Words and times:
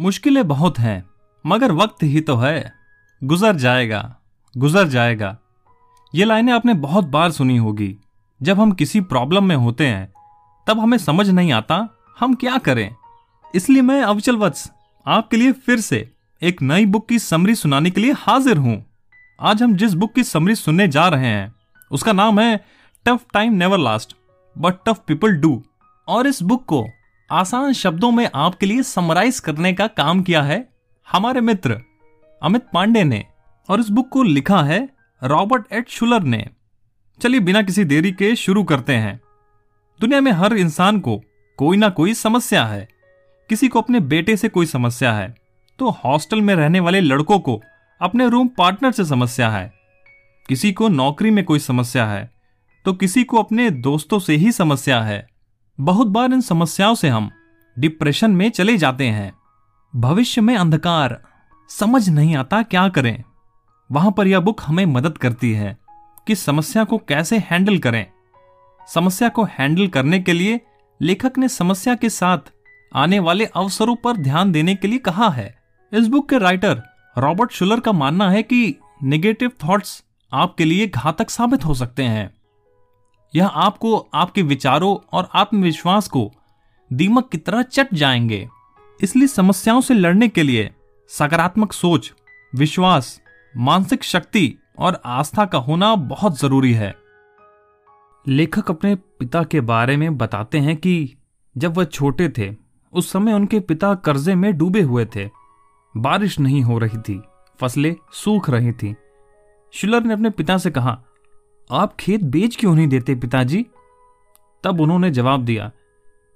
मुश्किलें 0.00 0.48
बहुत 0.48 0.78
हैं, 0.78 1.04
मगर 1.46 1.72
वक्त 1.72 2.02
ही 2.02 2.20
तो 2.20 2.36
है। 2.36 2.72
गुजर 3.24 3.56
जाएगा 3.56 4.16
गुजर 4.58 4.88
जाएगा। 4.88 5.38
ये 6.14 6.24
लाइनें 6.24 6.52
आपने 6.52 6.74
बहुत 6.74 7.04
बार 7.04 7.30
सुनी 7.30 7.56
होगी। 7.56 7.96
जब 8.42 8.60
हम 8.60 8.72
किसी 8.72 9.00
प्रॉब्लम 9.00 9.44
में 9.44 9.56
होते 9.56 9.86
हैं, 9.86 10.12
तब 10.66 10.80
हमें 10.80 10.98
समझ 10.98 11.30
नहीं 11.30 11.52
आता, 11.52 11.88
हम 12.20 12.34
क्या 12.34 12.58
करें? 12.58 12.94
इसलिए 13.54 13.82
मैं 13.82 14.02
अवचल 14.02 14.36
वत्स 14.36 14.70
आपके 15.06 15.36
लिए 15.36 15.52
फिर 15.52 15.80
से 15.80 16.12
एक 16.42 16.62
नई 16.62 16.86
बुक 16.86 17.08
की 17.08 17.18
समरी 17.18 17.54
सुनाने 17.54 17.90
के 17.90 18.00
लिए 18.00 18.12
हाजिर 18.12 18.56
हूँ। 18.56 18.84
आज 19.40 19.62
हम 19.62 19.76
जिस 19.76 19.94
बुक 19.94 20.14
की 20.14 20.24
समरी 20.24 20.54
सुनने 20.54 20.88
जा 20.88 21.08
रहे 21.08 21.26
हैं, 21.26 21.54
उसका 21.90 22.12
नाम 22.12 22.40
है 22.40 22.64
tough 23.06 23.24
time 23.32 23.52
never 23.52 23.78
last 23.78 24.16
but 24.58 24.74
tough 24.86 25.02
people 25.06 25.32
do 25.32 25.62
और 26.08 26.26
इस 26.26 26.42
बुक 26.42 26.64
को 26.64 26.86
आसान 27.32 27.72
शब्दों 27.72 28.10
में 28.10 28.30
आपके 28.34 28.66
लिए 28.66 28.82
समराइज 28.82 29.40
करने 29.40 29.72
का 29.72 29.86
काम 29.86 30.22
किया 30.22 30.42
है 30.42 30.68
हमारे 31.12 31.40
मित्र 31.40 31.80
अमित 32.42 32.62
पांडे 32.74 33.04
ने 33.04 33.26
और 33.68 33.80
इस 33.80 33.88
बुक 33.88 34.08
को 34.08 34.22
लिखा 34.22 34.62
है 34.62 34.88
रॉबर्ट 35.24 35.72
एट 35.72 35.88
शुलर 35.88 36.22
ने। 36.22 36.48
चलिए 37.22 37.40
बिना 37.40 37.62
किसी 37.62 37.84
देरी 37.84 38.12
के 38.12 38.36
शुरू 38.36 38.64
करते 38.64 38.94
हैं। 38.94 39.20
दुनिया 40.00 40.20
में 40.20 40.32
हर 40.32 40.52
इंसान 40.52 41.00
को 41.00 41.22
कोई 41.56 41.76
ना 41.76 41.88
कोई 41.88 42.14
समस्या 42.14 42.66
है। 42.66 42.88
किसी 43.48 43.68
को 43.68 43.80
अपने 43.80 44.00
बेटे 44.00 44.36
से 44.36 44.48
कोई 44.48 44.66
समस्या 44.66 45.12
है। 45.12 45.34
तो 45.78 45.90
हॉस्टल 45.90 46.40
में 46.40 46.54
रहने 46.54 46.80
वाले 46.80 47.00
लड़कों 47.00 47.38
को 47.38 47.62
अपने 48.00 48.28
रूम 48.28 48.48
पार्टनर 48.48 48.92
से 48.92 49.04
समस्या 49.04 49.50
है। 49.50 49.72
किसी 50.48 50.72
को 50.72 50.88
नौकरी 50.88 51.30
में 51.30 51.44
कोई 51.44 51.58
समस्या 51.58 52.06
है। 52.06 52.30
तो 52.84 52.92
किसी 52.92 53.24
को 53.24 53.36
अपने 53.36 53.70
दोस्तों 53.70 54.18
से 54.18 54.36
ही 54.36 54.52
समस्या 54.52 55.02
है। 55.02 55.39
बहुत 55.80 56.06
बार 56.06 56.32
इन 56.32 56.40
समस्याओं 56.40 56.94
से 56.94 57.08
हम 57.08 57.30
डिप्रेशन 57.78 58.30
में 58.30 58.50
चले 58.50 58.76
जाते 58.78 59.06
हैं। 59.06 59.32
भविष्य 59.96 60.40
में 60.40 60.56
अंधकार, 60.56 61.22
समझ 61.68 62.08
नहीं 62.08 62.36
आता 62.36 62.62
क्या 62.62 62.88
करें। 62.88 63.22
वहाँ 63.92 64.12
पर 64.12 64.26
यह 64.26 64.40
बुक 64.40 64.60
हमें 64.66 64.86
मदद 64.86 65.18
करती 65.18 65.52
है 65.52 65.78
कि 66.26 66.34
समस्या 66.34 66.84
को 66.84 66.98
कैसे 66.98 67.38
हैंडल 67.38 67.78
करें। 67.78 68.06
समस्या 68.88 69.28
को 69.28 69.44
हैंडल 69.44 69.88
करने 69.88 70.20
के 70.20 70.32
लिए 70.32 70.60
लेखक 71.02 71.38
ने 71.38 71.48
समस्या 71.48 71.94
के 71.94 72.08
साथ 72.08 72.38
आने 72.94 73.18
वाले 73.18 73.44
अवसरों 73.44 73.96
पर 73.96 74.16
ध्यान 74.16 74.52
देने 74.52 74.74
के 74.74 74.88
लिए 74.88 74.98
कहा 74.98 75.28
है। 75.28 75.58
इस 75.92 76.06
बुक 76.06 76.28
के 76.28 76.38
राइटर 76.38 76.82
रॉबर्ट 77.18 77.52
शुलर 77.52 77.80
का 77.80 77.92
मानना 77.92 78.30
है 78.30 78.42
कि 78.42 78.76
नेगेटिव 79.02 79.50
थॉट्स 79.64 80.04
आपके 80.32 80.64
लिए 80.64 80.86
घातक 80.86 81.30
साबित 81.30 81.64
हो 81.64 81.74
सकते 81.74 82.02
हैं। 82.02 82.39
यह 83.36 83.46
आपको, 83.46 84.08
आपके 84.14 84.42
विचारों 84.42 85.08
और 85.12 85.28
आत्मविश्वास 85.34 86.08
को 86.08 86.32
दीमक 86.92 87.28
की 87.28 87.38
तरह 87.38 87.62
चट 87.62 87.94
जाएँगे। 87.94 88.48
इसलिए 89.02 89.26
समस्याओं 89.26 89.80
से 89.80 89.94
लड़ने 89.94 90.28
के 90.28 90.42
लिए 90.42 90.74
सकारात्मक 91.08 91.72
सोच, 91.72 92.14
विश्वास, 92.54 93.20
मानसिक 93.56 94.04
शक्ति 94.04 94.58
और 94.78 95.02
आस्था 95.04 95.44
का 95.44 95.58
होना 95.58 95.94
बहुत 95.94 96.38
ज़रूरी 96.38 96.72
है। 96.72 96.96
लेखक 98.28 98.70
अपने 98.70 98.94
पिता 98.94 99.44
के 99.44 99.60
बारे 99.60 99.96
में 99.96 100.18
बताते 100.18 100.58
हैं 100.58 100.76
कि 100.76 101.16
जब 101.58 101.76
वह 101.76 101.84
छोटे 101.84 102.28
थे, 102.28 102.56
उस 102.92 103.12
समय 103.12 103.32
उनके 103.32 103.60
पिता 103.60 103.94
कर्जे 103.94 104.34
में 104.34 104.58
डूबे 104.58 104.80
हुए 104.80 105.06
थे। 105.16 105.30
बारिश 105.96 106.40
नहीं 106.40 106.62
हो 106.62 106.78
रही 106.78 106.98
थी, 106.98 107.22
फ़सलें 107.60 107.96
सूख 108.12 108.50
रही 108.50 108.72
थी। 108.72 108.96
शिलर 109.72 110.02
ने 110.02 110.14
अपने 110.14 110.30
पिता 110.30 110.58
से 110.58 110.70
कहा 110.70 111.02
आप 111.72 111.96
खेत 111.96 112.22
बेच 112.22 112.56
क्यों 112.56 112.74
नहीं 112.74 112.88
देते 112.88 113.14
पिताजी? 113.14 113.66
तब 114.64 114.80
उन्होंने 114.80 115.10
जवाब 115.10 115.44
दिया, 115.44 115.70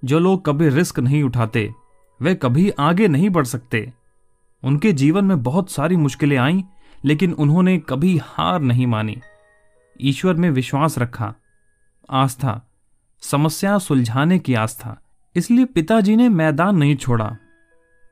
जो 0.05 0.19
लोग 0.19 0.45
कभी 0.45 0.69
रिस्क 0.69 0.99
नहीं 0.99 1.23
उठाते, 1.23 1.73
वे 2.21 2.35
कभी 2.35 2.69
आगे 2.69 3.07
नहीं 3.07 3.29
बढ़ 3.29 3.45
सकते। 3.45 3.93
उनके 4.63 4.93
जीवन 4.93 5.25
में 5.25 5.43
बहुत 5.43 5.71
सारी 5.71 5.95
मुश्किलें 5.95 6.37
आईं, 6.37 6.63
लेकिन 7.05 7.33
उन्होंने 7.33 7.77
कभी 7.77 8.19
हार 8.23 8.59
नहीं 8.59 8.87
मानी। 8.87 9.21
ईश्वर 10.01 10.33
में 10.33 10.49
विश्वास 10.49 10.97
रखा, 10.97 11.35
आस्था, 12.09 12.61
समस्या 13.21 13.77
सुलझाने 13.77 14.39
की 14.39 14.53
आस्था। 14.53 15.01
इसलिए 15.35 15.65
पिताजी 15.65 16.15
ने 16.15 16.29
मैदान 16.29 16.77
नहीं 16.77 16.95
छोड़ा। 16.95 17.37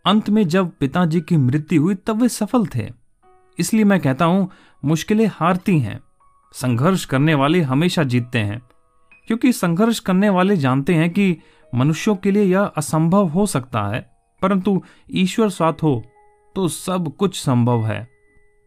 अंत 0.06 0.30
में 0.30 0.48
जब 0.48 0.72
पिताजी 0.72 1.22
की 1.22 1.38
मृत्यु 1.38 1.82
हुई, 1.82 1.96
तब 1.96 2.22
वे 2.22 2.30
सफल 2.30 2.66
थे। 2.66 2.92
इसलिए 3.60 3.84
मैं 3.84 4.00
कहता 4.00 4.26
हूँ, 4.26 4.52
मुश्किलें 4.86 5.32
हारती 5.34 5.80
हैं। 5.80 6.00
संघर्ष 6.54 7.06
करने 7.06 7.34
वाले 7.34 7.62
हमेशा 7.62 8.04
जीतते 8.04 8.40
हैं, 8.40 8.62
क्योंकि 9.28 9.52
संघर्ष 9.54 10.00
करने 10.00 10.30
वाले 10.30 10.58
जानते 10.58 10.94
हैं 10.94 11.10
कि 11.10 11.36
मनुष्यों 11.74 12.16
के 12.16 12.32
लिए 12.32 12.44
यह 12.44 12.62
असंभव 12.78 13.28
हो 13.28 13.46
सकता 13.46 13.82
है, 13.88 14.00
परंतु 14.42 14.82
ईश्वर 15.12 15.50
साथ 15.50 15.84
हो 15.84 16.04
तो 16.56 16.68
सब 16.68 17.14
कुछ 17.20 17.40
संभव 17.40 17.86
है। 17.86 18.08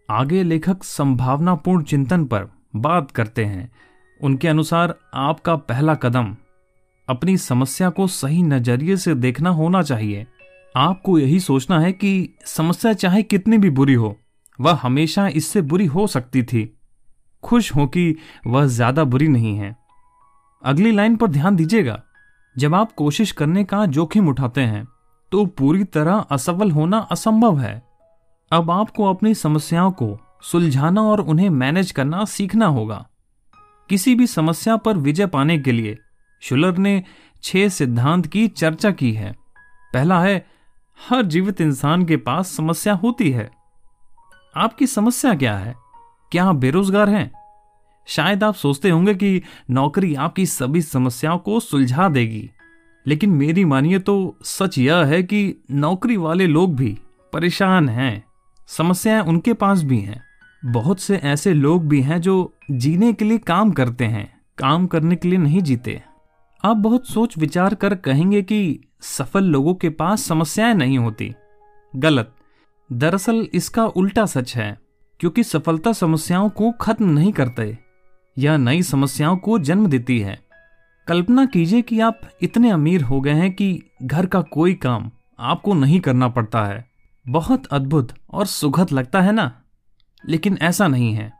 आगे 0.08 0.42
लेखक 0.42 0.82
संभावनापूर्ण 0.84 1.82
चिंतन 1.82 2.24
पर 2.24 2.48
बात 2.76 3.10
करते 3.10 3.44
हैं। 3.44 3.70
उनके 4.20 4.48
अनुसार 4.48 4.94
आपका 5.14 5.54
पहला 5.56 5.94
कदम, 5.94 6.34
अपनी 7.08 7.36
समस्या 7.36 7.90
को 7.90 8.06
सही 8.06 8.42
नज़रिए 8.42 8.96
से 8.96 9.14
देखना 9.14 9.50
होना 9.50 9.82
चाहिए। 9.82 10.26
आपको 10.74 11.18
यही 11.18 11.40
सोचना 11.40 11.78
है 11.80 11.92
कि 11.92 12.28
समस्या 12.46 12.92
चाहे 12.92 13.22
कितनी 13.22 13.58
भी 13.58 13.70
बुरी 13.70 13.94
हो, 13.94 14.16
वह 14.58 14.78
हमेशा 14.82 15.26
इससे 15.28 15.62
बुरी 15.62 15.86
हो 15.86 16.06
सकती 16.06 16.42
थी। 16.42 16.72
खुश 17.46 17.74
हो 17.76 17.86
कि 17.86 18.14
वह 18.46 18.66
ज़्यादा 18.66 19.04
बुरी 19.04 19.28
नहीं 19.28 19.56
है। 19.56 19.74
अगली 20.62 20.92
लाइन 20.92 21.16
पर 21.16 21.28
ध्यान 21.28 21.56
दीजिएगा। 21.56 22.02
जब 22.56 22.74
आप 22.74 22.92
कोशिश 22.94 23.32
करने 23.32 23.64
का 23.64 23.84
जोखिम 23.88 24.28
उठाते 24.28 24.60
हैं 24.62 24.84
तो 25.32 25.44
पूरी 25.58 25.84
तरह 25.86 26.24
असफल 26.30 26.70
होना 26.70 26.98
असंभव 27.10 27.58
है। 27.60 27.82
अब 28.50 28.70
आपको 28.70 29.04
अपनी 29.04 29.34
समस्याओं 29.34 29.90
को 29.92 30.16
सुलझाना 30.42 31.02
और 31.02 31.20
उन्हें 31.20 31.48
मैनेज 31.50 31.90
करना 31.90 32.24
सीखना 32.26 32.66
होगा। 32.68 33.04
किसी 33.90 34.14
भी 34.14 34.26
समस्या 34.26 34.76
पर 34.76 34.96
विजय 34.96 35.26
पाने 35.26 35.58
के 35.58 35.72
लिए 35.72 35.96
शुलर 36.42 36.76
ने 36.76 37.02
छह 37.44 37.68
सिद्धांत 37.68 38.26
की 38.26 38.46
चर्चा 38.48 38.90
की 38.90 39.12
है। 39.12 39.32
पहला 39.94 40.20
है, 40.20 40.46
हर 40.98 41.22
जीवित 41.24 41.60
इंसान 41.60 42.04
के 42.04 42.16
पास 42.18 42.56
समस्या 42.56 42.94
होती 42.94 43.30
है। 43.30 43.50
आपकी 44.54 44.86
समस्या 44.86 45.34
क्या 45.34 45.56
है? 45.56 45.74
क्या 46.32 46.44
आप 46.44 46.56
बेरोजगार 46.56 47.08
हैं? 47.08 47.32
शायद 48.06 48.44
आप 48.44 48.54
सोचते 48.54 48.90
होंगे 48.90 49.14
कि 49.14 49.42
नौकरी 49.70 50.14
आपकी 50.14 50.46
सभी 50.46 50.82
समस्याओं 50.82 51.38
को 51.38 51.60
सुलझा 51.60 52.08
देगी। 52.08 52.50
लेकिन 53.06 53.30
मेरी 53.30 53.64
मानिए 53.64 53.98
तो 53.98 54.36
सच 54.42 54.78
यह 54.78 54.96
है 54.96 55.22
कि 55.22 55.64
नौकरी 55.70 56.16
वाले 56.16 56.46
लोग 56.46 56.76
भी 56.76 56.98
परेशान 57.32 57.88
हैं। 57.88 58.24
समस्याएँ 58.66 59.22
उनके 59.22 59.52
पास 59.52 59.82
भी 59.82 59.98
हैं। 59.98 60.22
बहुत 60.64 61.00
से 61.00 61.16
ऐसे 61.16 61.54
लोग 61.54 61.88
भी 61.88 62.02
हैं 62.02 62.20
जो 62.20 62.54
जीने 62.70 63.12
के 63.12 63.24
लिए 63.24 63.38
काम 63.38 63.70
करते 63.70 64.04
हैं, 64.04 64.40
काम 64.58 64.86
करने 64.86 65.16
के 65.16 65.28
लिए 65.28 65.38
नहीं 65.38 65.60
जीते। 65.60 66.02
आप 66.64 66.76
बहुत 66.76 67.08
सोच 67.08 67.38
विचार 67.38 67.74
कर 67.74 67.94
कहेंगे 67.94 68.42
कि 68.42 68.80
सफल 69.00 69.44
लोगों 69.44 69.74
के 69.74 69.90
पास 69.90 70.22
समस्याएँ 70.22 70.74
नहीं 70.74 70.98
होती। 70.98 71.34
गलत। 71.96 72.34
दरअसल 72.92 73.48
इसका 73.54 73.86
उल्टा 73.86 74.26
सच 74.26 74.56
है। 74.56 74.85
क्योंकि 75.20 75.44
सफलता 75.44 75.92
समस्याओं 75.92 76.48
को 76.48 76.72
खत्म 76.72 77.10
नहीं 77.10 77.32
करते 77.32 77.78
यह 78.38 78.56
नई 78.56 78.82
समस्याओं 78.82 79.36
को 79.36 79.58
जन्म 79.58 79.86
देती 79.86 80.20
है। 80.20 80.42
कल्पना 81.08 81.46
कीजिए 81.46 81.82
कि 81.82 82.00
आप 82.00 82.20
इतने 82.42 82.70
अमीर 82.70 83.02
हो 83.02 83.20
गए 83.20 83.32
हैं 83.32 83.52
कि 83.52 83.82
घर 84.02 84.26
का 84.26 84.40
कोई 84.40 84.74
काम 84.74 85.10
आपको 85.38 85.74
नहीं 85.74 86.00
करना 86.00 86.28
पड़ता 86.28 86.64
है। 86.64 86.90
बहुत 87.28 87.66
अद्भुत 87.66 88.12
और 88.30 88.46
सुखद 88.46 88.92
लगता 88.92 89.20
है 89.20 89.32
ना? 89.32 89.62
लेकिन 90.28 90.58
ऐसा 90.62 90.88
नहीं 90.88 91.14
है। 91.14 91.32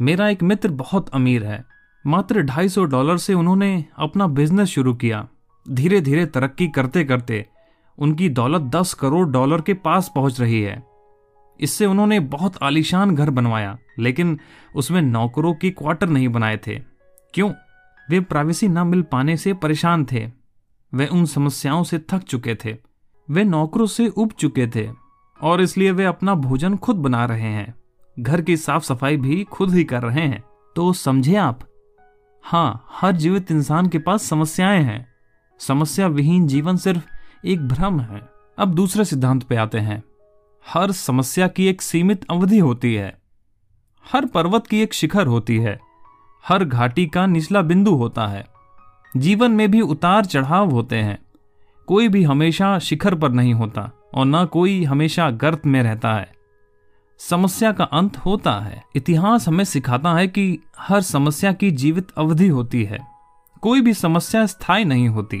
मेरा 0.00 0.28
एक 0.28 0.42
मित्र 0.42 0.68
बहुत 0.68 1.08
अमीर 1.08 1.44
है। 1.44 1.64
मात्र 2.06 2.42
ढाई 2.42 2.68
सौ 2.68 2.84
डॉलर 2.84 3.16
से 3.16 3.34
उन्होंने 3.34 3.84
अपना 3.98 4.26
बिज़नेस 4.26 4.68
शुरू 4.68 4.94
किया। 4.94 5.28
धीरे 5.70 6.00
धीरे 6.00 6.26
तरक्की 6.26 6.68
करते 6.68 7.04
करते 7.04 7.46
उनकी 7.98 8.28
दौलत 8.28 8.62
दस 8.62 8.94
करोड़ 8.94 9.28
डॉलर 9.28 9.60
के 9.60 9.74
पास 9.74 10.12
पहुँच 10.14 10.40
रही 10.40 10.62
है। 10.62 10.95
इससे 11.60 11.86
उन्होंने 11.86 12.20
बहुत 12.20 12.62
आलीशान 12.62 13.14
घर 13.14 13.30
बनवाया, 13.30 13.78
लेकिन 13.98 14.40
उसमें 14.76 15.02
नौकरों 15.02 15.54
की 15.54 15.70
क्वार्टर 15.70 16.08
नहीं 16.08 16.28
बनाए 16.28 16.56
थे। 16.56 16.78
क्यों? 17.34 17.52
वे 18.10 18.20
प्राइवेसी 18.20 18.68
न 18.68 18.78
मिल 18.78 19.02
पाने 19.02 19.36
से 19.36 19.54
परेशान 19.54 20.04
थे। 20.12 20.30
वे 20.94 21.06
उन 21.06 21.24
समस्याओं 21.24 21.82
से 21.82 21.98
थक 21.98 22.22
चुके 22.22 22.54
थे। 22.54 22.76
वे 23.30 23.44
नौकरों 23.44 23.86
से 23.86 24.08
उब 24.08 24.32
चुके 24.32 24.66
थे, 24.66 24.90
और 25.42 25.60
इसलिए 25.60 25.90
वे 25.90 26.04
अपना 26.04 26.34
भोजन 26.34 26.76
खुद 26.76 26.96
बना 26.96 27.24
रहे 27.24 27.48
हैं। 27.48 27.74
घर 28.18 28.42
की 28.42 28.56
साफ़ 28.56 28.84
सफ़ाई 28.84 29.16
भी 29.16 29.44
खुद 29.44 29.74
ही 29.74 29.84
कर 29.84 30.02
रहे 30.02 30.26
हैं। 30.26 30.44
तो 30.76 30.92
समझे 30.92 31.36
आप? 31.36 31.60
हाँ 32.42 32.86
हर 32.90 33.12
जीवित 33.12 33.50
इंसान 33.50 33.86
के 33.86 33.98
पास 33.98 34.22
समस्याएँ 34.22 34.82
हैं। 34.82 35.06
समस्या 35.58 36.06
विहीन 36.06 36.46
जीवन 36.46 36.76
सिर्फ़ 36.76 37.02
एक 37.46 37.68
भ्रम 37.68 38.00
है। 38.00 38.28
अब 38.58 38.74
दूसरे 38.74 39.04
सिद्धांत 39.04 39.42
पे 39.42 39.56
आते 39.56 39.78
हैं। 39.78 40.02
हर 40.72 40.92
समस्या 40.92 41.48
की 41.48 41.66
एक 41.66 41.82
सीमित 41.82 42.26
अवधि 42.30 42.58
होती 42.58 42.94
है। 42.94 43.18
हर 44.12 44.26
पर्वत 44.26 44.66
की 44.66 44.80
एक 44.80 44.94
शिखर 44.94 45.26
होती 45.26 45.56
है। 45.56 45.80
हर 46.48 46.64
घाटी 46.64 47.06
का 47.06 47.26
निचला 47.26 47.62
बिंदु 47.62 47.94
होता 47.94 48.26
है। 48.26 48.46
जीवन 49.16 49.50
में 49.50 49.70
भी 49.70 49.80
उतार 49.80 50.24
चढ़ाव 50.24 50.70
होते 50.70 50.96
हैं। 50.96 51.18
कोई 51.86 52.08
भी 52.08 52.22
हमेशा 52.22 52.78
शिखर 52.78 53.14
पर 53.14 53.30
नहीं 53.30 53.54
होता 53.54 53.92
और 54.14 54.26
न 54.26 54.46
कोई 54.46 54.84
हमेशा 54.84 55.30
गर्त 55.30 55.66
में 55.66 55.82
रहता 55.82 56.14
है। 56.14 56.32
समस्या 57.18 57.72
का 57.72 57.84
अंत 57.84 58.16
होता 58.16 58.52
है। 58.52 58.82
इतिहास 58.96 59.48
हमें 59.48 59.64
सिखाता 59.64 60.14
है 60.14 60.28
कि 60.28 60.58
हर 60.78 61.00
समस्या 61.00 61.52
की 61.52 61.70
जीवित 61.70 62.08
अवधि 62.18 62.48
होती 62.48 62.84
है। 62.84 62.98
कोई 63.62 63.80
भी 63.80 63.94
समस्या 63.94 64.46
स्थायी 64.46 64.84
नहीं 64.84 65.08
होती। 65.08 65.38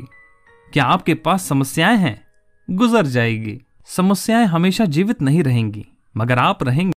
क्या 0.72 0.84
आपके 0.84 1.14
पास 1.14 1.42
समस्याएँ 1.42 1.96
हैं? 1.96 2.24
गुजर 2.70 3.06
जाएगी। 3.06 3.62
समस्याएँ 3.88 4.46
हमेशा 4.46 4.84
जीवित 4.84 5.20
नहीं 5.22 5.42
रहेंगी, 5.42 5.84
मगर 6.14 6.38
आप 6.38 6.62
रहेंगे। 6.62 6.92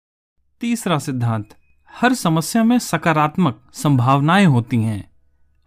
तीसरा 0.61 0.99
सिद्धांत, 0.99 1.49
हर 1.91 2.15
समस्या 2.15 2.63
में 2.65 2.79
सकारात्मक 2.79 3.61
संभावनाएँ 3.73 4.45
होती 4.45 4.77
हैं। 4.77 5.11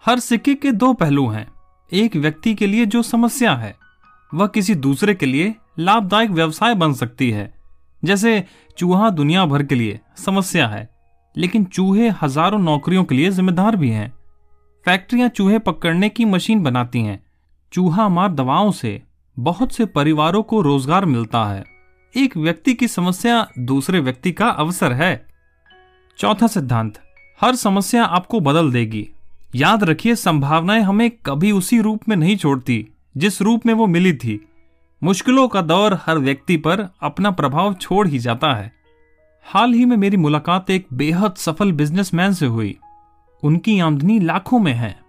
हर 0.04 0.20
सिक्के 0.20 0.56
के 0.56 0.72
दो 0.72 0.94
पहलू 0.94 1.28
हैं, 1.28 1.48
एक 1.92 2.16
व्यक्ति 2.16 2.54
के 2.56 2.68
लिए 2.68 2.86
जो 2.86 3.02
समस्या 3.02 3.56
है, 3.56 3.76
वह 4.32 4.48
किसी 4.48 4.76
दूसरे 4.76 5.16
के 5.16 5.26
लिए 5.26 5.54
लाभदायक 5.80 6.30
व्यवसाय 6.30 6.74
बन 6.76 6.94
सकती 6.94 7.30
है। 7.32 7.54
जैसे 8.04 8.44
चूहा 8.78 9.10
दुनिया 9.10 9.46
भर 9.46 9.64
के 9.64 9.76
लिए 9.76 10.00
समस्या 10.18 10.68
है, 10.68 10.90
लेकिन 11.36 11.66
चूहे 11.66 12.10
हज़ारों 12.22 12.60
नौकरियों 12.60 13.04
के 13.04 13.16
लिए 13.16 13.32
जिम्मेदार 13.32 13.76
भी 13.76 13.90
हैं। 13.90 14.12
फैक्ट्रियाँ 14.86 15.30
चूहे 15.30 15.60
पकड़ने 15.60 16.10
की 16.10 16.26
मशीन 16.26 16.64
बनाती 16.64 17.02
हैं, 17.02 17.24
चूहा 17.74 18.10
मार 18.10 18.32
दवाओं 18.32 18.72
से 18.72 19.02
बहुत 19.42 19.72
से 19.72 19.86
परिवारों 19.86 20.44
को 20.44 20.62
रोज़गार 20.62 21.06
मिलता 21.06 21.46
है। 21.46 21.64
एक 22.18 22.38
व्यक्ति 22.38 22.74
की 22.74 22.88
समस्या 22.88 23.48
दूसरे 23.60 24.00
व्यक्ति 24.00 24.32
का 24.32 24.48
अवसर 24.48 24.94
है। 24.94 25.28
चौथा 26.18 26.48
सिद्धांत, 26.48 27.00
हर 27.42 27.56
समस्या 27.56 28.04
आपको 28.04 28.40
बदल 28.40 28.72
देगी। 28.72 29.10
याद 29.56 29.84
रखिए, 29.84 30.16
संभावनाएँ 30.16 30.82
हमें 30.82 31.12
कभी 31.12 31.52
उसी 31.52 31.82
रूप 31.82 32.10
में 32.10 32.16
नहीं 32.16 32.38
छोड़ती, 32.38 32.88
जिस 33.18 33.42
रूप 33.42 33.66
में 33.66 33.74
वो 33.74 33.88
मिली 33.88 34.14
थी। 34.14 34.48
मुश्किलों 35.04 35.48
का 35.48 35.62
दौर 35.62 36.00
हर 36.06 36.18
व्यक्ति 36.18 36.58
पर 36.58 36.90
अपना 37.02 37.32
प्रभाव 37.32 37.74
छोड़ 37.74 38.08
ही 38.08 38.20
जाता 38.20 38.54
है। 38.54 38.74
हाल 39.46 39.74
ही 39.74 39.86
में 39.86 39.98
मेरी 39.98 40.18
मुलाकात 40.18 40.70
एक 40.70 40.88
बेहद 40.94 41.36
सफल 41.36 41.72
बिजनेसमैन 41.72 42.34
से 42.34 42.46
हुई। 42.46 42.78
उनकी 43.44 43.80
आमदनी 43.80 44.20
लाखों 44.20 44.60
में 44.60 44.74
है। 44.74 45.00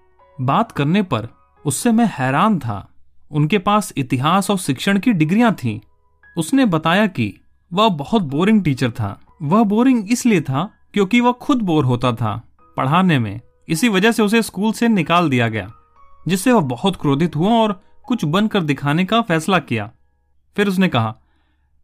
बात 0.41 0.73
करने 0.73 1.03
पर 1.03 1.29
उससे 1.67 1.93
मैं 1.93 2.11
हैरान 2.19 2.59
था। 2.59 2.89
उनके 3.33 3.59
पास 3.59 3.93
इतिहास 3.97 4.51
और 4.51 4.59
शिक्षण 4.59 4.99
की 4.99 5.13
डिग्रियाँ 5.13 5.53
थीं। 5.55 5.79
उसने 6.37 6.65
बताया 6.67 7.07
कि 7.07 7.33
वह 7.73 7.89
बहुत 7.89 8.23
बोरिंग 8.23 8.63
टीचर 8.65 8.91
था। 8.91 9.19
वह 9.43 9.63
बोरिंग 9.65 10.11
इसलिए 10.13 10.41
था 10.41 10.69
क्योंकि 10.95 11.21
वह 11.21 11.33
खुद 11.33 11.63
बोर 11.63 11.85
होता 11.85 12.13
था। 12.13 12.35
पढ़ाने 12.77 13.19
में 13.19 13.41
इसी 13.69 13.89
वजह 13.89 14.13
से 14.13 14.23
उसे 14.23 14.43
स्कूल 14.43 14.73
से 14.73 14.89
निकाल 14.89 15.29
दिया 15.31 15.49
गया, 15.49 15.71
जिससे 16.29 16.53
वह 16.53 16.61
बहुत 16.61 16.97
क्रोधित 16.97 17.37
हुआ 17.37 17.53
और 17.53 17.81
कुछ 18.07 18.25
बनकर 18.25 18.63
दिखाने 18.63 19.05
का 19.05 19.21
फैसला 19.21 19.59
किया। 19.59 19.91
फिर 20.57 20.69
उसने 20.69 20.89
कहा, 20.89 21.15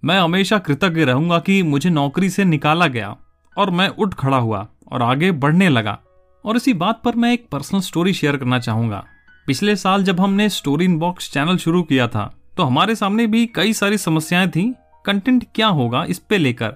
मैं 0.02 0.18
हमेशा 0.20 0.58
कृतज्ञ 0.58 1.04
रहूँगा 1.04 1.38
कि 1.38 1.62
मुझे 1.62 1.90
नौकरी 1.90 2.30
से 2.30 2.44
निकाला 2.44 2.86
गया 2.86 3.16
और 3.56 3.70
मैं 3.70 3.88
उठ 3.88 4.14
खड़ा 4.14 4.36
हुआ 4.36 4.66
और 4.92 5.02
आगे 5.02 5.30
बढ़ने 5.32 5.68
लगा। 5.68 5.98
और 6.44 6.56
इसी 6.56 6.72
बात 6.72 7.02
पर 7.02 7.16
मैं 7.16 7.32
एक 7.32 7.48
पर्सनल 7.52 7.80
स्टोरी 7.80 8.12
शेयर 8.12 8.36
करना 8.36 8.58
चाहूँगा। 8.58 9.04
पिछले 9.48 9.74
साल 9.76 10.02
जब 10.04 10.18
हमने 10.20 10.48
स्टोरी 10.48 10.84
इन 10.84 10.98
बॉक्स 10.98 11.30
चैनल 11.32 11.56
शुरू 11.56 11.82
किया 11.82 12.06
था 12.08 12.24
तो 12.56 12.62
हमारे 12.62 12.94
सामने 12.94 13.26
भी 13.26 13.46
कई 13.46 13.72
सारी 13.72 13.98
समस्याएँ 13.98 14.48
थी, 14.48 14.74
कंटेंट 15.04 15.44
क्या 15.54 15.66
होगा 15.68 16.04
इस 16.04 16.18
पे 16.18 16.38
लेकर। 16.38 16.74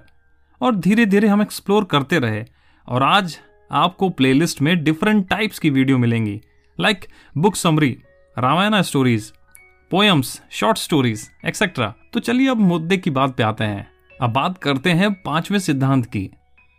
और 0.61 0.75
धीरे 0.75 1.05
धीरे 1.05 1.27
हम 1.27 1.41
एक्सप्लोर 1.41 1.83
करते 1.83 2.19
रहे, 2.19 2.43
और 2.87 3.03
आज 3.03 3.37
आपको 3.71 4.09
प्लेलिस्ट 4.09 4.61
में 4.61 4.83
डिफरेंट 4.83 5.27
टाइप्स 5.29 5.59
की 5.59 5.69
वीडियो 5.69 5.97
मिलेंगी। 5.97 6.39
Like 6.79 7.05
book 7.35 7.55
summary, 7.55 7.95
Ramayan 8.37 8.81
stories 8.81 9.31
poems 9.91 10.39
short 10.51 10.77
stories 10.77 11.29
etcetera 11.45 11.93
तो 12.13 12.19
चलिए 12.19 12.49
अब 12.49 12.57
मुद्दे 12.57 12.97
की 12.97 13.09
बात 13.11 13.35
पे 13.37 13.43
आते 13.43 13.63
हैं। 13.63 13.87
अब 14.21 14.33
बात 14.33 14.57
करते 14.57 14.91
हैं 14.91 15.13
पाँचवें 15.15 15.59
सिद्धांत 15.59 16.05
की। 16.05 16.29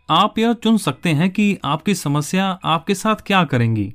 आप 0.09 0.39
यह 0.39 0.53
चुन 0.53 0.77
सकते 0.77 1.09
हैं 1.11 1.29
कि 1.29 1.57
आपकी 1.65 1.95
समस्या 1.95 2.57
आपके 2.65 2.95
साथ 2.95 3.27
क्या 3.27 3.43
करेंगी। 3.43 3.93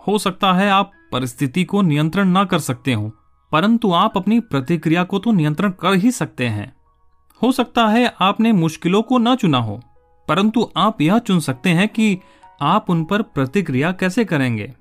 हो 0.00 0.18
सकता 0.18 0.52
है 0.52 0.68
आप 0.70 0.90
परिस्थिति 1.14 1.64
को 1.64 1.82
नियंत्रण 1.82 2.28
न 2.28 2.44
कर 2.44 2.58
सकते 2.58 2.92
हो, 2.92 3.08
परंतु 3.52 3.92
आप 3.92 4.16
अपनी 4.16 4.38
प्रतिक्रिया 4.40 5.02
को 5.04 5.18
तो 5.18 5.32
नियंत्रण 5.32 5.70
कर 5.70 5.94
ही 5.94 6.10
सकते 6.10 6.46
हैं। 6.46 6.72
हो 7.42 7.52
सकता 7.52 7.86
है 7.86 8.12
आपने 8.20 8.52
मुश्किलों 8.52 9.02
को 9.02 9.18
न 9.18 9.34
चुना 9.36 9.58
हो, 9.58 9.80
परंतु 10.28 10.70
आप 10.76 11.00
यह 11.00 11.18
चुन 11.18 11.40
सकते 11.40 11.70
हैं 11.70 11.88
कि 11.88 12.18
आप 12.62 12.90
उन 12.90 13.04
पर 13.04 13.22
प्रतिक्रिया 13.24 13.92
कैसे 13.92 14.24
करेंगे 14.24 14.72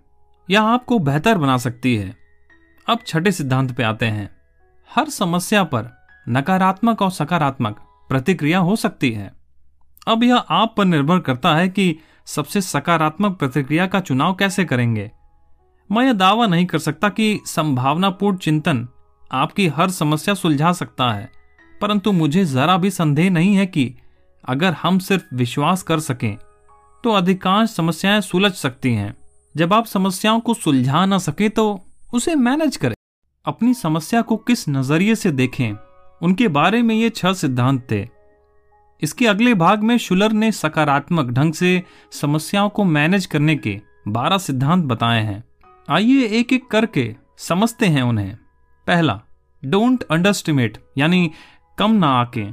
यह 0.49 0.61
आपको 0.61 0.99
बेहतर 0.99 1.37
बना 1.37 1.57
सकती 1.57 1.95
है। 1.95 2.15
अब 2.87 2.99
छठे 3.07 3.31
सिद्धांत 3.31 3.71
पे 3.71 3.83
आते 3.83 4.05
हैं। 4.05 4.29
हर 4.89 5.09
समस्या 5.09 5.63
पर 5.63 5.89
नकारात्मक 6.27 7.01
और 7.01 7.11
सकारात्मक 7.11 7.79
प्रतिक्रिया 8.09 8.59
हो 8.59 8.75
सकती 8.75 9.11
है। 9.11 9.31
अब 10.07 10.23
यह 10.23 10.35
आप 10.35 10.73
पर 10.77 10.85
निर्भर 10.85 11.19
करता 11.19 11.55
है 11.55 11.69
कि 11.69 11.95
सबसे 12.27 12.61
सकारात्मक 12.61 13.37
प्रतिक्रिया 13.37 13.87
का 13.87 13.99
चुनाव 13.99 14.33
कैसे 14.33 14.65
करेंगे। 14.65 15.11
मैं 15.89 16.05
यह 16.05 16.13
दावा 16.13 16.45
नहीं 16.47 16.65
कर 16.65 16.79
सकता 16.79 17.09
कि 17.09 17.39
संभावनापूर्ण 17.45 18.37
चिंतन 18.37 18.87
आपकी 19.31 19.67
हर 19.67 19.89
समस्या 19.89 20.33
सुलझा 20.33 20.71
सकता 20.73 21.11
है, 21.11 21.29
परंतु 21.81 22.11
मुझे 22.11 22.45
जरा 22.45 22.77
भी 22.77 22.89
संदेह 22.89 23.29
नहीं 23.29 23.55
है 23.55 23.65
कि 23.65 23.93
अगर 24.43 24.73
हम 24.73 24.99
सिर्फ़ 24.99 25.35
विश्वास 25.35 25.83
कर 25.83 25.99
सकें 25.99 26.35
तो 27.03 27.11
अधिकांश 27.11 27.69
समस्याएँ 27.69 28.21
सुलझ 28.21 28.51
सकती 28.53 28.93
हैं। 28.93 29.15
जब 29.55 29.73
आप 29.73 29.85
समस्याओं 29.85 30.39
को 30.39 30.53
सुलझा 30.53 31.05
ना 31.05 31.17
सके 31.17 31.49
तो 31.49 31.79
उसे 32.13 32.35
मैनेज 32.35 32.77
करें। 32.77 32.95
अपनी 33.45 33.73
समस्या 33.73 34.21
को 34.21 34.37
किस 34.37 34.67
नज़रिए 34.69 35.15
से 35.15 35.31
देखें, 35.31 35.73
उनके 36.21 36.47
बारे 36.47 36.81
में 36.81 36.95
ये 36.95 37.09
छह 37.09 37.33
सिद्धांत 37.33 37.87
थे। 37.91 38.07
इसके 39.01 39.27
अगले 39.27 39.53
भाग 39.53 39.83
में 39.83 39.97
शुलर 39.97 40.31
ने 40.31 40.51
सकारात्मक 40.51 41.31
ढंग 41.31 41.53
से 41.53 41.81
समस्याओं 42.11 42.69
को 42.69 42.83
मैनेज 42.83 43.25
करने 43.25 43.55
के 43.55 43.79
बारह 44.07 44.37
सिद्धांत 44.37 44.85
बताए 44.85 45.21
हैं। 45.21 45.43
आइए 45.89 46.27
एक 46.27 46.53
एक 46.53 46.67
करके 46.67 47.15
समझते 47.37 47.85
हैं 47.85 48.01
उन्हें। 48.01 48.35
पहला 48.87 49.21
डोंट 49.65 50.03
अंडरस्टिमेट 50.03 50.77
यानी 50.97 51.31
कम 51.77 51.91
ना 51.91 52.07
आके। 52.07 52.45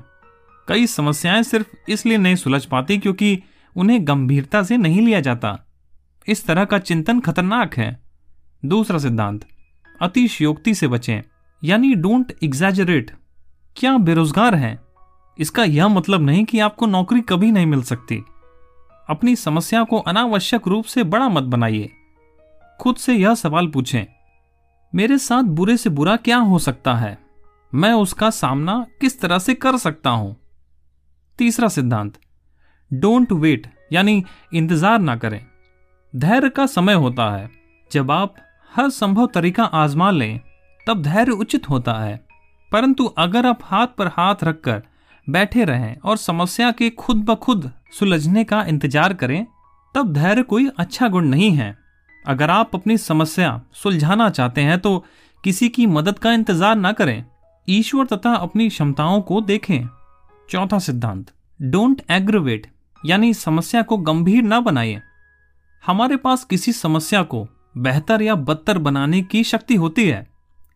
कई 0.68 0.86
समस्याएँ 0.86 1.42
सिर्फ़ 1.42 1.90
इसलिए 1.90 2.18
नहीं 2.18 2.36
सुलझ 2.36 2.64
पाती 2.64 2.98
क्योंकि 2.98 3.42
उन्हें 3.76 4.08
गंभीरता 4.08 4.62
से 4.62 4.76
नहीं 4.76 5.00
लिया 5.00 5.20
जाता। 5.20 5.66
इस 6.28 6.46
तरह 6.46 6.64
का 6.64 6.78
चिंतन 6.78 7.20
खतरनाक 7.20 7.76
है। 7.76 8.00
दूसरा 8.64 8.98
सिद्धांत, 8.98 9.46
अतिशयोक्ति 10.02 10.74
से 10.74 10.88
बचें, 10.88 11.22
यानी 11.64 11.94
डोंट 11.94 12.32
एग्जैजरेट 12.42 13.10
क्या 13.76 13.98
बेरोजगार 13.98 14.54
हैं? 14.54 14.80
इसका 15.38 15.64
यह 15.64 15.88
मतलब 15.88 16.20
नहीं 16.20 16.44
कि 16.44 16.58
आपको 16.58 16.86
नौकरी 16.86 17.20
कभी 17.20 17.52
नहीं 17.52 17.66
मिल 17.66 17.82
सकती। 17.82 18.24
अपनी 19.08 19.36
समस्या 19.36 19.84
को 19.84 19.98
अनावश्यक 19.98 20.68
रूप 20.68 20.84
से 20.84 21.04
बड़ा 21.04 21.28
मत 21.28 21.42
बनाइए। 21.42 21.92
खुद 22.80 22.96
से 22.96 23.14
यह 23.14 23.34
सवाल 23.34 23.66
पूछें, 23.68 24.06
मेरे 24.92 25.18
साथ 25.18 25.42
बुरे 25.42 25.76
से 25.76 25.90
बुरा 25.90 26.16
क्या 26.18 26.36
हो 26.38 26.58
सकता 26.58 26.94
है? 26.94 27.18
मैं 27.72 27.92
उसका 27.94 28.30
सामना 28.30 28.74
किस 29.00 29.20
तरह 29.20 29.38
से 29.38 29.54
कर 29.54 29.76
सकता 29.78 30.10
हूँ? 30.10 30.36
तीसरा 31.38 31.68
सिद्धांत, 31.68 32.18
डोंट 32.90 33.32
वेट, 33.32 33.66
यानी 33.92 34.24
इंतज़ार 34.54 34.98
ना 34.98 35.16
करें। 35.16 35.40
धैर्य 36.14 36.48
का 36.48 36.66
समय 36.66 36.94
होता 36.94 37.30
है। 37.30 37.50
जब 37.90 38.10
आप 38.10 38.34
हर 38.70 38.88
संभव 38.90 39.26
तरीका 39.26 39.64
आजमा 39.64 40.10
लें, 40.10 40.40
तब 40.86 41.02
धैर्य 41.02 41.32
उचित 41.32 41.68
होता 41.70 41.92
है। 41.94 42.16
परंतु 42.72 43.04
अगर 43.18 43.46
आप 43.46 43.58
हाथ 43.62 43.86
पर 43.98 44.06
हाथ 44.08 44.44
रखकर 44.44 44.82
बैठे 45.26 45.64
रहें 45.64 45.96
और 45.98 46.16
समस्या 46.16 46.70
के 46.70 46.90
खुद 46.90 47.24
ब 47.24 47.34
खुद 47.36 47.70
सुलझने 47.98 48.44
का 48.44 48.62
इंतज़ार 48.64 49.14
करें, 49.14 49.46
तब 49.94 50.12
धैर्य 50.12 50.42
कोई 50.42 50.68
अच्छा 50.78 51.08
गुण 51.08 51.26
नहीं 51.26 51.50
है। 51.50 51.76
अगर 52.24 52.50
आप 52.50 52.74
अपनी 52.74 52.96
समस्या 52.98 53.60
सुलझाना 53.72 54.28
चाहते 54.30 54.60
हैं 54.60 54.78
तो 54.78 54.98
किसी 55.44 55.68
की 55.68 55.86
मदद 55.86 56.18
का 56.18 56.32
इंतज़ार 56.32 56.76
ना 56.76 56.92
करें। 56.92 57.24
ईश्वर 57.68 58.06
तथा 58.06 58.34
अपनी 58.34 58.68
क्षमताओं 58.68 59.20
को 59.22 59.40
देखें। 59.40 59.88
चौथा 60.48 60.78
सिद्धांत 60.78 61.30
डोंट 61.60 62.02
एग्रोवेट 62.10 62.66
यानी 63.00 63.32
समस्या 63.34 63.82
को 63.82 63.96
गंभीर 63.98 64.42
ना 64.42 64.60
बनाइए 64.60 65.00
हमारे 65.82 66.16
पास 66.16 66.44
किसी 66.44 66.72
समस्या 66.72 67.22
को 67.22 67.46
बेहतर 67.78 68.22
या 68.22 68.34
बदतर 68.34 68.78
बनाने 68.78 69.22
की 69.22 69.42
शक्ति 69.44 69.74
होती 69.74 70.08
है। 70.08 70.26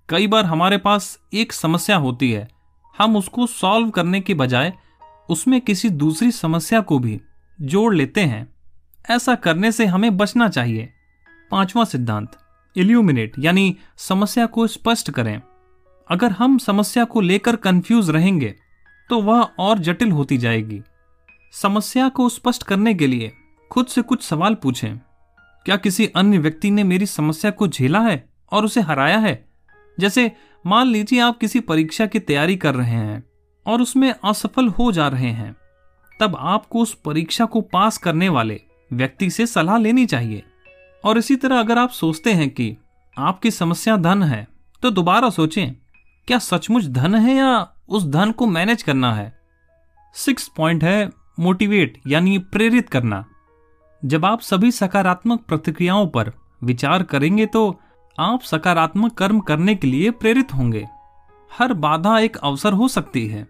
कई 0.08 0.26
बार 0.26 0.44
हमारे 0.44 0.78
पास 0.78 1.18
एक 1.34 1.52
समस्या 1.52 1.96
होती 1.96 2.30
है, 2.32 2.48
हम 2.94 3.16
उसको 3.16 3.46
सॉल्व 3.46 3.90
करने 3.90 4.20
के 4.20 4.34
बजाय 4.34 4.72
उसमें 5.28 5.60
किसी 5.60 5.88
दूसरी 5.90 6.30
समस्या 6.30 6.80
को 6.80 6.98
भी 6.98 7.20
जोड़ 7.58 7.94
लेते 7.94 8.20
हैं। 8.22 8.46
ऐसा 9.10 9.34
करने 9.34 9.72
से 9.72 9.86
हमें 9.86 10.16
बचना 10.16 10.48
चाहिए। 10.48 10.92
पांचवा 11.50 11.84
सिद्धांत 11.84 12.36
इल्यूमिनेट 12.76 13.32
यानी 13.38 13.76
समस्या 13.96 14.46
को 14.46 14.66
स्पष्ट 14.66 15.10
करें। 15.10 15.42
अगर 16.10 16.32
हम 16.32 16.58
समस्या 16.58 17.04
को 17.04 17.20
लेकर 17.20 17.56
कंफ्यूज 17.56 18.10
रहेंगे 18.10 18.54
तो 19.10 19.22
वह 19.22 19.48
और 19.58 19.78
जटिल 19.78 20.12
होती 20.12 20.38
जाएगी। 20.38 20.82
समस्या 21.52 22.08
को 22.08 22.28
स्पष्ट 22.28 22.62
करने 22.62 22.94
के 22.94 23.06
लिए 23.06 23.32
खुद 23.70 23.86
से 23.86 24.02
कुछ 24.02 24.22
सवाल 24.22 24.54
पूछें। 24.54 24.98
क्या 25.64 25.76
किसी 25.76 26.06
अन्य 26.06 26.38
व्यक्ति 26.38 26.70
ने 26.70 26.84
मेरी 26.84 27.06
समस्या 27.06 27.50
को 27.50 27.68
झेला 27.68 28.00
है 28.00 28.28
और 28.52 28.64
उसे 28.64 28.80
हराया 28.80 29.18
है? 29.18 29.44
जैसे, 30.00 30.32
मान 30.66 30.86
लीजिए 30.86 31.20
आप 31.20 31.38
किसी 31.38 31.60
परीक्षा 31.60 32.06
की 32.06 32.18
तैयारी 32.18 32.56
कर 32.56 32.74
रहे 32.74 32.90
हैं 32.90 33.24
और 33.66 33.82
उसमें 33.82 34.14
असफल 34.24 34.68
हो 34.68 34.92
जा 34.92 35.08
रहे 35.08 35.30
हैं। 35.30 35.56
तब 36.20 36.36
आपको 36.38 36.78
उस 36.78 36.94
परीक्षा 36.94 37.44
को 37.44 37.60
पास 37.60 37.98
करने 37.98 38.28
वाले 38.28 38.60
व्यक्ति 38.92 39.30
से 39.30 39.46
सलाह 39.46 39.78
लेनी 39.78 40.06
चाहिए। 40.06 40.42
और 41.04 41.18
इसी 41.18 41.36
तरह 41.36 41.58
अगर 41.60 41.78
आप 41.78 41.90
सोचते 41.90 42.32
हैं 42.32 42.48
कि 42.50 42.76
आपकी 43.16 43.50
समस्या 43.50 43.96
धन 43.96 44.22
है 44.22 44.46
तो 44.82 44.90
दोबारा 44.90 45.30
सोचें, 45.30 45.72
क्या 46.28 46.38
सचमुच 46.38 46.84
धन 46.84 47.14
है 47.14 47.34
या 47.34 47.68
उस 47.88 48.06
धन 48.06 48.32
को 48.32 48.46
मैनेज 48.46 48.82
करना 48.82 49.14
है? 49.14 49.32
सिक्स 50.14 50.48
पॉइंट 50.48 50.84
है 50.84 51.10
मोटिवेट 51.40 52.00
यानी 52.06 52.38
प्रेरित 52.38 52.88
करना। 52.88 53.24
जब 54.02 54.24
आप 54.24 54.40
सभी 54.40 54.70
सकारात्मक 54.70 55.40
प्रतिक्रियाओं 55.40 56.06
पर 56.06 56.32
विचार 56.64 57.02
करेंगे 57.02 57.46
तो 57.46 57.80
आप 58.18 58.42
सकारात्मक 58.42 59.14
कर्म 59.14 59.40
करने 59.40 59.74
के 59.74 59.86
लिए 59.86 60.10
प्रेरित 60.10 60.54
होंगे। 60.54 60.86
हर 61.50 61.72
बाधा 61.72 62.18
एक 62.18 62.36
अवसर 62.36 62.72
हो 62.72 62.88
सकती 62.88 63.26
है। 63.28 63.46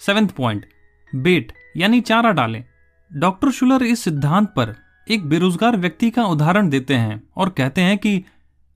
सेवेंथ 0.00 0.28
पॉइंट 0.28 0.66
बेट 1.12 1.52
यानी 1.76 2.00
चारा 2.00 2.30
डालें। 2.30 2.64
डॉक्टर 3.10 3.50
शुलर 3.50 3.82
इस 3.82 4.00
सिद्धांत 4.00 4.48
पर 4.48 4.74
एक 5.06 5.28
बेरोजगार 5.28 5.76
व्यक्ति 5.76 6.10
का 6.10 6.24
उदाहरण 6.24 6.68
देते 6.68 6.94
हैं 6.94 7.22
और 7.36 7.48
कहते 7.48 7.80
हैं 7.80 7.98
कि 7.98 8.24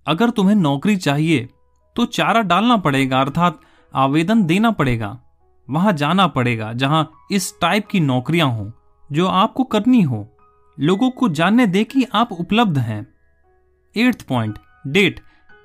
अगर 0.06 0.30
तुम्हें 0.30 0.54
नौकरी 0.54 0.96
चाहिए 0.96 1.48
तो 1.96 2.04
चारा 2.06 2.40
डालना 2.42 2.76
पड़ेगा, 2.76 3.20
अर्थात 3.20 3.60
आवेदन 3.94 4.42
देना 4.42 4.70
पड़ेगा, 4.70 5.18
वहाँ 5.68 5.92
जाना 5.92 6.26
पड़ेगा, 6.26 6.72
जहाँ 6.72 7.10
इस 7.30 7.52
टाइप 7.60 7.86
की 7.86 8.00
नौकरियाँ 8.00 8.48
हो, 8.50 8.72
जो 9.10 9.26
आपको 9.26 9.64
करनी 9.64 10.02
हो। 10.02 10.26
लोगों 10.78 11.10
को 11.10 11.28
जानने 11.28 11.66
दे 11.66 11.82
कि 11.84 12.04
आप 12.14 12.32
उपलब्ध 12.32 12.78
हैं। 12.78 13.06
एट्थ 13.96 14.22
पॉइंट 14.22 14.58
डेट 14.86 15.20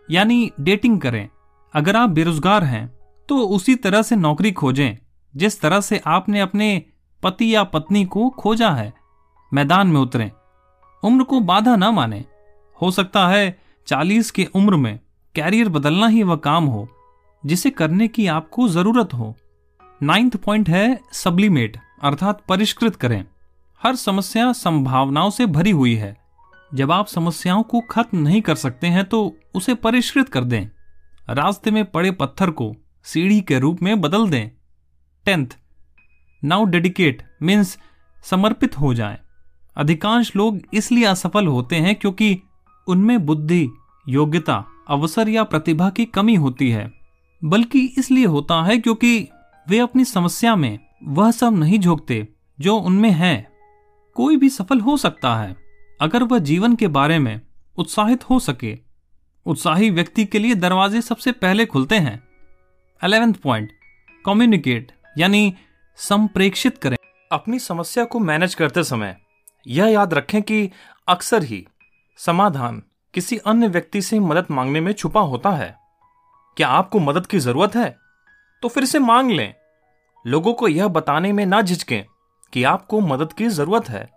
यानी 0.10 0.52
डेटिंग 0.60 1.00
करें। 1.02 1.28
अगर 1.74 1.96
आप 1.96 2.10
बेरोजगार 2.10 2.64
हैं 2.64 2.88
तो 3.30 3.38
उसी 3.48 3.76
तरह 3.76 4.02
से 4.02 4.16
नौकरी 4.16 4.52
खोजें, 4.52 4.98
जिस 5.34 5.62
तरह 5.62 5.82
से 5.82 6.02
आपने 6.08 6.40
अपने 6.40 6.84
पति 7.24 7.54
या 7.56 7.64
पत्नी 7.64 8.04
को 8.06 8.30
खोजा 8.30 8.70
है। 8.72 8.94
मैदान 9.52 9.88
में 9.88 10.00
उतरें। 10.00 10.30
उम्र 11.04 11.24
को 11.24 11.40
बाधा 11.40 11.76
ना 11.76 11.92
माने। 11.92 12.24
हो 12.80 12.92
सकता 12.92 13.28
है 13.28 13.58
चालीस 13.88 14.32
की 14.32 14.46
उम्र 14.46 14.76
में 14.76 15.00
कैरियर 15.36 15.70
बदलना 15.70 16.08
ही 16.08 16.24
वह 16.24 16.36
काम 16.36 16.66
हो, 16.66 16.88
जिसे 17.44 17.70
करने 17.70 18.08
की 18.08 18.28
आपको 18.28 18.68
ज़रूरत 18.68 19.14
हो। 19.14 19.36
नाइन्थ 20.02 20.36
पॉइंट 20.36 20.70
है 20.70 21.00
सब्लिमेट, 21.14 21.78
अर्थात 22.04 22.42
परिष्कृत 22.50 22.96
करें। 22.96 23.24
हर 23.82 23.96
समस्या 23.96 24.52
संभावनाओं 24.54 25.30
से 25.30 25.46
भरी 25.46 25.72
हुई 25.72 25.96
है। 25.96 26.16
जब 26.72 26.92
आप 26.92 27.08
समस्याओं 27.08 27.64
को 27.64 27.80
खत्म 27.82 28.18
नहीं 28.18 28.42
कर 28.42 28.56
सकते 28.56 28.88
हैं 28.88 29.04
तो 29.06 29.38
उसे 29.56 29.74
परिष्कृत 29.76 30.30
कर 30.30 30.44
दें। 30.44 30.66
रास्ते 31.30 31.72
में 31.72 31.84
पड़े 31.86 32.12
पत्थर 32.12 32.50
को 32.52 32.74
सीढ़ी 33.04 33.42
के 33.42 33.60
रूप 33.60 33.82
में 33.84 34.00
बदल 34.02 34.30
दें। 34.30 34.50
टेंथ, 35.26 35.48
नाउ 36.44 36.66
डेडिकेट 36.66 37.24
मीन्स 37.42 37.78
समर्पित 38.26 38.78
हो 38.80 38.94
जाएँ। 38.94 39.18
अधिकांश 39.78 40.36
लोग 40.36 40.60
इसलिए 40.74 41.06
असफल 41.06 41.48
होते 41.48 41.76
हैं 41.76 41.96
क्योंकि 41.96 42.42
उनमें 42.88 43.26
बुद्धि, 43.26 43.70
योग्यता, 44.10 44.64
अवसर 44.88 45.30
या 45.30 45.44
प्रतिभा 45.44 45.90
की 45.90 46.06
कमी 46.06 46.36
होती 46.36 46.70
है, 46.70 46.92
बल्कि 47.44 47.86
इसलिए 47.98 48.26
होता 48.26 48.64
है 48.64 48.78
क्योंकि 48.78 49.28
वे 49.70 49.80
अपनी 49.80 50.06
समस्या 50.06 50.56
में 50.56 50.80
वह 51.04 51.32
सब 51.32 51.54
नहीं 51.54 51.80
झोंकते 51.80 52.28
जो 52.60 52.78
उनमें 52.78 53.12
है। 53.12 53.52
कोई 54.16 54.38
भी 54.38 54.50
सफल 54.50 54.80
हो 54.80 54.98
सकता 54.98 55.36
है, 55.36 55.56
अगर 56.02 56.24
वह 56.24 56.40
जीवन 56.40 56.76
के 56.76 56.88
बारे 56.88 57.20
में 57.20 57.42
उत्साहित 57.78 58.30
हो 58.30 58.40
सके। 58.40 58.78
उत्साही 59.46 59.90
व्यक्ति 59.90 60.26
के 60.26 60.40
लिए 60.40 60.56
दरवाजे 60.56 61.02
सबसे 61.02 61.32
पहले 61.32 61.66
खुलते 61.66 61.96
हैं। 61.96 62.24
अलेवेंथ 63.02 63.34
पॉइंट, 63.34 63.70
कम्युनिकेट, 64.26 64.92
यानी 65.18 65.54
संप्रेक्षित 65.96 66.78
करें। 66.78 66.98
अपनी 67.32 67.60
समस्या 67.60 68.06
को 68.06 68.20
मैनेज 68.20 68.56
करते 68.56 68.84
समय 68.84 69.16
यह 69.68 69.86
याद 69.86 70.14
रखें 70.14 70.42
कि 70.42 70.72
अक्सर 71.08 71.44
ही 71.44 71.68
समाधान 72.18 72.84
किसी 73.14 73.38
अन्य 73.38 73.68
व्यक्ति 73.68 74.02
से 74.02 74.20
मदद 74.20 74.46
मांगने 74.52 74.82
में 74.82 74.94
छुपा 74.94 75.22
होता 75.22 75.52
है। 75.52 75.78
क्या 76.58 76.68
आपको 76.68 77.00
मदद 77.00 77.26
की 77.26 77.40
ज़रूरत 77.40 77.76
है? 77.76 77.98
तो 78.62 78.68
फिर 78.68 78.86
से 78.86 79.00
मांग 79.00 79.32
लें। 79.32 79.54
लोगों 80.28 80.54
को 80.54 80.68
यह 80.68 80.88
बताने 80.88 81.34
में 81.34 81.46
ना 81.46 81.62
झिझकें 81.62 82.06
कि 82.54 82.64
आपको 82.64 83.00
मदद 83.00 83.34
की 83.34 83.48
ज़रूरत 83.48 83.90
है। 83.90 84.12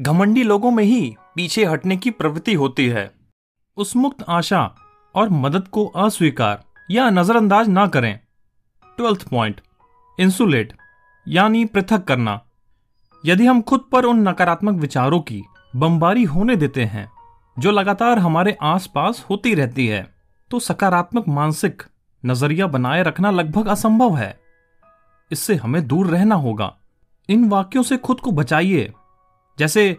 घमंडी 0.00 0.42
लोगों 0.42 0.70
में 0.70 0.84
ही 0.84 1.16
पीछे 1.34 1.64
हटने 1.64 1.96
की 1.96 2.10
प्रवृत्ति 2.10 2.54
होती 2.54 2.88
है। 2.88 3.14
उस 3.76 3.96
मुक्त 3.96 4.24
आशा 4.28 4.74
और 5.14 5.28
मदद 5.28 5.68
को 5.68 5.86
अस्वीकार 5.86 6.64
या 6.90 7.10
नजरअंदाज 7.10 7.68
ना 7.68 7.86
करें। 7.86 8.20
ट्वेल्थ 8.96 9.28
पॉइंट, 9.28 9.60
इंसुलेट, 10.20 10.76
यानी 11.28 11.64
पृथक 11.64 12.04
करना। 12.04 12.40
यदि 13.26 13.46
हम 13.46 13.62
खुद 13.62 13.84
पर 13.92 14.04
उन 14.04 14.28
नकारात्मक 14.28 14.74
विचारों 14.74 15.20
की 15.20 15.42
बमबारी 15.76 16.24
होने 16.24 16.56
देते 16.56 16.84
हैं, 16.84 17.10
जो 17.58 17.70
लगातार 17.70 18.18
हमारे 18.18 18.56
आसपास 18.62 19.26
होती 19.30 19.54
रहती 19.54 19.86
है 19.86 20.14
तो 20.50 20.58
सकारात्मक 20.60 21.28
मानसिक 21.28 21.82
नज़रिया 22.26 22.66
बनाए 22.66 23.02
रखना 23.02 23.30
लगभग 23.30 23.66
असंभव 23.66 24.16
है। 24.16 24.40
इससे 25.32 25.54
हमें 25.54 25.86
दूर 25.86 26.06
रहना 26.06 26.34
होगा। 26.34 26.76
इन 27.28 27.48
वाक्यों 27.48 27.82
से 27.82 27.96
खुद 27.96 28.20
को 28.20 28.30
बचाइए। 28.30 28.92
जैसे, 29.58 29.96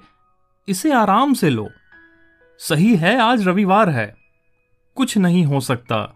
इसे 0.68 0.94
आराम 0.94 1.34
से 1.34 1.50
लो। 1.50 1.70
सही 2.58 2.96
है, 2.96 3.20
आज 3.22 3.48
रविवार 3.48 3.90
है। 3.90 4.16
कुछ 4.96 5.18
नहीं 5.18 5.46
हो 5.46 5.60
सकता। 5.60 6.16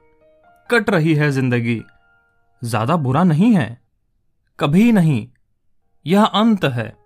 कट 0.69 0.89
रही 0.89 1.13
है 1.13 1.31
ज़िंदगी। 1.31 1.81
ज़्यादा 2.63 2.95
बुरा 2.95 3.23
नहीं 3.23 3.55
है। 3.55 3.81
कभी 4.59 4.91
नहीं। 4.91 5.27
यह 6.05 6.23
अंत 6.23 6.65
है। 6.65 7.00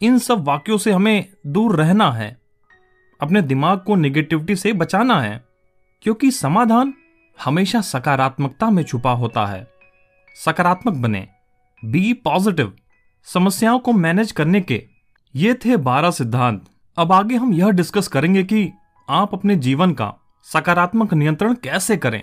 इन 0.00 0.18
सब 0.18 0.44
वाक्यों 0.44 0.78
से 0.78 0.92
हमें 0.92 1.26
दूर 1.46 1.76
रहना 1.76 2.10
है। 2.12 2.36
अपने 3.20 3.42
दिमाग 3.42 3.78
को 3.78 3.94
निगेटिविटी 3.94 4.56
से 4.56 4.72
बचाना 4.72 5.20
है, 5.20 5.44
क्योंकि 6.02 6.30
समाधान 6.30 6.94
हमेशा 7.44 7.80
सकारात्मकता 7.80 8.70
में 8.70 8.82
छुपा 8.82 9.12
होता 9.12 9.46
है। 9.46 9.66
सकारात्मक 10.36 10.94
बने। 10.94 11.26
बी 11.82 12.12
पॉजिटिव 12.14 12.72
समस्याओं 13.26 13.78
को 13.78 13.92
मैनेज 13.92 14.32
करने 14.32 14.60
के। 14.60 14.82
ये 15.34 15.54
थे 15.54 15.76
बारह 15.76 16.10
सिद्धांत। 16.10 16.64
अब 16.96 17.12
आगे 17.12 17.36
हम 17.36 17.52
यह 17.52 17.70
डिस्कस 17.70 18.08
करेंगे 18.08 18.42
कि 18.42 18.70
आप 19.08 19.34
अपने 19.34 19.56
जीवन 19.56 19.92
का 19.92 20.12
सकारात्मक 20.46 21.14
नियंत्रण 21.14 21.54
कैसे 21.54 21.96
करें। 21.96 22.22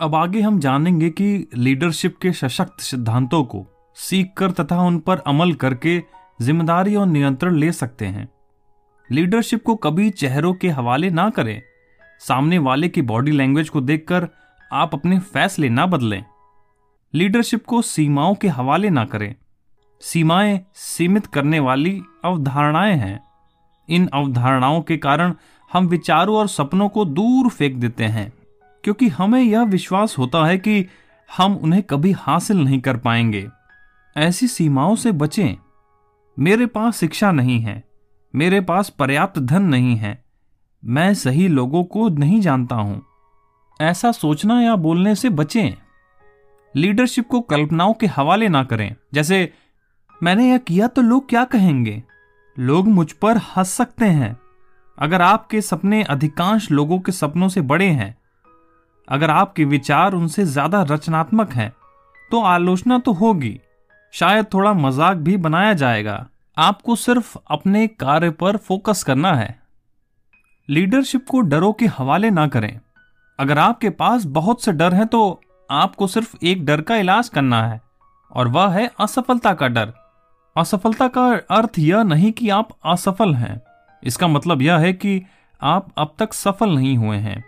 अब 0.00 0.14
आगे 0.14 0.40
हम 0.40 0.58
जानेंगे 0.60 1.10
कि 1.10 1.48
लीडरशिप 1.54 2.16
के 2.22 2.32
सशक्त 2.32 2.80
सिद्धांतों 2.80 3.44
को 3.44 3.66
सीखकर 3.96 4.50
तथा 4.50 4.80
उन 4.82 4.98
पर 4.98 5.18
अमल 5.18 5.52
करके 5.54 5.98
ज़िम्मेदारी 6.40 6.94
और 6.94 7.06
नियंत्रण 7.06 7.56
ले 7.56 7.72
सकते 7.72 8.06
हैं। 8.06 8.28
लीडरशिप 9.10 9.62
को 9.64 9.74
कभी 9.74 10.10
चेहरों 10.10 10.52
के 10.54 10.68
हवाले 10.68 11.10
ना 11.10 11.28
करें। 11.30 11.60
सामने 12.20 12.58
वाले 12.58 12.88
की 12.88 13.02
बॉडी 13.02 13.30
लैंग्वेज 13.30 13.68
को 13.68 13.80
देखकर 13.80 14.28
आप 14.72 14.94
अपने 14.94 15.18
फैसले 15.18 15.68
ना 15.68 15.86
बदलें। 15.86 16.24
लीडरशिप 17.14 17.64
को 17.64 17.82
सीमाओं 17.82 18.34
के 18.34 18.48
हवाले 18.48 18.90
ना 18.90 19.04
करें। 19.04 19.34
सीमाएँ 20.00 20.60
सीमित 20.74 21.26
करने 21.26 21.60
वाली 21.60 22.00
अवधारणाएँ 22.24 22.96
हैं। 22.96 23.20
इन 23.88 24.06
अवधारणाओं 24.06 24.80
के 24.82 24.96
कारण 24.96 25.34
हम 25.70 25.86
विचारों 25.86 26.36
और 26.36 26.48
सपनों 26.48 26.88
को 26.88 27.04
दूर 27.04 27.48
फेंक 27.48 27.76
देते 27.76 28.04
हैं, 28.04 28.32
क्योंकि 28.84 29.08
हमें 29.08 29.40
यह 29.40 29.62
विश्वास 29.62 30.18
होता 30.18 30.44
है 30.46 30.58
कि 30.58 30.86
हम 31.30 31.56
उन्हें 31.56 31.82
कभी 31.82 32.12
हासिल 32.12 32.56
नहीं 32.56 32.80
कर 32.80 32.96
पाएँगे। 32.96 33.46
ऐसी 34.16 34.48
सीमाओं 34.48 34.96
से 34.96 35.12
बचें। 35.12 35.56
मेरे 36.36 36.66
पास 36.66 36.98
शिक्षा 36.98 37.30
नहीं 37.32 37.58
है, 37.60 37.82
मेरे 38.34 38.60
पास 38.60 38.88
पर्याप्त 38.90 39.38
धन 39.38 39.62
नहीं 39.64 39.96
है, 39.96 40.18
मैं 40.82 41.12
सही 41.14 41.46
लोगों 41.48 41.82
को 41.84 42.08
नहीं 42.08 42.40
जानता 42.40 42.76
हूँ। 42.76 43.02
ऐसा 43.80 44.10
सोचना 44.12 44.60
या 44.60 44.74
बोलने 44.76 45.14
से 45.14 45.30
बचें। 45.30 45.74
लीडरशिप 46.74 47.28
को 47.28 47.40
कल्पनाओं 47.42 47.94
के 47.94 48.06
हवाले 48.06 48.48
ना 48.48 48.62
करें। 48.64 48.94
जैसे, 49.14 49.52
मैंने 50.20 50.48
यह 50.50 50.58
किया 50.58 50.86
तो 50.86 51.02
लोग 51.02 51.28
क्या 51.28 51.44
कहेंगे? 51.44 52.02
लोग 52.56 52.88
मुझ 52.88 53.10
पर 53.12 53.36
हंस 53.48 53.70
सकते 53.70 54.04
हैं। 54.06 54.36
अगर 54.98 55.22
आपके 55.22 55.60
सपने 55.60 56.02
अधिकांश 56.04 56.70
लोगों 56.70 56.98
के 56.98 57.12
सपनों 57.12 57.48
से 57.48 57.60
बड़े 57.62 57.86
हैं, 57.86 58.16
अगर 59.08 59.30
आपके 59.30 59.64
विचार 59.64 60.12
उनसे 60.12 60.44
ज़्यादा 60.44 60.82
रचनात्मक 60.82 61.52
हैं 61.52 61.72
तो 62.30 62.40
आलोचना 62.42 62.98
तो 62.98 63.12
होगी। 63.12 63.58
शायद 64.14 64.46
थोड़ा 64.54 64.72
मज़ाक 64.74 65.16
भी 65.16 65.36
बनाया 65.36 65.72
जाएगा। 65.74 66.26
आपको 66.56 66.96
सिर्फ़ 66.96 67.36
अपने 67.50 67.86
कार्य 67.86 68.30
पर 68.32 68.56
फोकस 68.56 69.02
करना 69.02 69.32
है। 69.34 69.54
लीडरशिप 70.68 71.26
को 71.28 71.40
डरों 71.40 71.72
के 71.72 71.86
हवाले 71.88 72.30
ना 72.30 72.46
करें। 72.48 72.78
अगर 73.38 73.58
आपके 73.58 73.90
पास 73.90 74.24
बहुत 74.24 74.62
से 74.64 74.72
डर 74.72 74.94
हैं 74.94 75.06
तो 75.06 75.40
आपको 75.70 76.06
सिर्फ़ 76.06 76.36
एक 76.42 76.64
डर 76.66 76.80
का 76.80 76.96
इलाज 76.96 77.28
करना 77.28 77.62
है, 77.64 77.80
और 78.30 78.48
वह 78.48 78.72
है 78.72 78.90
असफलता 79.00 79.52
का 79.54 79.68
डर। 79.68 79.92
असफलता 80.56 81.08
का 81.08 81.26
अर्थ 81.50 81.78
यह 81.78 82.02
नहीं 82.04 82.30
कि 82.32 82.48
आप 82.50 82.68
असफल 82.84 83.34
हैं। 83.34 83.60
इसका 84.02 84.28
मतलब 84.28 84.62
यह 84.62 84.76
है 84.76 84.92
कि 84.92 85.22
आप 85.60 85.88
अब 85.98 86.14
तक 86.18 86.32
सफल 86.34 86.70
नहीं 86.70 86.96
हुए 86.96 87.16
हैं। 87.16 87.42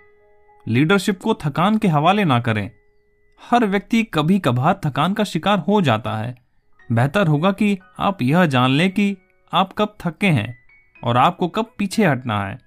लीडरशिप 0.66 1.20
को 1.20 1.34
थकान 1.34 1.78
के 1.78 1.88
हवाले 1.88 2.24
ना 2.24 2.38
करें। 2.40 2.70
हर 3.40 3.64
व्यक्ति 3.66 4.02
कभी 4.04 4.38
कभार 4.38 4.80
थकान 4.86 5.14
का 5.14 5.24
शिकार 5.24 5.58
हो 5.58 5.80
जाता 5.82 6.16
है। 6.16 6.36
बेहतर 6.92 7.26
होगा 7.26 7.52
कि 7.52 7.78
आप 7.98 8.22
यह 8.22 8.46
जान 8.46 8.70
लें 8.70 8.90
कि 8.90 9.16
आप 9.52 9.72
कब 9.72 9.96
थके 10.00 10.26
हैं 10.26 10.58
और 11.04 11.16
आपको 11.16 11.48
कब 11.48 11.70
पीछे 11.78 12.06
हटना 12.06 12.44
है। 12.44 12.58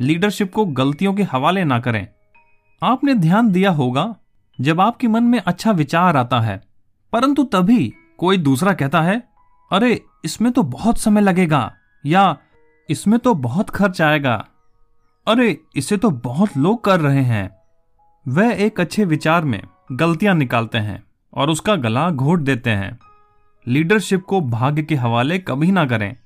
लीडरशिप 0.00 0.52
को 0.54 0.64
गलतियों 0.64 1.14
के 1.14 1.22
हवाले 1.22 1.64
ना 1.64 1.80
करें। 1.80 2.08
आपने 2.82 3.14
ध्यान 3.14 3.52
दिया 3.52 3.70
होगा, 3.70 4.16
जब 4.60 4.80
आपके 4.80 5.08
मन 5.08 5.24
में 5.24 5.40
अच्छा 5.46 5.70
विचार 5.70 6.16
आता 6.16 6.40
है, 6.40 6.62
परंतु 7.12 7.44
तभी 7.44 7.94
कोई 8.18 8.38
दूसरा 8.38 8.72
कहता 8.72 9.02
है, 9.02 9.28
अरे, 9.72 10.02
इसमें 10.24 10.52
तो 10.52 10.62
बहुत 10.62 10.98
समय 10.98 11.20
लगेगा 11.20 11.74
या, 12.06 12.36
इसमें 12.90 13.20
तो 13.20 13.34
बहुत 13.34 13.70
खर्च 13.70 14.02
आएगा 14.02 14.46
अरे, 15.28 15.60
इसे 15.76 15.96
तो 15.96 16.10
बहुत 16.10 16.56
लोग 16.56 16.84
कर 16.84 17.00
रहे 17.00 17.22
हैं। 17.22 17.58
वह 18.28 18.50
एक 18.50 18.80
अच्छे 18.80 19.04
विचार 19.04 19.44
में 19.44 19.62
गलतियाँ 19.92 20.34
निकालते 20.34 20.78
हैं 20.78 21.04
और 21.34 21.50
उसका 21.50 21.76
गला 21.76 22.10
घोट 22.10 22.40
देते 22.40 22.70
हैं। 22.70 22.98
लीडरशिप 23.68 24.24
को 24.24 24.40
भाग्य 24.40 24.82
के 24.82 24.94
हवाले 24.94 25.38
कभी 25.38 25.72
ना 25.72 25.86
करें। 25.86 26.16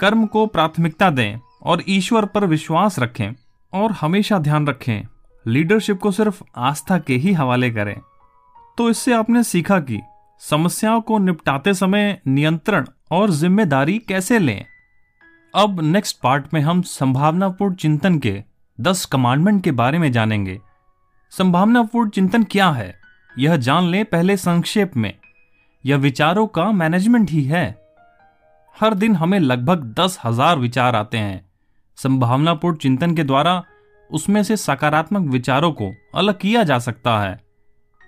कर्म 0.00 0.26
को 0.26 0.46
प्राथमिकता 0.46 1.10
दें 1.10 1.38
और 1.62 1.82
ईश्वर 1.88 2.24
पर 2.24 2.44
विश्वास 2.44 2.98
रखें 2.98 3.32
और 3.72 3.92
हमेशा 3.92 4.38
ध्यान 4.38 4.66
रखें। 4.66 5.02
लीडरशिप 5.46 5.98
को 5.98 6.10
सिर्फ़ 6.10 6.42
आस्था 6.56 6.98
के 6.98 7.16
ही 7.16 7.32
हवाले 7.32 7.70
करें। 7.70 8.00
तो 8.78 8.90
इससे 8.90 9.12
आपने 9.12 9.42
सीखा 9.42 9.80
कि 9.80 10.00
समस्याओं 10.38 11.00
को 11.00 11.18
निपटाते 11.18 11.74
समय 11.74 12.20
नियंत्रण 12.26 12.86
और 13.10 13.30
ज़िम्मेदारी 13.30 13.98
कैसे 13.98 14.38
लें। 14.38 14.64
अब 15.54 15.80
नेक्स्ट 15.80 16.20
पार्ट 16.22 16.54
में 16.54 16.60
हम 16.60 16.82
संभावनापूर्ण 16.82 17.74
चिंतन 17.74 18.18
के 18.18 18.42
दस 18.80 19.04
कमांडमेंट 19.04 19.64
के 19.64 19.70
बारे 19.70 19.98
में 19.98 20.12
जानेंगे। 20.12 20.60
संभावनापूर्ण 21.30 22.10
चिंतन 22.10 22.42
क्या 22.42 22.70
है? 22.70 23.00
यह 23.38 23.56
जान 23.56 23.84
लें 23.84 24.04
पहले 24.04 24.36
संक्षेप 24.36 24.96
में। 24.96 25.19
यह 25.84 25.96
विचारों 25.96 26.46
का 26.46 26.70
मैनेजमेंट 26.72 27.30
ही 27.30 27.42
है। 27.44 27.64
हर 28.74 28.94
दिन 28.94 29.16
हमें 29.16 29.38
लगभग 29.38 29.84
दस 29.98 30.18
हज़ार 30.24 30.58
विचार 30.58 30.96
आते 30.96 31.18
हैं। 31.18 31.48
संभावनापूर्ण 31.98 32.76
चिंतन 32.76 33.14
के 33.14 33.24
द्वारा 33.24 33.62
उसमें 34.10 34.42
से 34.42 34.56
सकारात्मक 34.56 35.30
विचारों 35.30 35.72
को 35.72 35.92
अलग 36.14 36.38
किया 36.38 36.62
जा 36.62 36.78
सकता 36.78 37.18
है। 37.20 37.34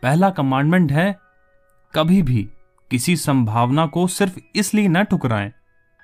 पहला 0.03 0.31
कमांडमेंट 0.31 0.93
है, 0.93 1.17
कभी 1.95 2.23
भी 2.23 2.49
किसी 2.91 3.17
संभावना 3.17 3.87
को 3.87 4.07
सिर्फ़ 4.07 4.39
इसलिए 4.55 4.89
न 4.89 5.03
ठुकराएँ, 5.03 5.53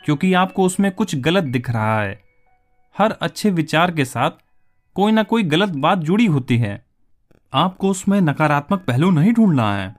क्योंकि 0.02 0.32
आपको 0.34 0.64
उसमें 0.64 0.90
कुछ 0.92 1.14
गलत 1.16 1.44
दिख 1.44 1.70
रहा 1.70 2.00
है। 2.00 2.18
हर 2.96 3.12
अच्छे 3.12 3.50
विचार 3.50 3.90
के 3.90 4.04
साथ 4.04 4.30
कोई 4.96 5.12
ना 5.12 5.22
कोई 5.22 5.42
गलत 5.42 5.68
बात 5.68 5.98
जुड़ी 5.98 6.26
होती 6.26 6.58
है। 6.58 6.82
आपको 7.52 7.90
उसमें 7.90 8.20
नकारात्मक 8.20 8.84
पहलू 8.84 9.10
नहीं 9.10 9.32
ढूंढना 9.32 9.72
है। 9.74 9.94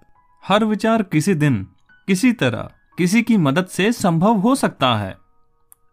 हर 0.50 0.66
विचार 0.66 1.04
किसी 1.04 1.34
दिन, 1.34 1.68
किसी 2.08 2.34
तरह, 2.34 2.70
किसी 2.98 3.22
की 3.22 3.38
मदद 3.38 3.66
से 3.66 3.92
संभव 3.92 4.34
हो 4.34 4.56
सकता 4.56 4.96
है। 4.96 5.18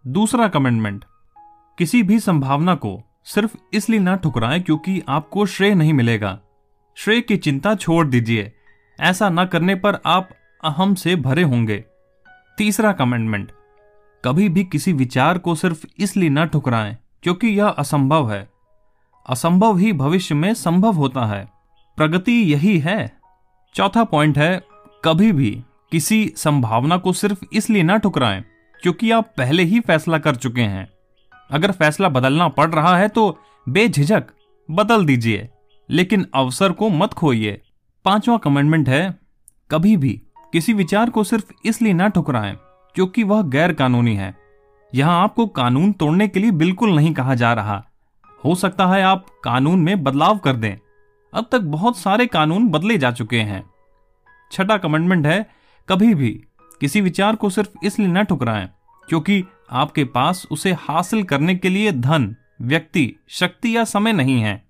दूसरा 0.06 0.48
कमेंटमेंट, 0.48 1.04
किसी 1.78 2.02
भी 2.02 2.20
संभावना 2.20 2.74
को 2.74 3.02
सिर्फ़ 3.24 3.56
इसलिए 3.72 4.00
ना 4.00 4.16
ठुकराएँ 4.16 4.60
क्योंकि 4.60 5.02
आपको 5.08 5.46
श्रेय 5.46 5.74
नहीं 5.74 5.92
मिलेगा। 5.92 6.40
श्रेय 6.94 7.20
की 7.20 7.36
चिंता 7.36 7.74
छोड़ 7.74 8.06
दीजिए। 8.06 8.52
ऐसा 9.00 9.28
ना 9.28 9.44
करने 9.44 9.74
पर 9.74 9.98
आप 10.06 10.28
अहम 10.64 10.94
से 10.94 11.16
भरे 11.16 11.42
होंगे। 11.42 11.84
तीसरा 12.58 12.92
कमेंटमेंट, 12.92 13.52
कभी 14.24 14.48
भी 14.48 14.64
किसी 14.64 14.92
विचार 14.92 15.38
को 15.38 15.54
सिर्फ़ 15.54 15.86
इसलिए 15.98 16.28
ना 16.28 16.44
ठुकराएँ 16.44 16.96
क्योंकि 17.22 17.46
यह 17.46 17.66
असंभव 17.66 18.32
है। 18.32 18.50
असंभव 19.28 19.76
ही 19.76 19.92
भविष्य 19.92 20.34
में 20.34 20.54
संभव 20.54 20.92
होता 20.92 21.26
है। 21.26 21.48
प्रगति 21.96 22.52
यही 22.52 22.78
है। 22.78 23.15
चौथा 23.76 24.02
पॉइंट 24.04 24.38
है, 24.38 24.62
कभी 25.04 25.30
भी 25.32 25.50
किसी 25.92 26.32
संभावना 26.36 26.96
को 26.96 27.12
सिर्फ़ 27.12 27.44
इसलिए 27.52 27.82
ना 27.82 27.96
ठुकराएँ, 27.96 28.42
क्योंकि 28.82 29.10
आप 29.10 29.32
पहले 29.36 29.62
ही 29.62 29.80
फैसला 29.80 30.18
कर 30.18 30.36
चुके 30.36 30.60
हैं। 30.60 30.88
अगर 31.50 31.72
फैसला 31.72 32.08
बदलना 32.08 32.46
पड़ 32.48 32.68
रहा 32.70 32.96
है 32.98 33.08
तो 33.08 33.38
बेझिझक 33.66 34.30
बदल 34.68 35.04
दीजिए, 35.04 35.48
लेकिन 35.88 36.26
अवसर 36.34 36.72
को 36.72 36.88
मत 36.90 37.14
खोइए। 37.14 37.60
पांचवा 38.04 38.36
कमेंटमेंट 38.38 38.88
है, 38.88 39.18
कभी 39.70 39.96
भी 39.96 40.20
किसी 40.52 40.72
विचार 40.72 41.10
को 41.10 41.24
सिर्फ़ 41.24 41.52
इसलिए 41.64 41.92
ना 41.92 42.08
ठुकराएँ, 42.08 42.56
क्योंकि 42.96 43.22
वह 43.24 43.42
गैर 43.48 43.72
कानूनी 43.72 44.16
है। 44.16 44.34
यहाँ 44.92 45.22
आपको 45.22 45.46
कानून 45.46 45.92
तोड़ने 45.92 46.28
के 46.28 46.40
लिए 46.40 46.50
बिल्कुल 46.54 46.96
नहीं 46.96 47.12
कहा 47.14 47.34
जा 47.34 47.52
रहा। 47.52 47.82
हो 48.40 48.54
सकता 48.54 48.86
है 48.86 49.02
आप 49.02 49.26
कानून 49.44 49.80
में 49.80 50.02
बदलाव 50.02 50.38
कर 50.38 50.56
दें। 50.56 50.76
अब 51.32 51.48
तक 51.52 51.60
बहुत 51.60 51.96
सारे 51.98 52.26
कानून 52.26 52.68
बदले 52.68 52.96
जा 52.98 53.10
चुके 53.10 53.38
हैं। 53.38 53.64
छठा 54.52 54.76
कमेंटमेंट 54.76 55.26
है, 55.26 55.46
कभी 55.88 56.14
भी 56.14 56.30
किसी 56.80 57.00
विचार 57.00 57.36
को 57.36 57.50
सिर्फ़ 57.50 57.86
इसलिए 57.86 58.08
न 58.08 58.22
ठुकराएँ, 58.22 58.68
क्योंकि 59.08 59.44
आपके 59.72 60.04
पास 60.04 60.46
उसे 60.50 60.72
हासिल 60.80 61.22
करने 61.22 61.54
के 61.54 61.68
लिए 61.68 61.92
धन, 61.92 62.34
व्यक्ति, 62.62 63.12
शक्ति 63.28 63.76
या 63.76 63.84
समय 63.84 64.12
नहीं 64.12 64.40
है। 64.40 64.62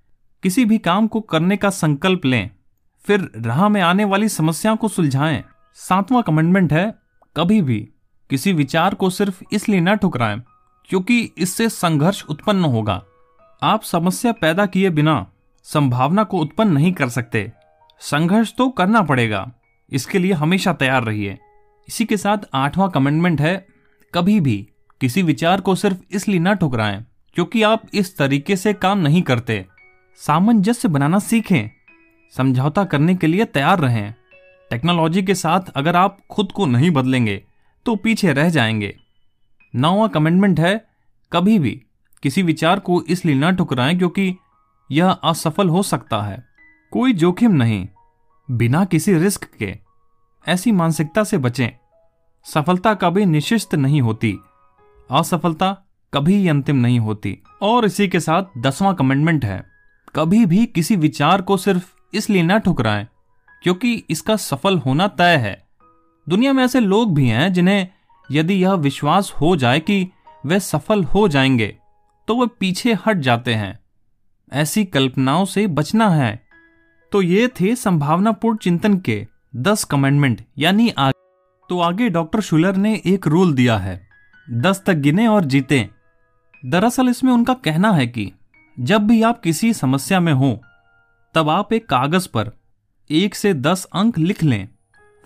किसी 0.42 0.64
भी 0.64 0.78
काम 0.78 1.06
को 1.06 1.20
करने 1.20 1.56
का 1.56 1.70
संकल्प 1.70 2.24
लें, 2.24 2.50
फिर 3.04 3.30
राह 3.36 3.68
में 3.68 3.80
आने 3.80 4.04
वाली 4.04 4.28
समस्या 4.28 4.74
को 4.74 4.88
सुलझाएँ। 4.88 5.42
सातवां 5.78 6.22
कमेंटमेंट 6.22 6.72
है, 6.72 6.94
कभी 7.36 7.60
भी 7.62 7.78
किसी 8.30 8.52
विचार 8.52 8.94
को 8.94 9.10
सिर्फ़ 9.10 9.42
इसलिए 9.52 9.80
न 9.80 9.94
ठुकराएँ, 9.94 10.40
क्योंकि 10.88 11.20
इससे 11.38 11.68
संघर्ष 11.68 12.24
उत्पन्न 12.24 12.64
होगा। 12.64 13.02
आप 13.62 13.82
समस्या 13.82 14.32
पैदा 14.32 14.66
किए 14.66 14.90
बिना 14.90 15.26
संभावना 15.66 16.24
को 16.24 16.38
उत्पन्न 16.38 16.72
नहीं 16.72 16.92
कर 16.92 17.08
सकते। 17.08 17.50
संघर्ष 18.00 18.52
तो 18.54 18.68
करना 18.68 19.02
पड़ेगा। 19.02 19.50
इसके 19.92 20.18
लिए 20.18 20.33
हमेशा 20.33 20.72
तैयार 20.72 21.05
रहिए। 21.05 21.38
इसी 21.88 22.05
के 22.05 22.16
साथ 22.16 22.38
आठवां 22.55 22.88
कमेंटमेंट 22.90 23.40
है, 23.40 23.66
कभी 24.12 24.40
भी 24.40 24.57
किसी 25.01 25.22
विचार 25.22 25.61
को 25.61 25.75
सिर्फ़ 25.75 25.99
इसलिए 26.11 26.40
न 26.40 26.55
ठुकराएँ, 26.55 27.05
क्योंकि 27.37 27.62
आप 27.62 27.83
इस 27.94 28.16
तरीके 28.16 28.57
से 28.57 28.72
काम 28.72 28.99
नहीं 28.99 29.22
करते। 29.22 29.64
सामंजस्य 30.20 30.88
बनाना 30.88 31.18
सीखें, 31.18 31.70
समझौता 32.35 32.85
करने 32.85 33.14
के 33.14 33.27
लिए 33.27 33.44
तैयार 33.44 33.81
रहें। 33.81 34.14
टेक्नोलॉजी 34.70 35.22
के 35.22 35.35
साथ 35.35 35.70
अगर 35.77 35.96
आप 35.96 36.18
खुद 36.31 36.53
को 36.53 36.66
नहीं 36.66 36.90
बदलेंगे 36.90 37.42
तो 37.87 37.94
पीछे 37.96 38.33
रह 38.33 38.49
जाएँगे। 38.49 38.94
नौवा 39.75 40.07
कमेंटमेंट 40.07 40.61
है, 40.61 40.85
कभी 41.33 41.59
भी 41.59 41.81
किसी 42.22 42.42
विचार 42.42 42.79
को 42.79 43.03
इसलिए 43.03 43.35
न 43.35 43.55
ठुकराएँ, 43.57 43.96
क्योंकि 43.99 44.35
यह 44.90 45.11
असफल 45.11 45.68
हो 45.68 45.83
सकता 45.83 46.22
है। 46.22 46.44
कोई 46.92 47.12
जोखिम 47.12 47.53
नहीं। 47.53 47.87
बिना 48.50 48.85
किसी 48.85 49.14
रिस्क 49.14 49.44
के। 49.44 49.78
ऐसी 50.48 50.72
मानसिकता 50.72 51.24
से 51.24 51.38
बचें। 51.38 51.68
सफलता 52.44 52.94
कभी 52.94 53.24
निशिस्त 53.24 53.74
नहीं 53.74 54.00
होती। 54.00 54.38
असफलता 55.11 55.85
कभी 56.14 56.48
अंतिम 56.48 56.76
नहीं 56.76 57.00
होती। 57.00 57.42
और 57.62 57.85
इसी 57.85 58.09
के 58.09 58.20
साथ 58.20 58.42
दसवां 58.59 58.94
कमेंटमेंट 58.94 59.44
है। 59.44 59.66
कभी 60.16 60.46
भी 60.46 60.66
किसी 60.66 60.96
विचार 60.96 61.42
को 61.42 61.56
सिर्फ़ 61.56 61.94
इसलिए 62.14 62.42
न 62.42 62.59
ठुकराएँ, 62.59 63.06
क्योंकि 63.62 64.04
इसका 64.11 64.37
सफल 64.37 64.78
होना 64.78 65.09
तय 65.09 65.37
है। 65.37 65.66
दुनिया 66.28 66.52
में 66.52 66.64
ऐसे 66.64 66.80
लोग 66.80 67.14
भी 67.14 67.28
हैं 67.28 67.52
जिन्हें 67.52 67.88
यदि 68.30 68.54
यह 68.54 68.72
विश्वास 68.72 69.32
हो 69.32 69.56
जाए 69.56 69.80
कि 69.80 70.11
वे 70.46 70.61
सफल 70.61 71.04
हो 71.04 71.28
जाएँगे 71.28 71.78
तो 72.28 72.40
वे 72.40 72.46
पीछे 72.61 72.98
हट 73.06 73.16
जाते 73.16 73.54
हैं। 73.54 73.78
ऐसी 74.52 74.85
कल्पनाओं 74.85 75.44
से 75.44 75.66
बचना 75.66 76.09
है। 76.09 76.45
तो 77.12 77.22
ये 77.22 77.48
थे 77.48 77.74
संभावनापूर्ण 77.76 78.56
चिंतन 78.56 78.98
के 78.98 79.26
दस 79.56 79.84
कमेंडमेंट 79.84 80.40
यानी 80.58 80.88
आगे। 80.88 81.20
तो 81.70 81.80
आगे 81.80 82.08
डॉक्टर 82.08 82.40
शुलर 82.40 82.76
ने 82.76 83.00
एक 83.06 83.26
रूल 83.26 83.54
दिया 83.54 83.76
है, 83.78 84.08
दस 84.48 84.82
तक 84.86 84.94
गिने 84.94 85.26
और 85.26 85.44
जीते। 85.44 85.88
दरअसल 86.66 87.08
इसमें 87.08 87.32
उनका 87.32 87.54
कहना 87.54 87.92
है 87.92 88.06
कि 88.06 88.32
जब 88.76 89.06
भी 89.06 89.22
आप 89.22 89.40
किसी 89.40 89.72
समस्या 89.72 90.20
में 90.20 90.32
हो, 90.32 90.60
तब 91.34 91.48
आप 91.48 91.72
एक 91.72 91.86
कागज़ 91.86 92.28
पर 92.28 92.50
एक 93.10 93.34
से 93.34 93.54
दस 93.54 93.86
अंक 93.94 94.18
लिख 94.18 94.42
लें। 94.42 94.68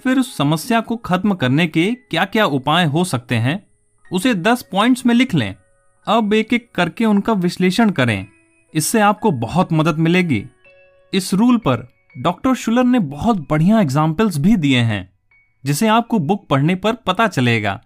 फिर 0.00 0.18
उस 0.18 0.36
समस्या 0.36 0.80
को 0.80 0.96
खत्म 0.96 1.34
करने 1.34 1.66
के 1.66 1.90
क्या 2.10 2.24
क्या 2.24 2.44
उपाय 2.44 2.84
हो 2.84 3.04
सकते 3.04 3.34
हैं, 3.34 3.66
उसे 4.12 4.34
दस 4.34 4.62
पॉइंट्स 4.72 5.06
में 5.06 5.14
लिख 5.14 5.34
लें। 5.34 5.54
अब 6.06 6.34
एक 6.34 6.52
एक 6.52 6.70
करके 6.74 7.04
उनका 7.04 7.32
विश्लेषण 7.32 7.90
करें। 7.90 8.26
इससे 8.74 9.00
आपको 9.00 9.30
बहुत 9.30 9.72
मदद 9.72 9.98
मिलेगी। 9.98 10.44
इस 11.12 11.32
रूल 11.34 11.56
पर 11.58 11.86
डॉक्टर 12.18 12.54
शुलर 12.54 12.84
ने 12.84 12.98
बहुत 12.98 13.46
बढ़िया 13.50 13.80
एग्जाम्पल्स 13.80 14.36
भी 14.38 14.56
दिए 14.56 14.80
हैं, 14.80 15.08
जिसे 15.64 15.88
आपको 15.88 16.18
बुक 16.18 16.46
पढ़ने 16.48 16.74
पर 16.74 16.94
पता 17.06 17.26
चलेगा। 17.28 17.80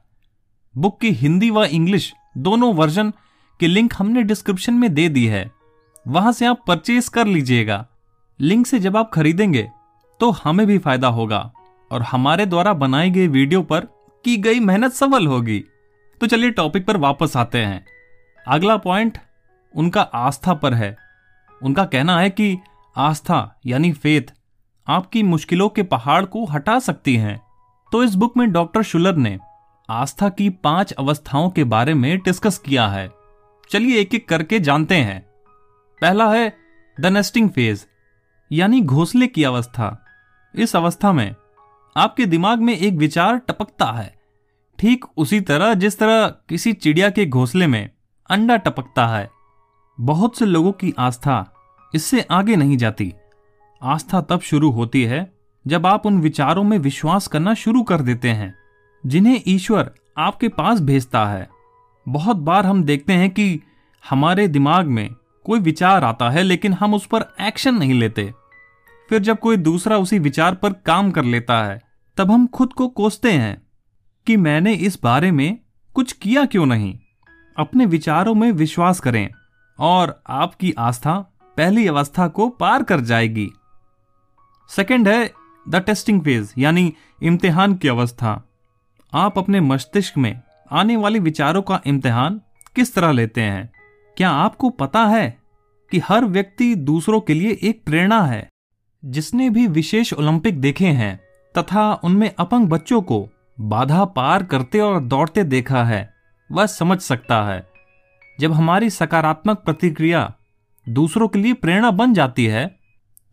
बुक 0.75 1.01
की 1.01 1.11
हिंदी 1.13 1.51
व 1.51 1.65
इंग्लिश 1.65 2.13
दोनों 2.39 2.73
वर्जन 2.75 3.13
की 3.61 3.67
लिंक 3.67 3.95
हमने 3.99 4.23
डिस्क्रिप्शन 4.23 4.75
में 4.75 4.93
दे 4.95 5.09
दी 5.09 5.27
है। 5.27 5.51
वहाँ 6.07 6.33
से 6.33 6.47
आप 6.47 6.65
परचेज 6.69 7.09
कर 7.09 7.27
लीजिएगा। 7.27 7.87
लिंक 8.41 8.67
से 8.67 8.79
जब 8.79 8.97
आप 8.97 9.11
खरीदेंगे 9.11 9.69
तो 10.21 10.31
हमें 10.35 10.67
भी 10.67 10.79
फ़ायदा 10.79 11.09
होगा 11.09 11.39
और 11.91 12.03
हमारे 12.03 12.47
द्वारा 12.47 12.73
बनाई 12.73 13.11
गई 13.11 13.29
वीडियो 13.29 13.63
पर 13.63 13.87
की 14.25 14.37
गई 14.37 14.61
मेहनत 14.61 14.93
सफल 14.93 15.27
होगी। 15.27 15.59
तो 16.21 16.27
चलिए 16.27 16.51
टॉपिक 16.51 16.87
पर 16.87 16.97
वापस 16.97 17.37
आते 17.37 17.59
हैं। 17.59 17.85
अगला 18.47 18.77
पॉइंट 18.77 19.19
उनका 19.75 20.03
आस्था 20.03 20.55
पर 20.55 20.75
है। 20.75 20.97
उनका 21.61 21.85
कहना 21.85 22.19
है 22.19 22.31
कि 22.31 22.57
आस्था 22.97 23.61
यानी 23.67 23.93
फेथ 23.93 24.33
आपकी 24.89 25.23
मुश्किलों 25.23 25.69
के 25.69 25.83
पहाड़ 25.83 26.25
को 26.25 26.45
हटा 26.45 26.79
सकती 26.79 27.17
हैं। 27.17 27.41
तो 27.93 28.03
इस 28.03 28.15
बुक 28.15 28.37
में 28.37 28.53
डॉक्टर 28.53 28.83
शुलर 28.83 29.17
ने 29.17 29.39
आस्था 29.91 30.29
की 30.29 30.51
पाँच 30.51 30.93
अवस्थाओं 30.93 31.51
के 31.51 31.65
बारे 31.65 31.95
में 31.95 32.19
डिस्कस 32.19 32.59
किया 32.59 32.89
है। 32.89 33.11
चलिए 33.71 34.01
एक 34.01 34.15
एक 34.15 34.29
करके 34.29 34.61
जानते 34.61 34.97
हैं। 34.97 35.21
पहला 36.01 36.33
है 36.33 36.57
द 37.01 37.07
नेस्टिंग 37.07 37.51
फ़ेज़ 37.51 37.85
यानी 38.53 38.81
घोंसले 38.81 39.27
की 39.27 39.45
अवस्था। 39.45 40.05
इस 40.55 40.77
अवस्था 40.77 41.13
में 41.13 41.35
आपके 41.97 42.27
दिमाग 42.27 42.61
में 42.61 42.77
एक 42.77 42.95
विचार 42.95 43.37
टपकता 43.39 43.87
है। 43.87 44.15
ठीक 44.79 45.05
उसी 45.17 45.41
तरह 45.41 45.75
जिस 45.75 45.99
तरह 45.99 46.27
किसी 46.29 46.73
चिड़िया 46.73 47.11
के 47.11 47.27
घोंसले 47.27 47.67
में 47.67 47.91
अंडा 48.31 48.57
टपकता 48.57 49.07
है। 49.07 49.31
बहुत 50.01 50.39
से 50.39 50.47
लोगों 50.47 50.73
की 50.73 50.95
आस्था 50.99 51.51
इससे 51.95 52.21
आगे 52.21 52.57
नहीं 52.57 52.77
जाती। 52.77 53.15
आस्था 53.83 54.21
तब 54.21 54.41
शुरू 54.41 54.71
होती 54.71 55.05
है 55.05 55.33
जब 55.67 55.87
आप 55.87 56.07
उन 56.07 56.19
विचारों 56.19 56.65
में 56.65 56.79
विश्वास 56.79 57.27
करना 57.27 57.55
शुरू 57.55 57.83
कर 57.83 58.01
देते 58.01 58.31
हैं, 58.31 58.55
जिन्हें 59.07 59.41
ईश्वर 59.47 59.91
आपके 60.19 60.49
पास 60.49 60.81
भेजता 60.81 61.27
है। 61.27 61.49
बहुत 62.09 62.37
बार 62.37 62.67
हम 62.67 62.85
देखते 62.85 63.13
हैं 63.13 63.31
कि 63.31 63.61
हमारे 64.11 64.49
दिमाग 64.49 64.87
में 64.87 65.15
कोई 65.45 65.61
विचार 65.61 66.05
आता 66.05 66.31
है, 66.31 66.43
लेकिन 66.43 66.73
हम 66.73 66.95
उस 66.95 67.07
पर 67.07 67.25
एक्शन 67.41 67.75
नहीं 67.75 67.95
लेते। 67.95 68.35
फिर 69.09 69.19
जब 69.19 69.39
कोई 69.39 69.57
दूसरा 69.57 69.99
उसी 69.99 70.19
विचार 70.19 70.55
पर 70.55 70.73
काम 70.73 71.11
कर 71.11 71.25
लेता 71.25 71.65
है, 71.65 71.83
तब 72.17 72.31
हम 72.31 72.47
खुद 72.47 72.73
को 72.73 72.89
कोसते 72.89 73.33
हैं 73.33 73.63
कि 74.27 74.37
मैंने 74.37 74.75
इस 74.75 75.03
बारे 75.03 75.31
में 75.31 75.59
कुछ 75.95 76.13
किया 76.13 76.45
क्यों 76.45 76.67
नहीं? 76.67 76.99
अपने 77.57 77.87
विचारों 77.87 78.35
में 78.35 78.53
विश्वास 78.53 79.01
करें 79.01 79.31
और 79.79 80.23
आपकी 80.27 80.73
आस्था 80.79 81.31
पहली 81.57 81.87
अवस्था 81.87 82.29
को 82.29 82.49
पार 82.49 82.83
कर 82.83 83.01
जाएगी। 83.01 83.51
सेकंड 84.69 85.09
है 85.09 85.33
द 85.69 85.77
टेस्टिंग 85.77 86.23
फ़ेज़ 86.23 86.53
यानी 86.59 86.95
इम्तिहान 87.23 87.75
की 87.75 87.89
अवस्था। 87.89 88.45
आप 89.15 89.39
अपने 89.39 89.61
मस्तिष्क 89.61 90.19
में 90.19 90.41
आने 90.73 90.97
वाले 90.97 91.19
विचारों 91.19 91.63
का 91.63 91.81
इम्तिहान 91.87 92.41
किस 92.77 92.95
तरह 92.95 93.13
लेते 93.13 93.41
हैं? 93.41 93.73
क्या 94.17 94.31
आपको 94.31 94.71
पता 94.71 95.05
है 95.05 95.39
कि 95.91 95.99
हर 95.99 96.25
व्यक्ति 96.25 96.75
दूसरों 96.75 97.21
के 97.21 97.35
लिए 97.35 97.59
एक 97.63 97.85
प्रेरणा 97.85 98.23
है? 98.23 98.49
जिसने 99.05 99.51
भी 99.51 99.67
विशेष 99.67 100.13
ओलंपिक 100.13 100.61
देखे 100.61 100.87
हैं, 100.87 101.21
तथा 101.59 101.95
उनमें 101.95 102.35
अपंग 102.39 102.69
बच्चों 102.69 103.03
को 103.03 103.29
बाधा 103.61 104.05
पार 104.05 104.45
करते 104.45 104.81
और 104.81 105.01
दौड़ते 105.01 105.45
देखा 105.45 105.85
है, 105.85 106.15
वह 106.53 106.67
समझ 106.67 107.01
सकता 107.01 107.43
है। 107.43 107.67
जब 108.41 108.53
हमारी 108.53 108.91
सकारात्मक 108.91 109.59
प्रतिक्रिया 109.59 110.35
दूसरों 110.89 111.29
के 111.29 111.39
लिए 111.39 111.53
प्रेरणा 111.53 111.91
बन 111.91 112.15
जाती 112.15 112.47
है 112.47 112.77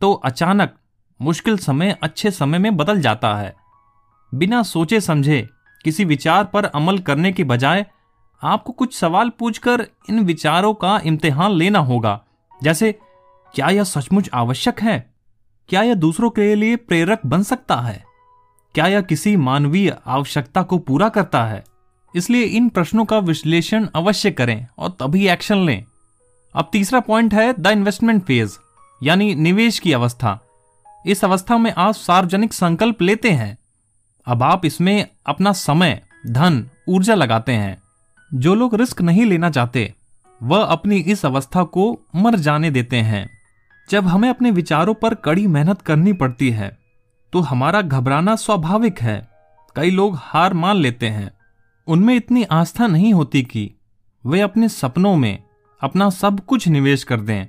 तो 0.02 0.14
अचानक 0.14 0.76
मुश्किल 1.22 1.58
समय 1.58 1.98
अच्छे 2.04 2.32
समय 2.32 2.58
में 2.58 2.78
बदल 2.78 3.02
जाता 3.02 3.36
है। 3.36 3.56
बिना 4.34 4.64
सोचे 4.64 5.02
समझे, 5.02 5.50
किसी 5.84 6.06
विचार 6.06 6.44
पर 6.44 6.66
अमल 6.66 7.00
करने 7.00 7.32
के 7.32 7.44
बजाय 7.44 7.86
आपको 8.44 8.74
कुछ 8.74 8.96
सवाल 8.96 9.30
पूछकर 9.30 9.88
इन 10.10 10.20
विचारों 10.20 10.74
का 10.74 11.02
इम्तिहान 11.06 11.52
लेना 11.52 11.80
होगा। 11.80 12.24
जैसे, 12.64 13.00
क्या 13.56 13.68
यह 13.68 13.84
सचमुच 13.84 14.30
आवश्यक 14.34 14.82
है? 14.82 15.14
क्या 15.70 15.82
यह 15.82 15.94
दूसरों 15.94 16.30
के 16.30 16.56
लिए 16.56 16.76
प्रेरक 16.76 17.20
बन 17.26 17.44
सकता 17.44 17.76
है? 17.76 18.04
क्या 18.76 18.88
यह 18.88 19.02
किसी 19.02 19.36
मानवीय 19.36 19.98
आवश्यकता 20.08 20.62
को 20.62 20.78
पूरा 20.78 21.10
करता 21.10 21.46
है? 21.46 21.64
इसलिए 22.16 22.44
इन 22.44 22.70
प्रश्नों 22.70 23.06
का 23.06 23.18
विश्लेषण 23.18 23.88
अवश्य 23.96 24.32
करें 24.32 24.68
और 24.78 24.90
तभी 24.90 25.28
एक्शन 25.28 25.58
लें। 25.58 25.86
अब 26.56 26.70
तीसरा 26.72 27.00
पॉइंट 27.00 27.34
है 27.34 27.54
द 27.60 27.68
इन्वेस्टमेंट 27.68 28.24
फ़ेज़ 28.24 28.58
यानी 29.04 29.36
निवेश 29.36 29.80
की 29.80 29.94
अवस्था। 29.94 30.40
इस 31.06 31.24
अवस्था 31.26 31.58
में 31.58 31.74
आप 31.78 31.94
सार्वजनिक 31.94 32.54
संकल्प 32.54 33.02
लेते 33.02 33.32
हैं। 33.32 33.58
अब 34.28 34.44
आप 34.44 34.66
इसमें 34.66 35.08
अपना 35.26 35.52
समय, 35.52 36.02
धन, 36.28 36.70
ऊर्जा 36.90 37.16
लगाते 37.16 37.52
हैं। 37.52 37.82
जो 38.34 38.56
लोग 38.56 38.76
रिस्क 38.76 39.02
नहीं 39.02 39.26
लेना 39.26 39.50
चाहते, 39.50 39.94
वह 40.44 40.64
अपनी 40.64 40.98
इस 40.98 41.26
अवस्था 41.26 41.64
को 41.64 42.00
मर 42.16 42.36
जाने 42.36 42.72
देते 42.72 42.98
हैं। 42.98 43.30
जब 43.90 44.08
हमें 44.08 44.30
अपने 44.30 44.52
विचारों 44.52 44.94
पर 44.94 45.14
कड़ी 45.16 45.48
मेहनत 45.48 45.82
करनी 45.82 46.14
पड़ती 46.14 46.50
है 46.50 46.78
तो 47.34 47.40
हमारा 47.40 47.82
घबराना 47.82 48.36
स्वाभाविक 48.36 49.02
है। 49.02 49.28
कई 49.76 49.90
लोग 49.90 50.16
हार 50.18 50.54
मान 50.54 50.76
लेते 50.76 51.08
हैं। 51.08 51.32
उनमें 51.88 52.16
इतनी 52.16 52.44
आस्था 52.44 52.88
नहीं 52.88 53.14
होती 53.14 53.42
कि 53.44 53.72
वे 54.26 54.42
अपने 54.42 54.70
सपनों 54.70 55.16
में 55.16 55.44
अपना 55.82 56.10
सब 56.10 56.40
कुछ 56.40 56.68
निवेश 56.68 57.04
कर 57.04 57.20
दें। 57.20 57.46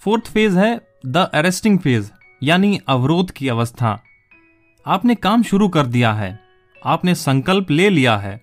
फोर्थ 0.00 0.26
फ़ेज़ 0.26 0.58
है 0.58 0.80
द 1.06 1.16
अरेस्टिंग 1.16 1.78
फ़ेज़ 1.78 2.10
यानी 2.42 2.80
अवरोध 2.88 3.30
की 3.30 3.48
अवस्था। 3.48 4.02
आपने 4.86 5.14
काम 5.14 5.42
शुरू 5.42 5.68
कर 5.68 5.86
दिया 5.86 6.12
है, 6.12 6.40
आपने 6.86 7.14
संकल्प 7.14 7.70
ले 7.70 7.90
लिया 7.90 8.16
है। 8.16 8.40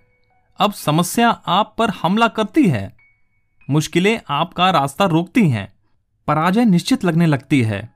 अब 0.60 0.74
समस्या 0.74 1.30
आप 1.30 1.76
पर 1.78 1.90
हमला 1.90 2.28
करती 2.28 2.68
है। 2.68 2.96
मुश्किलें 3.70 4.20
आपका 4.30 4.70
रास्ता 4.70 5.06
रोकती 5.06 5.50
हैं, 5.50 5.74
पराजय 6.28 6.66
निश्चित 6.66 7.04
लगने 7.04 7.26
लगती 7.26 7.62
है। 7.62 7.94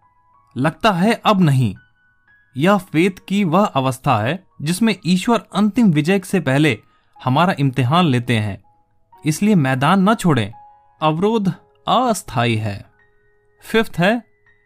लगता 0.58 0.92
है 0.92 1.14
अब 1.26 1.42
नहीं। 1.42 1.76
यह 2.58 2.78
फेत 2.78 3.20
की 3.20 3.44
वह 3.44 3.66
अवस्था 3.66 4.18
है 4.18 4.44
जिसमें 4.62 4.96
ईश्वर 5.06 5.44
अंतिम 5.56 5.92
विजय 5.92 6.20
से 6.20 6.40
पहले 6.40 6.78
हमारा 7.24 7.56
इम्तिहान 7.60 8.06
लेते 8.06 8.38
हैं। 8.38 8.67
इसलिए 9.26 9.56
मैदान 9.56 10.10
न 10.10 10.16
छोड़ें। 10.16 10.52
अवरोध 11.02 11.54
अस्थायी 11.88 12.56
है। 12.56 12.86
फिफ्थ 13.62 13.94
है 13.98 14.24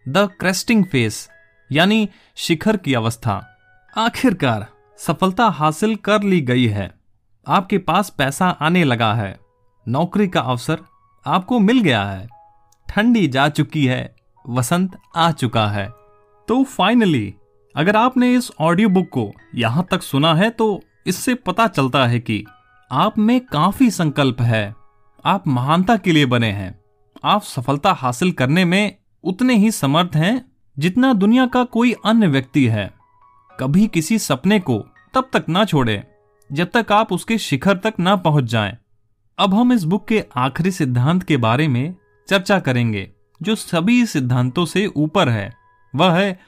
द 0.07 0.17
क्रेस्टिंग 0.17 0.85
फेस 0.85 1.29
यानी 1.71 2.09
शिखर 2.35 2.77
की 2.77 2.93
अवस्था। 2.93 3.57
आखिरकार, 3.97 4.67
सफलता 4.97 5.45
हासिल 5.45 5.95
कर 5.95 6.23
ली 6.23 6.41
गई 6.41 6.67
है। 6.67 6.91
आपके 7.47 7.77
पास 7.77 8.09
पैसा 8.09 8.49
आने 8.49 8.83
लगा 8.83 9.13
है। 9.13 9.39
नौकरी 9.87 10.27
का 10.27 10.41
अवसर 10.41 10.79
आपको 11.27 11.59
मिल 11.59 11.79
गया 11.79 12.03
है। 12.03 12.27
ठंडी 12.89 13.27
जा 13.27 13.49
चुकी 13.49 13.85
है, 13.85 14.15
वसंत 14.49 14.97
आ 15.15 15.31
चुका 15.31 15.67
है। 15.67 15.89
तो 16.47 16.63
फाइनली 16.63 17.33
अगर 17.75 17.95
आपने 17.95 18.33
इस 18.33 18.51
ऑडियो 18.59 18.89
बुक 18.89 19.09
को 19.09 19.31
यहाँ 19.55 19.87
तक 19.91 20.01
सुना 20.01 20.35
है 20.35 20.49
तो 20.49 20.81
इससे 21.07 21.35
पता 21.35 21.67
चलता 21.67 22.05
है 22.07 22.19
कि 22.19 22.45
आप 22.93 23.17
में 23.17 23.45
काफ़ी 23.45 23.91
संकल्प 23.91 24.41
है। 24.41 24.75
आप 25.25 25.47
महानता 25.47 25.97
के 25.97 26.11
लिए 26.11 26.25
बने 26.25 26.51
हैं। 26.51 26.79
आप 27.23 27.41
सफलता 27.41 27.93
हासिल 27.93 28.31
करने 28.31 28.65
में 28.65 28.97
उतने 29.23 29.55
ही 29.55 29.71
समर्थ 29.71 30.15
हैं 30.15 30.51
जितना 30.79 31.13
दुनिया 31.13 31.45
का 31.45 31.63
कोई 31.63 31.95
अन्य 32.05 32.27
व्यक्ति 32.27 32.65
है। 32.65 32.93
कभी 33.59 33.87
किसी 33.87 34.19
सपने 34.19 34.59
को 34.59 34.79
तब 35.13 35.29
तक 35.33 35.45
ना 35.49 35.65
छोड़े, 35.65 36.03
जब 36.51 36.69
तक 36.73 36.91
आप 36.91 37.13
उसके 37.13 37.37
शिखर 37.37 37.77
तक 37.77 37.93
ना 37.99 38.15
पहुँच 38.15 38.43
जाएँ। 38.43 38.77
अब 39.39 39.53
हम 39.53 39.73
इस 39.73 39.83
बुक 39.83 40.07
के 40.07 40.23
आखिरी 40.35 40.71
सिद्धांत 40.71 41.23
के 41.23 41.37
बारे 41.37 41.67
में 41.67 41.95
चर्चा 42.29 42.59
करेंगे, 42.59 43.11
जो 43.41 43.55
सभी 43.55 44.05
सिद्धांतों 44.05 44.65
से 44.65 44.85
ऊपर 44.87 45.29
है। 45.29 45.53
वह 45.95 46.11
है 46.11 46.39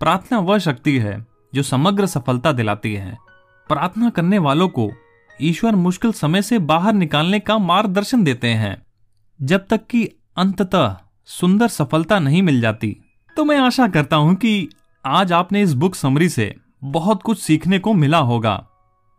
प्रार्थना 0.00 0.38
वह 0.38 0.58
शक्ति 0.58 0.98
है, 0.98 1.26
जो 1.54 1.62
समग्र 1.62 2.06
सफलता 2.06 2.52
दिलाती 2.52 2.94
है। 2.94 3.18
प्रार्थना 3.68 4.10
करने 4.10 4.38
वालों 4.38 4.68
को 4.68 4.90
ईश्वर 5.40 5.74
मुश्किल 5.74 6.12
समय 6.12 6.42
से 6.42 6.58
बाहर 6.58 6.92
निकालने 6.94 7.40
का 7.40 7.58
मार्गदर्शन 7.58 8.24
देते 8.24 8.48
हैं। 8.48 8.76
जब 9.40 9.66
तक 9.66 9.86
कि 9.86 10.04
अंततः 10.36 10.96
सुंदर 11.28 11.68
सफलता 11.68 12.18
नहीं 12.18 12.42
मिल 12.42 12.60
जाती। 12.60 12.96
तो 13.36 13.44
मैं 13.44 13.58
आशा 13.58 13.88
करता 13.88 14.16
हूँ 14.16 14.34
कि 14.34 14.68
आज 15.04 15.32
आपने 15.32 15.62
इस 15.62 15.72
बुक 15.74 15.94
समरी 15.94 16.28
से 16.28 16.54
बहुत 16.84 17.22
कुछ 17.22 17.38
सीखने 17.38 17.78
को 17.78 17.92
मिला 17.94 18.18
होगा। 18.18 18.54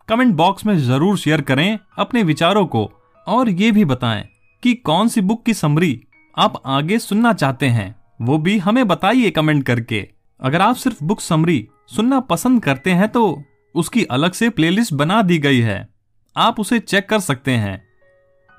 कमेंट 0.07 0.33
बॉक्स 0.35 0.65
में 0.65 0.77
ज़रूर 0.77 1.17
शेयर 1.17 1.41
करें 1.41 1.79
अपने 1.97 2.23
विचारों 2.23 2.65
को 2.65 2.89
और 3.27 3.49
ये 3.49 3.71
भी 3.71 3.85
बताएँ 3.85 4.23
कि 4.63 4.73
कौन 4.75 5.07
सी 5.07 5.21
बुक 5.21 5.45
की 5.45 5.53
समरी 5.53 5.99
आप 6.37 6.61
आगे 6.65 6.99
सुनना 6.99 7.33
चाहते 7.33 7.65
हैं, 7.65 7.95
वो 8.21 8.37
भी 8.37 8.57
हमें 8.57 8.87
बताइए 8.87 9.29
कमेंट 9.29 9.65
करके। 9.65 10.07
अगर 10.39 10.61
आप 10.61 10.75
सिर्फ़ 10.75 11.03
बुक 11.03 11.21
समरी 11.21 11.67
सुनना 11.87 12.19
पसंद 12.19 12.63
करते 12.63 12.91
हैं 12.91 13.07
तो 13.07 13.43
उसकी 13.75 14.03
अलग 14.05 14.31
से 14.31 14.49
प्लेलिस्ट 14.49 14.93
बना 14.93 15.21
दी 15.21 15.37
गई 15.37 15.59
है। 15.59 15.92
आप 16.37 16.59
उसे 16.59 16.79
चेक 16.79 17.09
कर 17.09 17.19
सकते 17.19 17.51
हैं। 17.51 17.87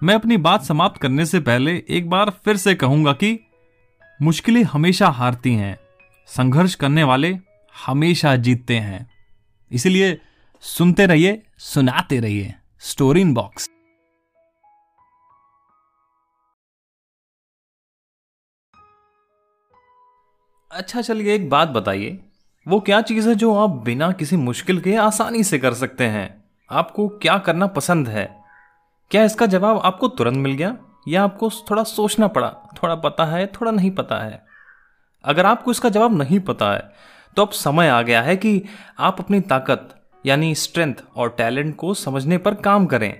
मैं 0.02 0.14
अपनी 0.14 0.36
बात 0.36 0.64
समाप्त 0.64 1.00
करने 1.00 1.26
से 1.26 1.40
पहले 1.40 1.84
एक 1.88 2.10
बार 2.10 2.30
फिर 2.30 2.56
से 2.56 2.74
कहूँगा 2.74 3.12
कि 3.12 3.46
मुश्किलें 4.22 4.62
हमेशा 4.62 5.08
हारती 5.08 5.54
हैं। 5.54 5.78
संघर्ष 6.26 6.74
करने 6.74 7.02
वाले 7.02 7.38
हमेशा 7.86 8.36
जीतते 8.36 8.76
हैं। 8.76 9.10
इसलिए 9.72 10.20
सुनते 10.60 11.06
रहिए, 11.06 11.42
सुनाते 11.58 12.20
रहिए 12.20 12.54
स्टोरी 12.78 13.20
इन 13.20 13.34
बॉक्स 13.34 13.70
अच्छा 20.72 21.02
चलिए 21.02 21.34
एक 21.34 21.50
बात 21.50 21.68
बताइए। 21.68 22.24
वो 22.68 22.80
क्या 22.80 23.02
चीज़ 23.02 23.28
है 23.28 23.34
जो 23.34 23.54
आप 23.54 23.70
बिना 23.70 24.12
किसी 24.12 24.36
मुश्किल 24.36 24.80
के 24.80 24.96
आसानी 24.96 25.44
से 25.44 25.58
कर 25.58 25.74
सकते 25.74 26.04
हैं? 26.04 26.43
आपको 26.70 27.06
क्या 27.18 27.36
करना 27.38 27.66
पसंद 27.66 28.08
है? 28.08 28.24
क्या 29.10 29.24
इसका 29.24 29.46
जवाब 29.46 29.80
आपको 29.84 30.08
तुरंत 30.08 30.36
मिल 30.36 30.52
गया? 30.52 30.76
या 31.08 31.22
आपको 31.24 31.50
थोड़ा 31.70 31.82
सोचना 31.84 32.26
पड़ा? 32.28 32.48
थोड़ा 32.76 32.94
पता 32.94 33.24
है, 33.26 33.46
थोड़ा 33.46 33.70
नहीं 33.70 33.90
पता 33.90 34.18
है। 34.18 34.42
अगर 35.24 35.46
आपको 35.46 35.70
इसका 35.70 35.88
जवाब 35.88 36.16
नहीं 36.18 36.40
पता 36.40 36.72
है 36.72 36.92
तो 37.36 37.42
अब 37.42 37.50
समय 37.50 37.88
आ 37.88 38.00
गया 38.02 38.20
है 38.22 38.36
कि 38.36 38.62
आप 38.98 39.20
अपनी 39.20 39.40
ताकत, 39.42 39.88
यानी 40.24 40.54
स्ट्रेंथ 40.54 40.94
और 41.16 41.34
टैलेंट 41.38 41.74
को 41.76 41.94
समझने 41.94 42.38
पर 42.38 42.54
काम 42.54 42.86
करें। 42.86 43.14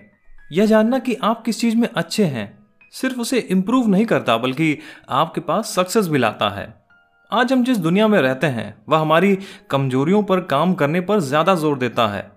यह 0.52 0.66
जानना 0.66 0.98
कि 0.98 1.14
आप 1.14 1.42
किस 1.42 1.60
चीज़ 1.60 1.76
में 1.76 1.88
अच्छे 1.88 2.24
हैं। 2.24 2.46
सिर्फ़ 2.92 3.20
उसे 3.20 3.38
इम्प्रूव 3.40 3.88
नहीं 3.88 4.04
करता, 4.06 4.36
बल्कि 4.36 4.78
आपके 5.10 5.40
पास 5.40 5.74
सक्सेस 5.74 6.08
भी 6.08 6.18
लाता 6.18 6.48
है। 6.50 6.72
आज 7.32 7.52
हम 7.52 7.64
जिस 7.64 7.78
दुनिया 7.78 8.08
में 8.08 8.20
रहते 8.20 8.46
हैं, 8.46 8.74
वह 8.88 8.98
हमारी 8.98 9.38
कमजोरियों 9.70 10.22
पर 10.22 10.40
काम 10.40 10.74
करने 10.74 11.00
पर 11.00 11.20
ज़्यादा 11.20 11.54
ज़ोर 11.54 11.78
देता 11.78 12.06
है। 12.08 12.30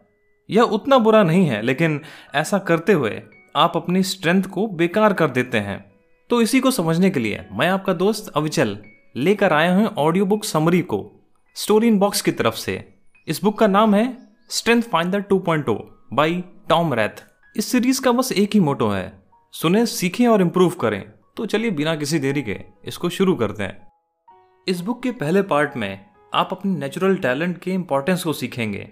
यह 0.49 0.61
उतना 0.61 0.97
बुरा 0.97 1.23
नहीं 1.23 1.45
है, 1.45 1.61
लेकिन 1.61 2.01
ऐसा 2.35 2.57
करते 2.59 2.93
हुए 2.93 3.21
आप 3.55 3.73
अपनी 3.75 4.03
स्ट्रेंथ 4.03 4.43
को 4.43 4.67
बेकार 4.67 5.13
कर 5.13 5.29
देते 5.29 5.57
हैं। 5.57 5.79
तो 6.29 6.41
इसी 6.41 6.59
को 6.59 6.71
समझने 6.71 7.09
के 7.09 7.19
लिए 7.19 7.45
मैं 7.51 7.67
आपका 7.67 7.93
दोस्त 7.93 8.31
अविचल 8.35 8.77
लेकर 9.15 9.53
आया 9.53 9.75
हूँ 9.75 9.87
ऑडियो 9.97 10.25
बुक 10.25 10.43
समरी 10.43 10.81
को 10.81 10.99
स्टोरी 11.55 11.87
इन 11.87 11.99
बॉक्स 11.99 12.21
की 12.21 12.31
तरफ़ 12.31 12.55
से। 12.55 12.93
इस 13.27 13.43
बुक 13.43 13.57
का 13.59 13.67
नाम 13.67 13.95
है 13.95 14.17
strength 14.49 14.81
finder 14.81 15.23
2.0 15.33 15.77
by 16.13 16.43
Tom 16.69 16.93
Rath 16.93 17.23
इस 17.55 17.65
सीरीज़ 17.65 18.01
का 18.01 18.11
बस 18.11 18.31
एक 18.31 18.53
ही 18.53 18.59
मोटो 18.59 18.89
है, 18.89 19.23
सुने, 19.53 19.85
सीखें 19.85 20.27
और 20.27 20.41
इम्प्रूव 20.41 20.69
करें। 20.69 21.03
तो 21.37 21.45
चलिए 21.45 21.71
बिना 21.71 21.95
किसी 21.95 22.19
देरी 22.19 22.41
के 22.41 22.59
इसको 22.85 23.09
शुरू 23.09 23.35
करते 23.35 23.63
हैं। 23.63 23.87
इस 24.67 24.81
बुक 24.81 25.03
के 25.03 25.11
पहले 25.11 25.41
पार्ट 25.41 25.77
में 25.77 26.05
आप 26.33 26.49
अपने 26.51 26.75
नेचुरल 26.75 27.15
टैलेंट 27.15 27.57
के 27.57 27.71
इंपॉर्टेंस 27.71 28.23
को 28.23 28.33
सीखेंगे। 28.33 28.89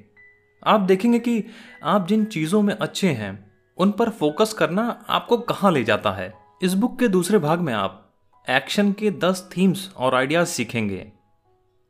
आप 0.66 0.80
देखेंगे 0.80 1.20
कि 1.20 1.44
आप 1.84 2.08
जिन 2.08 2.26
चीज़ों 2.26 2.62
में 2.62 2.74
अच्छे 2.74 3.08
हैं, 3.08 3.52
उन 3.78 3.92
पर 3.92 4.10
फोकस 4.10 4.54
करना 4.54 5.06
आपको 5.10 5.38
कहाँ 5.38 5.72
ले 5.72 5.84
जाता 5.84 6.12
है? 6.12 6.34
इस 6.64 6.74
बुक 6.74 7.00
के 7.00 7.08
दूसरे 7.08 7.38
भाग 7.38 7.60
में 7.60 7.74
आप 7.74 8.02
एक्शन 8.48 8.92
के 8.92 9.12
दस 9.12 9.50
थीम्स 9.58 9.90
और 9.98 10.16
आइडियाज़ 10.16 10.48
सीखेंगे। 10.48 11.06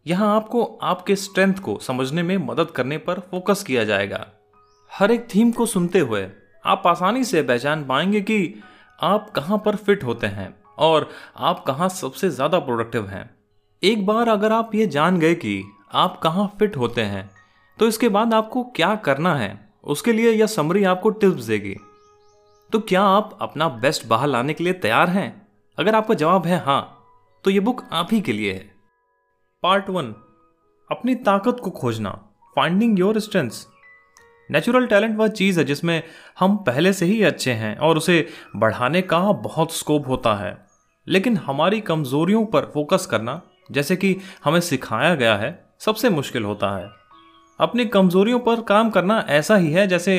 यहाँ 0.06 0.36
आपको 0.36 0.64
आपके 0.84 1.16
स्ट्रेंथ 1.16 1.54
को 1.54 1.78
समझने 1.82 2.24
में 2.24 2.38
मदद 2.38 2.72
करने 2.72 2.98
पर 2.98 3.20
फोकस 3.32 3.64
किया 3.64 3.84
जाएगा। 3.84 4.26
हर 4.92 5.12
एक 5.12 5.28
थीम 5.36 5.52
को 5.52 5.66
सुनते 5.66 6.00
हुए 6.00 6.28
आप 6.66 6.84
आसानी 6.88 7.24
से 7.24 7.42
पहचान 7.42 7.86
पाएँगे 7.86 8.22
कि 8.22 8.64
आप 9.00 9.30
कहाँ 9.30 9.58
पर 9.58 9.76
फिट 9.76 10.04
होते 10.04 10.28
हैं 10.28 10.54
और 10.78 11.10
आप 11.38 11.64
कहाँ 11.68 11.90
सबसे 11.90 12.30
ज़्यादा 12.30 12.60
प्रोडक्टिव 12.60 13.08
हैं। 13.08 13.30
एक 13.84 14.06
बार 14.06 14.30
अगर 14.30 14.52
आप 14.52 14.76
ये 14.76 14.88
जान 14.88 15.20
गए 15.20 15.34
कि 15.36 15.64
आप 15.94 16.20
कहाँ 16.20 16.48
फिट 16.60 16.78
होते 16.78 17.02
हैं 17.02 17.30
तो 17.80 17.88
इसके 17.88 18.10
बाद 18.10 18.34
आपको 18.34 18.64
क्या 18.64 18.96
करना 18.96 19.36
है? 19.36 19.70
उसके 19.84 20.14
लिए 20.14 20.32
यह 20.32 20.46
समरी 20.46 20.84
आपको 20.84 21.10
टिप्स 21.10 21.44
देगी। 21.44 21.76
तो 22.72 22.80
क्या 22.80 23.02
आप 23.02 23.38
अपना 23.42 23.68
बेस्ट 23.70 24.06
बाहर 24.08 24.28
लाने 24.28 24.54
के 24.54 24.64
लिए 24.64 24.74
तैयार 24.74 25.10
हैं? 25.10 25.48
अगर 25.78 25.96
आपका 25.96 26.14
जवाब 26.14 26.46
है 26.48 26.58
हाँ 26.58 26.92
तो 27.44 27.52
ये 27.52 27.60
बुक 27.60 27.84
आप 27.92 28.08
ही 28.12 28.22
के 28.22 28.34
लिए 28.34 28.54
है। 28.54 28.72
पार्ट 29.64 29.90
वन 29.90 30.06
अपनी 30.92 31.16
ताकत 31.16 31.58
को 31.64 31.72
खोजना 31.72 32.12
finding 32.56 33.00
your 33.00 33.20
strengths 33.20 33.68
natural 34.52 34.88
talent 34.88 35.18
वह 35.18 35.28
चीज़ 35.28 35.60
है 35.60 35.66
जिसमें 35.66 36.04
हम 36.40 36.58
पहले 36.58 36.94
से 36.94 37.06
ही 37.06 37.24
अच्छे 37.24 37.54
हैं 37.54 37.78
और 37.78 37.98
उसे 37.98 38.28
बढ़ाने 38.56 39.02
का 39.02 39.20
बहुत 39.20 39.74
स्कोप 39.74 40.08
होता 40.08 40.36
है। 40.36 40.66
लेकिन 41.08 41.38
हमारी 41.38 41.82
कमजोरियों 41.82 42.46
पर 42.46 42.72
फोकस 42.74 43.06
करना, 43.06 43.42
जैसे 43.72 43.96
कि 43.96 44.18
हमें 44.44 44.60
सिखाया 44.60 45.16
गया 45.16 45.36
है, 45.36 45.66
सबसे 45.80 46.10
मुश्किल 46.10 46.44
होता 46.44 46.76
है। 46.78 47.05
अपनी 47.60 47.86
कमजोरियों 47.86 48.40
पर 48.40 48.62
काम 48.62 48.90
करना 48.90 49.24
ऐसा 49.30 49.56
ही 49.56 49.72
है 49.72 49.88
जैसे 49.88 50.18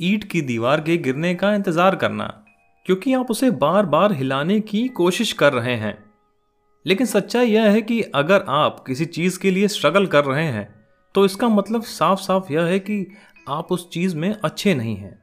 ईट 0.00 0.24
की 0.24 0.40
दीवार 0.42 0.80
के 0.80 0.96
गिरने 0.96 1.34
का 1.34 1.54
इंतज़ार 1.54 1.96
करना, 1.96 2.26
क्योंकि 2.86 3.12
आप 3.14 3.30
उसे 3.30 3.50
बार 3.50 3.86
बार 3.86 4.12
हिलाने 4.12 4.60
की 4.60 4.86
कोशिश 4.88 5.32
कर 5.32 5.52
रहे 5.52 5.74
हैं। 5.74 5.96
लेकिन 6.86 7.06
सच्चाई 7.06 7.46
यह 7.46 7.70
है 7.70 7.82
कि 7.82 8.00
अगर 8.14 8.44
आप 8.48 8.84
किसी 8.86 9.04
चीज़ 9.06 9.38
के 9.38 9.50
लिए 9.50 9.68
स्ट्रगल 9.68 10.06
कर 10.06 10.24
रहे 10.24 10.44
हैं 10.44 10.68
तो 11.14 11.24
इसका 11.24 11.48
मतलब 11.48 11.82
साफ़ 11.82 12.20
साफ़ 12.20 12.52
यह 12.52 12.62
है 12.62 12.78
कि 12.78 13.06
आप 13.48 13.72
उस 13.72 13.88
चीज़ 13.90 14.16
में 14.16 14.34
अच्छे 14.34 14.74
नहीं 14.74 14.96
हैं। 14.96 15.18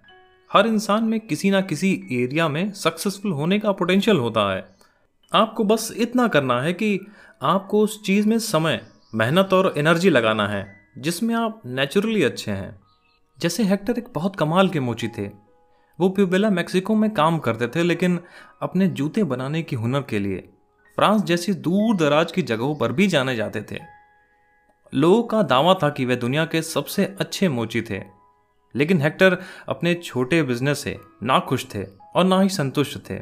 हर 0.51 0.67
इंसान 0.67 1.03
में 1.03 1.19
किसी 1.19 1.49
ना 1.51 1.61
किसी 1.61 1.91
एरिया 2.13 2.47
में 2.47 2.71
सक्सेसफुल 2.73 3.31
होने 3.31 3.59
का 3.59 3.71
पोटेंशियल 3.71 4.17
होता 4.17 4.51
है। 4.53 4.65
आपको 5.31 5.63
बस 5.63 5.91
इतना 5.97 6.27
करना 6.27 6.61
है 6.61 6.73
कि 6.73 6.99
आपको 7.43 7.81
उस 7.81 8.01
चीज़ 8.03 8.27
में 8.27 8.37
समय, 8.39 8.81
मेहनत 9.13 9.53
और 9.53 9.73
एनर्जी 9.77 10.09
लगाना 10.09 10.47
है। 10.47 10.63
जिसमें 10.97 11.35
आप 11.35 11.61
नेचुरली 11.65 12.23
अच्छे 12.23 12.51
हैं। 12.51 12.79
जैसे 13.39 13.63
हेक्टर 13.63 13.97
एक 13.97 14.07
बहुत 14.13 14.35
कमाल 14.35 14.69
के 14.69 14.79
मोची 14.79 15.07
थे। 15.07 15.27
वो 15.99 16.09
प्यूबेला 16.09 16.49
मैक्सिको 16.49 16.95
में 16.95 17.13
काम 17.13 17.39
करते 17.39 17.67
थे, 17.67 17.83
लेकिन 17.83 18.19
अपने 18.61 18.87
जूते 18.87 19.23
बनाने 19.23 19.63
की 19.63 19.75
हुनर 19.75 20.01
के 20.01 20.19
लिए 20.19 20.37
फ्रांस 20.95 21.21
जैसी 21.21 21.53
दूर 21.53 21.95
दराज 21.95 22.31
की 22.31 22.41
जगहों 22.41 22.75
पर 22.75 22.91
भी 22.91 23.07
जाने 23.07 23.35
जाते 23.35 23.61
थे। 23.71 23.79
लोगों 24.93 25.23
का 25.23 25.41
दावा 25.41 25.73
था 25.73 25.89
कि 25.89 26.05
वे 26.05 26.15
दुनिया 26.15 26.45
के 26.45 26.61
सबसे 26.61 27.05
अच्छे 27.05 27.49
मोची 27.49 27.81
थे। 27.81 28.03
लेकिन 28.75 29.01
हेक्टर 29.01 29.37
अपने 29.69 29.93
छोटे 29.93 30.43
बिज़नेस 30.43 30.79
से 30.79 30.99
ना 31.23 31.39
खुश 31.39 31.65
थे 31.75 31.85
और 32.15 32.23
ना 32.23 32.41
ही 32.41 32.49
संतुष्ट 32.49 33.09
थे। 33.09 33.19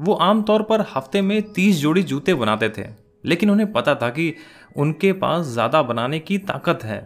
वो 0.00 0.14
आमतौर 0.14 0.62
पर 0.62 0.80
हफ़्ते 0.80 1.22
में 1.22 1.52
तीस 1.52 1.76
जोड़ी 1.76 2.02
जूते 2.02 2.34
बनाते 2.34 2.68
थे। 2.68 3.05
लेकिन 3.26 3.50
उन्हें 3.50 3.72
पता 3.72 3.94
था 3.94 4.08
कि 4.10 4.34
उनके 4.76 5.12
पास 5.14 5.46
ज़्यादा 5.46 5.82
बनाने 5.82 6.18
की 6.18 6.38
ताकत 6.40 6.84
है। 6.84 6.98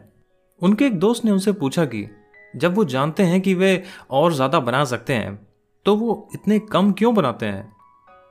उनके 0.63 0.87
एक 0.87 0.99
दोस्त 0.99 1.25
ने 1.25 1.31
उनसे 1.31 1.53
पूछा 1.53 1.85
कि, 1.85 2.07
जब 2.55 2.75
वो 2.75 2.85
जानते 2.85 3.23
हैं 3.23 3.41
कि 3.41 3.55
वे 3.55 3.83
और 4.11 4.33
ज़्यादा 4.33 4.61
बना 4.61 4.85
सकते 4.85 5.15
हैं 5.15 5.39
तो 5.87 5.95
वो 5.97 6.29
इतने 6.35 6.59
कम 6.73 6.93
क्यों 6.93 7.15
बनाते 7.15 7.47
हैं? 7.47 7.73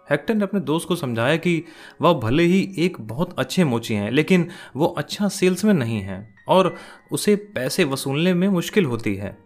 हेक्टर 0.08 0.36
ने 0.36 0.43
अपने 0.43 0.60
दोस्त 0.60 0.88
को 0.88 0.95
समझाया 0.95 1.36
कि 1.38 1.63
वह 2.02 2.13
भले 2.13 2.43
ही 2.43 2.62
एक 2.78 2.99
बहुत 3.02 3.36
अच्छे 3.39 3.63
मोची 3.63 3.93
हैं, 3.93 4.10
लेकिन 4.12 4.47
वो 4.75 4.86
अच्छा 4.88 5.28
सेल्समैन 5.28 5.78
नहीं 5.78 6.02
है 6.02 6.36
और 6.47 6.75
उसे 7.12 7.36
पैसे 7.56 7.84
वसूलने 7.84 8.34
में 8.34 8.47
मुश्किल 8.47 8.86
होती 8.86 9.15
है। 9.15 9.38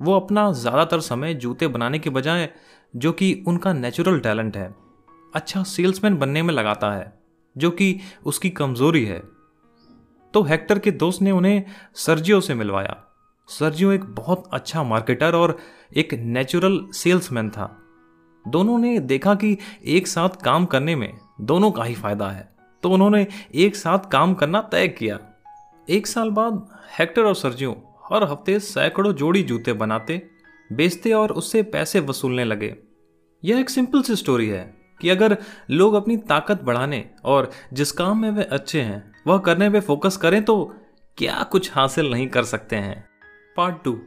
वो 0.00 0.14
अपना 0.16 0.50
ज़्यादातर 0.52 1.00
समय 1.00 1.34
जूते 1.34 1.66
बनाने 1.68 1.98
के 1.98 2.10
बजाय, 2.10 2.48
जो 2.94 3.12
कि 3.12 3.32
उनका 3.48 3.72
नेचुरल 3.72 4.20
टैलेंट 4.20 4.56
है 4.56 4.74
अच्छा 5.34 5.62
सेल्समैन 5.62 6.16
बनने 6.16 6.42
में 6.42 6.54
लगाता 6.54 6.92
है। 6.92 7.12
जो 7.58 7.70
कि 7.70 8.00
उसकी 8.24 8.50
कमज़ोरी 8.50 9.04
है। 9.04 9.18
तो 10.34 10.42
हेक्टर 10.42 10.78
के 10.78 10.90
दोस्त 10.90 11.22
ने 11.22 11.30
उन्हें 11.30 11.64
सर्जियो 11.94 12.40
से 12.40 12.54
मिलवाया। 12.54 13.04
सर्जियो 13.48 13.92
एक 13.92 14.04
बहुत 14.04 14.44
अच्छा 14.52 14.82
मार्केटर 14.82 15.34
और 15.34 15.58
एक 15.96 16.14
नेचुरल 16.14 16.86
सेल्समैन 16.92 17.50
था। 17.50 17.80
दोनों 18.48 18.78
ने 18.78 18.98
देखा 18.98 19.34
कि 19.34 19.58
एक 19.84 20.06
साथ 20.06 20.28
काम 20.28 20.66
करने 20.66 20.96
में 20.96 21.12
दोनों 21.40 21.70
का 21.70 21.84
ही 21.84 21.94
फ़ायदा 21.94 22.30
है। 22.30 22.54
तो 22.82 22.90
उन्होंने 22.90 23.26
एक 23.54 23.76
साथ 23.76 24.10
काम 24.10 24.34
करना 24.34 24.60
तय 24.62 24.88
किया। 24.88 25.18
एक 25.90 26.06
साल 26.06 26.30
बाद 26.30 26.68
हेक्टर 26.98 27.22
और 27.22 27.34
सर्जियो 27.34 27.98
हर 28.12 28.24
हफ़्ते 28.24 28.58
सैकड़ों 28.58 29.12
जोड़ी 29.12 29.42
जूते 29.42 29.72
बनाते, 29.72 30.30
बेचते 30.72 31.12
और 31.12 31.32
उससे 31.32 31.62
पैसे 31.62 32.00
वसूलने 32.00 32.44
लगे। 32.44 32.76
यह 33.44 33.60
एक 33.60 33.70
सिंपल 33.70 34.02
सी 34.02 34.16
स्टोरी 34.16 34.48
है। 34.48 34.83
कि 35.00 35.10
अगर 35.10 35.36
लोग 35.70 35.94
अपनी 35.94 36.16
ताकत 36.16 36.62
बढ़ाने 36.62 37.10
और 37.24 37.50
जिस 37.72 37.92
काम 37.92 38.22
में 38.22 38.30
वे 38.30 38.44
अच्छे 38.44 38.80
हैं, 38.80 39.12
वह 39.26 39.38
करने 39.38 39.70
पे 39.70 39.80
फोकस 39.80 40.16
करें 40.16 40.44
तो 40.44 40.74
क्या 41.16 41.42
कुछ 41.42 41.72
हासिल 41.74 42.10
नहीं 42.10 42.28
कर 42.28 42.44
सकते 42.44 42.76
हैं? 42.76 43.08
पार्ट 43.56 43.82
टू 43.84 44.00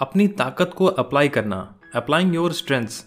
अपनी 0.00 0.28
ताकत 0.28 0.72
को 0.76 0.86
अप्लाई 0.86 1.28
करना. 1.28 1.80
अप्लाइंग 1.94 2.34
योर 2.34 2.52
स्ट्रेंथ्स 2.52 3.04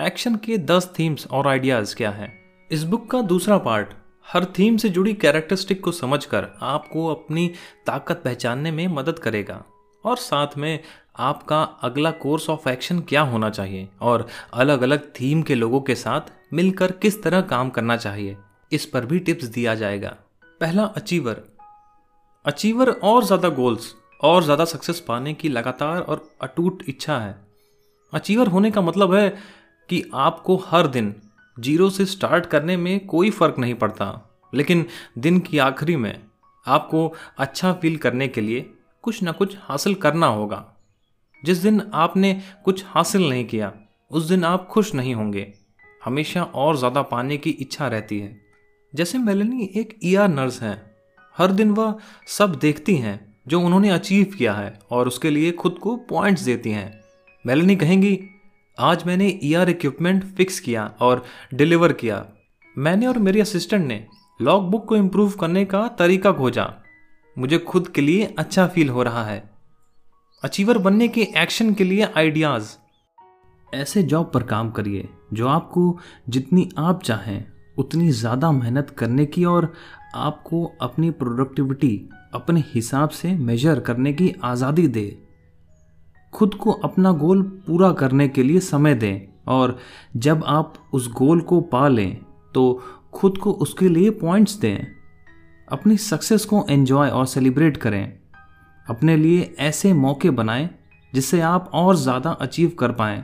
एक्शन 0.00 0.36
के 0.36 0.58
दस 0.58 0.92
थीम्स 0.98 1.26
और 1.26 1.46
आइडियाज़ 1.46 1.96
क्या 1.96 2.10
हैं? 2.10 2.32
इस 2.70 2.82
बुक 2.82 3.10
का 3.10 3.22
दूसरा 3.22 3.58
पार्ट 3.58 3.88
हर 4.32 4.44
थीम 4.44 4.76
से 4.76 4.88
जुड़ी 4.88 5.14
कैरेक्टरिस्टिक 5.14 5.84
को 5.84 5.92
समझकर 5.92 6.48
आपको 6.62 7.06
अपनी 7.06 7.48
ताकत 7.86 8.22
पहचानने 8.24 8.70
में 8.70 8.86
मदद 8.88 9.18
करेगा। 9.18 9.64
और 10.04 10.16
साथ 10.16 10.46
में 10.58 10.80
आपका 11.18 11.62
अगला 11.62 12.10
कोर्स 12.10 12.50
ऑफ़ 12.50 12.68
एक्शन 12.68 13.00
क्या 13.00 13.20
होना 13.20 13.50
चाहिए? 13.50 13.88
और 14.00 14.26
अलग 14.54 14.82
अलग 14.82 14.98
थीम 14.98 15.42
के 15.42 15.54
लोगों 15.54 15.80
के 15.80 15.94
साथ 15.94 16.20
मिलकर 16.52 16.92
किस 16.92 17.22
तरह 17.22 17.40
काम 17.42 17.70
करना 17.70 17.96
चाहिए, 17.96 18.36
इस 18.72 18.86
पर 18.86 19.06
भी 19.06 19.18
टिप्स 19.18 19.44
दिया 19.46 19.74
जाएगा। 19.74 20.16
पहला 20.60 20.84
अचीवर 20.84 21.42
अचीवर 22.44 22.90
और 22.90 23.24
ज़्यादा 23.24 23.48
गोल्स 23.50 23.94
और 24.20 24.42
ज़्यादा 24.44 24.64
सक्सेस 24.64 25.00
पाने 25.00 25.34
की 25.34 25.48
लगातार 25.48 26.00
और 26.00 26.28
अटूट 26.42 26.82
इच्छा 26.88 27.18
है। 27.18 27.34
अचीवर 28.12 28.46
होने 28.46 28.70
का 28.70 28.80
मतलब 28.80 29.14
है 29.14 29.28
कि 29.88 30.02
आपको 30.16 30.56
हर 30.66 30.86
दिन 30.88 31.14
ज़ीरो 31.56 31.88
से 31.90 32.06
स्टार्ट 32.06 32.46
करने 32.46 32.76
में 32.76 33.06
कोई 33.06 33.30
फ़र्क 33.30 33.58
नहीं 33.58 33.74
पड़ता, 33.74 34.06
लेकिन 34.52 34.86
दिन 35.18 35.38
की 35.40 35.58
आखिरी 35.58 35.96
में 35.96 36.20
आपको 36.66 37.06
अच्छा 37.38 37.72
फील 37.72 37.96
करने 37.96 38.28
के 38.28 38.40
लिए 38.40 38.70
कुछ 39.04 39.22
ना 39.22 39.32
कुछ 39.32 39.56
हासिल 39.60 39.94
करना 39.96 40.26
होगा। 40.28 40.64
जिस 41.42 41.58
दिन 41.58 41.82
आपने 41.94 42.32
कुछ 42.64 42.84
हासिल 42.86 43.28
नहीं 43.28 43.44
किया, 43.44 43.72
उस 44.10 44.24
दिन 44.24 44.44
आप 44.44 44.66
खुश 44.66 44.94
नहीं 44.94 45.14
होंगे। 45.14 45.52
हमेशा 46.04 46.42
और 46.42 46.76
ज़्यादा 46.76 47.02
पाने 47.02 47.36
की 47.36 47.50
इच्छा 47.50 47.88
रहती 47.88 48.18
है। 48.20 48.40
जैसे 48.94 49.18
मेलनी 49.18 49.70
एक 49.76 49.98
ईआर 50.04 50.28
e 50.28 50.32
नर्स 50.32 50.62
हैं। 50.62 50.90
हर 51.36 51.52
दिन 51.52 51.70
वह 51.70 51.94
सब 52.28 52.54
देखती 52.54 52.96
हैं 52.96 53.18
जो 53.48 53.60
उन्होंने 53.60 53.90
अचीव 53.90 54.34
किया 54.38 54.52
है 54.54 54.78
और 54.90 55.08
उसके 55.08 55.30
लिए 55.30 55.52
खुद 55.52 55.78
को 55.78 55.96
पॉइंट्स 55.96 56.42
देती 56.42 56.70
हैं। 56.70 57.00
मेलनी 57.46 57.76
कहेंगी, 57.76 58.18
आज 58.78 59.04
मैंने 59.06 59.38
ईआर 59.42 59.70
इक्विपमेंट 59.70 60.24
फिक्स 60.24 60.60
किया 60.60 60.86
और 61.00 61.24
डिलीवर 61.54 61.92
किया। 61.92 62.24
मैंने 62.76 63.06
और 63.06 63.18
मेरी 63.18 63.40
असिस्टेंट 63.40 63.86
ने 63.86 64.06
लॉग 64.40 64.70
बुक 64.70 64.88
को 64.88 64.96
इम्प्रूव 64.96 65.30
करने 65.30 65.64
का 65.64 65.86
तरीका 65.88 66.32
खोजा। 66.32 66.72
मुझे 67.36 67.58
खुद 67.58 67.88
के 67.88 68.00
लिए 68.00 68.34
अच्छा 68.38 68.66
फील 68.66 68.88
हो 68.88 69.02
रहा 69.02 69.24
है। 69.24 69.50
अचीवर 70.42 70.78
बनने 70.78 71.08
के 71.08 71.28
एक्शन 71.36 71.74
के 71.74 71.84
लिए 71.84 72.08
आइडियाज़। 72.16 72.76
ऐसे 73.74 74.02
जॉब 74.02 74.30
पर 74.34 74.42
काम 74.42 74.70
करिए। 74.70 75.08
जो 75.32 75.48
आपको 75.48 75.98
जितनी 76.28 76.68
आप 76.78 77.02
चाहें, 77.02 77.44
उतनी 77.78 78.10
ज़्यादा 78.10 78.50
मेहनत 78.52 78.90
करने 78.90 79.26
की 79.26 79.44
और 79.44 79.72
आपको 80.16 80.64
अपनी 80.82 81.10
प्रोडक्टिविटी 81.12 82.08
अपने 82.34 82.62
हिसाब 82.66 83.08
से 83.10 83.34
मेजर 83.36 83.80
करने 83.80 84.12
की 84.12 84.32
आज़ादी 84.44 84.86
दे। 84.88 85.06
खुद 86.32 86.54
को 86.54 86.72
अपना 86.84 87.12
गोल 87.12 87.42
पूरा 87.66 87.90
करने 87.92 88.28
के 88.28 88.42
लिए 88.42 88.60
समय 88.60 88.94
दें 88.94 89.20
और 89.48 89.76
जब 90.16 90.44
आप 90.46 90.74
उस 90.92 91.10
गोल 91.12 91.40
को 91.40 91.60
पा 91.60 91.86
लें 91.88 92.16
तो 92.54 92.82
खुद 93.14 93.38
को 93.38 93.52
उसके 93.52 93.88
लिए 93.88 94.10
पॉइंट्स 94.10 94.54
दें। 94.54 94.86
अपनी 95.68 95.96
सक्सेस 95.98 96.44
को 96.44 96.64
एंजॉय 96.70 97.08
और 97.08 97.26
सेलिब्रेट 97.26 97.76
करें। 97.76 98.12
अपने 98.86 99.16
लिए 99.16 99.54
ऐसे 99.60 99.92
मौके 99.94 100.30
बनाएँ 100.32 100.68
जिससे 101.12 101.40
आप 101.40 101.70
और 101.74 101.96
ज़्यादा 101.96 102.30
अचीव 102.32 102.72
कर 102.78 102.92
पाएँ। 102.92 103.22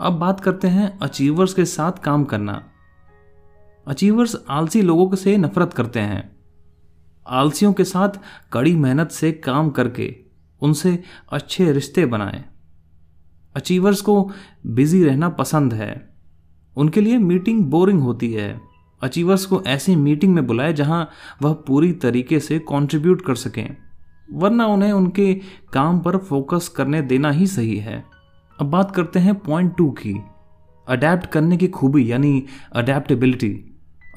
अब 0.00 0.12
बात 0.12 0.40
करते 0.40 0.68
हैं 0.68 0.98
अचीवर्स 0.98 1.54
के 1.54 1.64
साथ 1.64 1.92
काम 1.92 2.24
करना। 2.24 2.64
अचीवर्स 3.88 4.36
आलसी 4.50 4.82
लोगों 4.82 5.16
से 5.16 5.36
नफरत 5.36 5.74
करते 5.74 6.00
हैं। 6.00 6.36
आलसियों 7.26 7.72
के 7.72 7.84
साथ 7.84 8.08
कड़ी 8.52 8.76
मेहनत 8.76 9.10
से 9.10 9.32
काम 9.32 9.70
करके 9.70 10.16
उनसे 10.60 11.02
अच्छे 11.32 11.72
रिश्ते 11.72 12.06
बनाएँ। 12.06 12.44
अचीवर्स 13.56 14.00
को 14.00 14.30
बिज़ी 14.66 15.04
रहना 15.04 15.28
पसंद 15.28 15.74
है। 15.74 16.14
उनके 16.76 17.00
लिए 17.00 17.18
मीटिंग 17.18 17.64
बोरिंग 17.64 18.00
होती 18.00 18.32
है। 18.32 18.60
अचीवर्स 19.02 19.46
को 19.46 19.62
ऐसी 19.66 19.96
मीटिंग 19.96 20.34
में 20.34 20.46
बुलाए 20.46 20.72
जहाँ 20.72 21.10
वह 21.42 21.52
पूरी 21.52 21.92
तरीके 21.92 22.40
से 22.40 22.58
कंट्रीब्यूट 22.58 23.22
कर 23.22 23.34
सकें। 23.34 23.76
वरना 24.32 24.66
उन्हें 24.66 24.92
उनके 24.92 25.34
काम 25.72 26.00
पर 26.00 26.16
फोकस 26.16 26.68
करने 26.68 27.02
देना 27.02 27.30
ही 27.30 27.46
सही 27.46 27.76
है। 27.76 28.17
अब 28.58 28.66
बात 28.66 28.90
करते 28.90 29.18
हैं 29.18 29.34
पॉइंट 29.34 29.76
टू 29.76 29.90
की 29.90 30.14
अडेप्ट 30.86 31.26
करने 31.26 31.56
की 31.56 31.66
खूबी, 31.68 32.10
यानी 32.12 32.44
अडेप्टेबिलिटी 32.72 33.50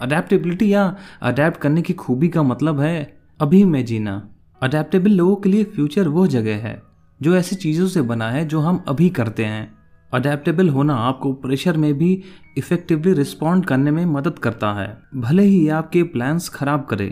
अडेप्टेबिलिटी 0.01 0.71
या 0.73 0.95
अडेप्ट 1.21 1.57
करने 1.57 1.81
की 1.81 1.93
खूबी 1.93 2.29
का 2.29 2.43
मतलब 2.43 2.79
है 2.79 3.13
अभी 3.39 3.63
में 3.63 3.83
जीना 3.85 4.21
अडेप्टेबल 4.61 5.11
लोगों 5.11 5.35
के 5.35 5.49
लिए 5.49 5.63
फ्यूचर 5.63 6.07
वो 6.07 6.25
जगह 6.27 6.57
है, 6.57 6.81
जो 7.21 7.35
ऐसी 7.35 7.55
चीज़ों 7.55 7.87
से 7.87 8.01
बना 8.01 8.29
है 8.29 8.45
जो 8.45 8.59
हम 8.59 8.83
अभी 8.87 9.09
करते 9.09 9.45
हैं। 9.45 9.71
अडेप्टेबल 10.13 10.69
होना 10.69 10.95
आपको 10.97 11.33
प्रेशर 11.33 11.77
में 11.77 11.93
भी 11.93 12.11
इफेक्टिवली 12.57 13.13
रिस्पॉन्ड 13.13 13.65
करने 13.65 13.91
में 13.91 14.05
मदद 14.05 14.39
करता 14.39 14.73
है, 14.73 14.97
भले 15.15 15.43
ही 15.43 15.67
आपके 15.69 16.03
प्लान्स 16.03 16.49
खराब 16.49 16.85
करे। 16.85 17.07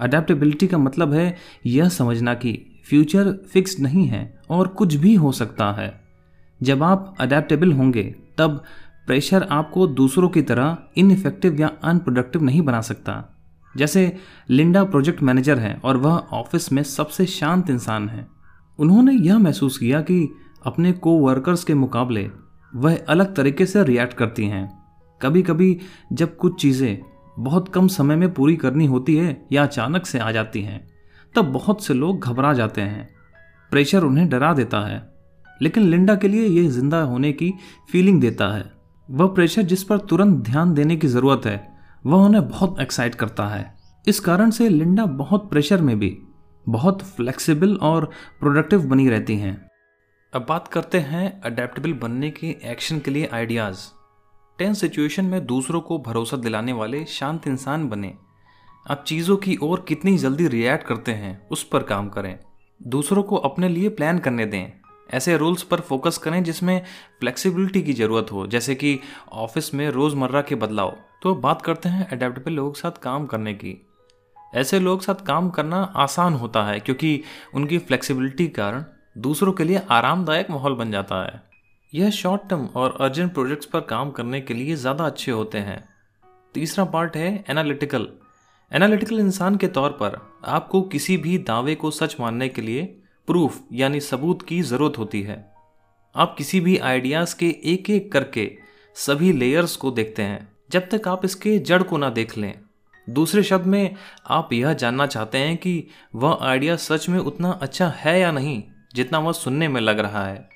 अडेप्टेबिलिटी 0.00 0.66
का 0.66 0.78
मतलब 0.78 1.12
है 1.12 1.34
यह 1.66 1.88
समझना 1.88 2.34
कि 2.34 2.58
फ्यूचर 2.88 3.32
फिक्स 3.52 3.78
नहीं 3.80 4.06
है 4.06 4.24
और 4.50 4.68
कुछ 4.68 4.94
भी 4.94 5.14
हो 5.14 5.32
सकता 5.32 5.70
है। 5.72 6.05
जब 6.62 6.82
आप 6.82 7.14
अडेप्टेबल 7.20 7.72
होंगे, 7.72 8.02
तब 8.38 8.62
प्रेशर 9.06 9.42
आपको 9.42 9.86
दूसरों 9.86 10.28
की 10.28 10.42
तरह 10.42 10.78
इनफेक्टिव 10.96 11.60
या 11.60 11.70
अनप्रोडक्टिव 11.84 12.42
नहीं 12.42 12.62
बना 12.62 12.80
सकता। 12.80 13.36
जैसे 13.76 14.16
लिंडा 14.50 14.84
प्रोजेक्ट 14.84 15.22
मैनेजर 15.22 15.58
है 15.58 15.80
और 15.84 15.96
वह 15.96 16.12
ऑफ़िस 16.12 16.72
में 16.72 16.82
सबसे 16.82 17.26
शांत 17.26 17.70
इंसान 17.70 18.08
है। 18.08 18.26
उन्होंने 18.78 19.12
यह 19.12 19.38
महसूस 19.38 19.78
किया 19.78 20.00
कि 20.00 20.28
अपने 20.66 20.92
को 20.92 21.18
वर्कर्स 21.18 21.64
के 21.64 21.74
मुकाबले 21.74 22.30
वह 22.74 22.98
अलग 23.08 23.34
तरीके 23.34 23.66
से 23.66 23.84
रिएक्ट 23.84 24.14
करती 24.14 24.46
हैं। 24.46 24.82
कभी 25.22 25.42
कभी 25.42 25.78
जब 26.12 26.36
कुछ 26.36 26.60
चीज़ें 26.60 26.98
बहुत 27.38 27.68
कम 27.68 27.88
समय 27.88 28.16
में 28.16 28.32
पूरी 28.34 28.56
करनी 28.56 28.86
होती 28.86 29.16
है 29.16 29.46
या 29.52 29.62
अचानक 29.62 30.06
से 30.06 30.18
आ 30.18 30.30
जाती 30.32 30.62
हैं, 30.62 30.86
तब 31.34 31.44
बहुत 31.44 31.84
से 31.84 31.94
लोग 31.94 32.24
घबरा 32.24 32.52
जाते 32.52 32.80
हैं। 32.80 33.08
प्रेशर 33.70 34.04
उन्हें 34.04 34.28
डरा 34.28 34.52
देता 34.54 34.80
है। 34.80 35.15
लेकिन 35.62 35.82
लिंडा 35.82 36.14
के 36.14 36.28
लिए 36.28 36.46
यह 36.46 36.68
ज़िंदा 36.70 37.00
होने 37.02 37.32
की 37.32 37.52
फीलिंग 37.90 38.20
देता 38.20 38.48
है। 38.48 38.72
वह 39.10 39.26
प्रेशर 39.26 39.62
जिस 39.62 39.84
पर 39.84 39.98
तुरंत 39.98 40.38
ध्यान 40.38 40.74
देने 40.74 40.96
की 40.96 41.06
ज़रूरत 41.06 41.46
है, 41.46 41.78
वह 42.06 42.24
उन्हें 42.24 42.48
बहुत 42.48 42.80
एक्साइट 42.80 43.14
करता 43.14 43.46
है। 43.46 43.74
इस 44.08 44.20
कारण 44.20 44.50
से 44.50 44.68
लिंडा 44.68 45.06
बहुत 45.06 45.50
प्रेशर 45.50 45.80
में 45.80 45.98
भी, 45.98 46.18
बहुत 46.66 47.02
फ्लेक्सिबल 47.02 47.74
और 47.76 48.10
प्रोडक्टिव 48.40 48.86
बनी 48.86 49.08
रहती 49.08 49.36
हैं। 49.36 49.70
अब 50.32 50.46
बात 50.48 50.68
करते 50.68 50.98
हैं 50.98 51.40
अडेप्टेबल 51.40 51.92
बनने 51.92 52.30
के 52.30 52.56
एक्शन 52.64 52.98
के 52.98 53.10
लिए 53.10 53.26
आइडियाज़ 53.26 53.78
टेंस 54.58 54.80
सिचुएशन 54.80 55.24
में 55.24 55.46
दूसरों 55.46 55.80
को 55.80 55.98
भरोसा 55.98 56.36
दिलाने 56.36 56.72
वाले 56.72 57.04
शांत 57.04 57.46
इंसान 57.48 57.88
बने। 57.88 58.12
आप 58.90 59.04
चीज़ों 59.06 59.36
की 59.36 59.56
ओर 59.62 59.84
कितनी 59.88 60.16
जल्दी 60.18 60.48
रिएक्ट 60.48 60.86
करते 60.86 61.12
हैं, 61.12 61.48
उस 61.48 61.64
पर 61.64 61.82
काम 61.82 62.08
करें। 62.08 62.38
दूसरों 62.80 63.22
को 63.22 63.36
अपने 63.36 63.68
लिए 63.68 63.88
प्लान 63.88 64.18
करने 64.18 64.46
दें। 64.46 64.72
ऐसे 65.08 65.36
रूल्स 65.36 65.62
पर 65.62 65.80
फोकस 65.80 66.18
करें 66.18 66.42
जिसमें 66.44 66.80
फ्लेक्सिबिलिटी 67.20 67.82
की 67.82 67.92
ज़रूरत 67.92 68.32
हो, 68.32 68.46
जैसे 68.46 68.74
कि 68.74 68.98
ऑफ़िस 69.34 69.72
में 69.74 69.88
रोज़मर्रा 69.90 70.42
के 70.42 70.54
बदलाव। 70.54 70.96
तो 71.22 71.34
बात 71.36 71.62
करते 71.62 71.88
हैं 71.88 72.08
अडेप्टेबल 72.08 72.52
लोगों 72.52 72.70
के 72.70 72.80
साथ 72.80 73.02
काम 73.02 73.26
करने 73.26 73.54
की। 73.54 73.76
ऐसे 74.54 74.78
लोग 74.80 75.02
साथ 75.02 75.24
काम 75.26 75.48
करना 75.50 75.82
आसान 75.96 76.34
होता 76.34 76.64
है 76.64 76.78
क्योंकि 76.80 77.20
उनकी 77.54 77.78
फ्लेक्सिबिलिटी 77.78 78.46
कारण 78.50 78.84
दूसरों 79.18 79.52
के 79.52 79.64
लिए 79.64 79.82
आरामदायक 79.90 80.50
माहौल 80.50 80.74
बन 80.74 80.90
जाता 80.90 81.22
है। 81.24 81.42
यह 81.92 82.10
शॉर्ट 82.10 82.48
टर्म 82.50 82.66
और 82.76 82.96
अर्जेंट 83.00 83.32
प्रोजेक्ट्स 83.34 83.66
पर 83.66 83.80
काम 83.80 84.10
करने 84.10 84.40
के 84.40 84.54
लिए 84.54 84.76
ज़्यादा 84.76 85.06
अच्छे 85.06 85.32
होते 85.32 85.58
हैं। 85.58 85.82
तीसरा 86.54 86.84
पार्ट 86.84 87.16
है 87.16 87.44
एनालिटिकल 87.50 88.08
एनालिटिकल 88.72 89.18
इंसान 89.20 89.56
के 89.56 89.68
तौर 89.68 89.90
पर 89.92 90.18
आपको 90.46 90.80
किसी 90.84 91.16
भी 91.16 91.36
दावे 91.40 91.74
को 91.74 91.90
सच 91.90 92.16
मानने 92.20 92.48
के 92.48 92.62
लिए 92.62 92.82
प्रूफ 93.28 93.60
यानी 93.72 94.00
सबूत 94.00 94.42
की 94.42 94.60
ज़रूरत 94.62 94.98
होती 94.98 95.22
है। 95.22 95.44
आप 96.14 96.34
किसी 96.38 96.60
भी 96.60 96.76
आइडियाज़ 96.78 97.36
के 97.36 97.48
एक 97.64 97.90
एक 97.90 98.12
करके 98.12 98.50
सभी 98.96 99.32
लेयर्स 99.32 99.76
को 99.76 99.90
देखते 99.90 100.22
हैं, 100.22 100.48
जब 100.70 100.88
तक 100.88 101.08
आप 101.08 101.24
इसके 101.24 101.58
जड़ 101.58 101.82
को 101.82 101.96
ना 101.96 102.10
देख 102.10 102.36
लें। 102.38 102.54
दूसरे 103.08 103.42
शब्द 103.42 103.66
में, 103.66 103.94
आप 104.26 104.52
यह 104.52 104.72
जानना 104.72 105.06
चाहते 105.06 105.38
हैं 105.38 105.56
कि 105.56 105.86
वह 106.14 106.38
आइडिया 106.42 106.76
सच 106.76 107.08
में 107.08 107.18
उतना 107.18 107.50
अच्छा 107.52 107.88
है 107.88 108.20
या 108.20 108.30
नहीं, 108.32 108.62
जितना 108.94 109.18
वह 109.18 109.32
सुनने 109.32 109.68
में 109.68 109.80
लग 109.80 109.98
रहा 109.98 110.26
है। 110.26 110.48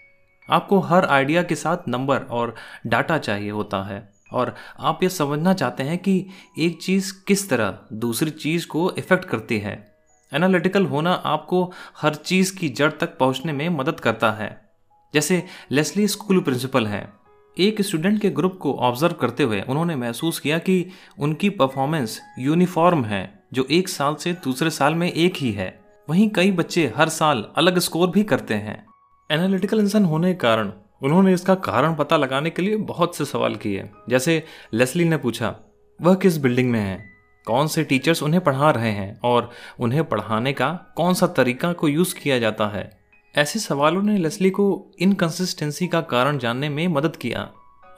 आपको 0.49 0.79
हर 0.79 1.05
आइडिया 1.05 1.43
के 1.43 1.55
साथ 1.55 1.89
नंबर 1.89 2.23
और 2.23 2.55
डाटा 2.87 3.19
चाहिए 3.19 3.51
होता 3.51 3.83
है, 3.83 4.13
और 4.33 4.55
आप 4.79 5.03
यह 5.03 5.09
समझना 5.09 5.55
चाहते 5.55 5.83
हैं 5.83 5.99
कि 5.99 6.27
एक 6.59 6.83
चीज़ 6.83 7.13
किस 7.29 7.49
तरह 7.51 7.79
दूसरी 7.93 8.31
चीज़ 8.31 8.67
को 8.67 8.91
इफ़ेक्ट 8.99 9.25
करती 9.25 9.59
है। 9.59 9.90
एनालिटिकल 10.35 10.87
होना 10.87 11.13
आपको 11.13 11.73
हर 12.01 12.15
चीज़ 12.15 12.57
की 12.57 12.69
जड़ 12.69 12.93
तक 12.93 13.19
पहुँचने 13.19 13.53
में 13.53 13.69
मदद 13.69 14.01
करता 14.01 14.31
है। 14.31 14.71
जैसे 15.15 15.43
लेस्ली 15.71 16.09
स्कूल 16.09 16.41
प्रिंसिपल 16.41 16.87
हैं। 16.87 17.13
एक 17.59 17.83
स्टूडेंट 17.83 18.21
के 18.21 18.31
ग्रुप 18.31 18.59
को 18.59 18.75
ऑब्ज़र्व 18.75 19.13
करते 19.13 19.43
हुए 19.43 19.61
उन्होंने 19.61 19.97
महसूस 19.97 20.41
किया 20.41 20.59
कि 20.59 20.87
उनकी 21.19 21.51
परफॉर्मेंस 21.51 22.21
यूनिफॉर्म 22.39 23.05
है, 23.05 23.43
जो 23.53 23.67
एक 23.71 23.89
साल 23.89 24.15
से 24.15 24.33
दूसरे 24.33 24.71
साल 24.71 24.95
में 24.95 25.13
एक 25.13 25.35
ही 25.37 25.53
है। 25.53 25.81
वहीं 26.11 26.31
कई 26.31 26.51
बच्चे 26.51 26.93
हर 26.97 27.09
साल 27.09 27.45
अलग 27.57 27.79
स्कोर 27.79 28.11
भी 28.11 28.23
करते 28.23 28.55
हैं। 28.55 28.87
एनालिटिकल 29.31 29.81
इंसान 29.81 30.05
होने 30.05 30.29
के 30.29 30.35
कारण 30.35 30.73
उन्होंने 31.03 31.35
इसका 31.35 31.55
कारण 31.55 31.95
पता 31.95 32.17
लगाने 32.17 32.51
के 32.51 32.63
लिए 32.63 32.77
बहुत 32.77 33.17
से 33.17 33.25
सवाल 33.25 33.55
किए। 33.55 33.91
जैसे 34.09 34.45
लेस्ली 34.75 35.05
ने 35.05 35.17
पूछा, 35.17 35.57
वह 36.03 36.15
किस 36.15 36.39
बिल्डिंग 36.39 36.71
में 36.71 36.81
है? 36.81 37.10
कौन 37.47 37.67
से 37.67 37.85
टीचर्स 37.85 38.23
उन्हें 38.23 38.45
पढ़ा 38.45 38.71
रहे 38.71 38.91
हैं 38.91 39.21
और 39.25 39.51
उन्हें 39.81 40.05
पढ़ाने 40.05 40.53
का 40.53 40.93
कौन 40.97 41.15
सा 41.15 41.27
तरीका 41.27 41.73
को 41.73 41.89
यूज़ 41.89 42.15
किया 42.15 42.39
जाता 42.39 42.69
है? 42.69 43.01
ऐसे 43.37 43.59
सवालों 43.59 44.03
ने 44.03 44.19
लेस्ली 44.19 44.51
को 44.51 44.91
इनकन्सिस्टेंसी 45.01 45.89
का 45.89 46.01
कारण 46.01 46.39
जानने 46.39 46.69
में 46.69 46.89
मदद 46.89 47.17
किया। 47.17 47.51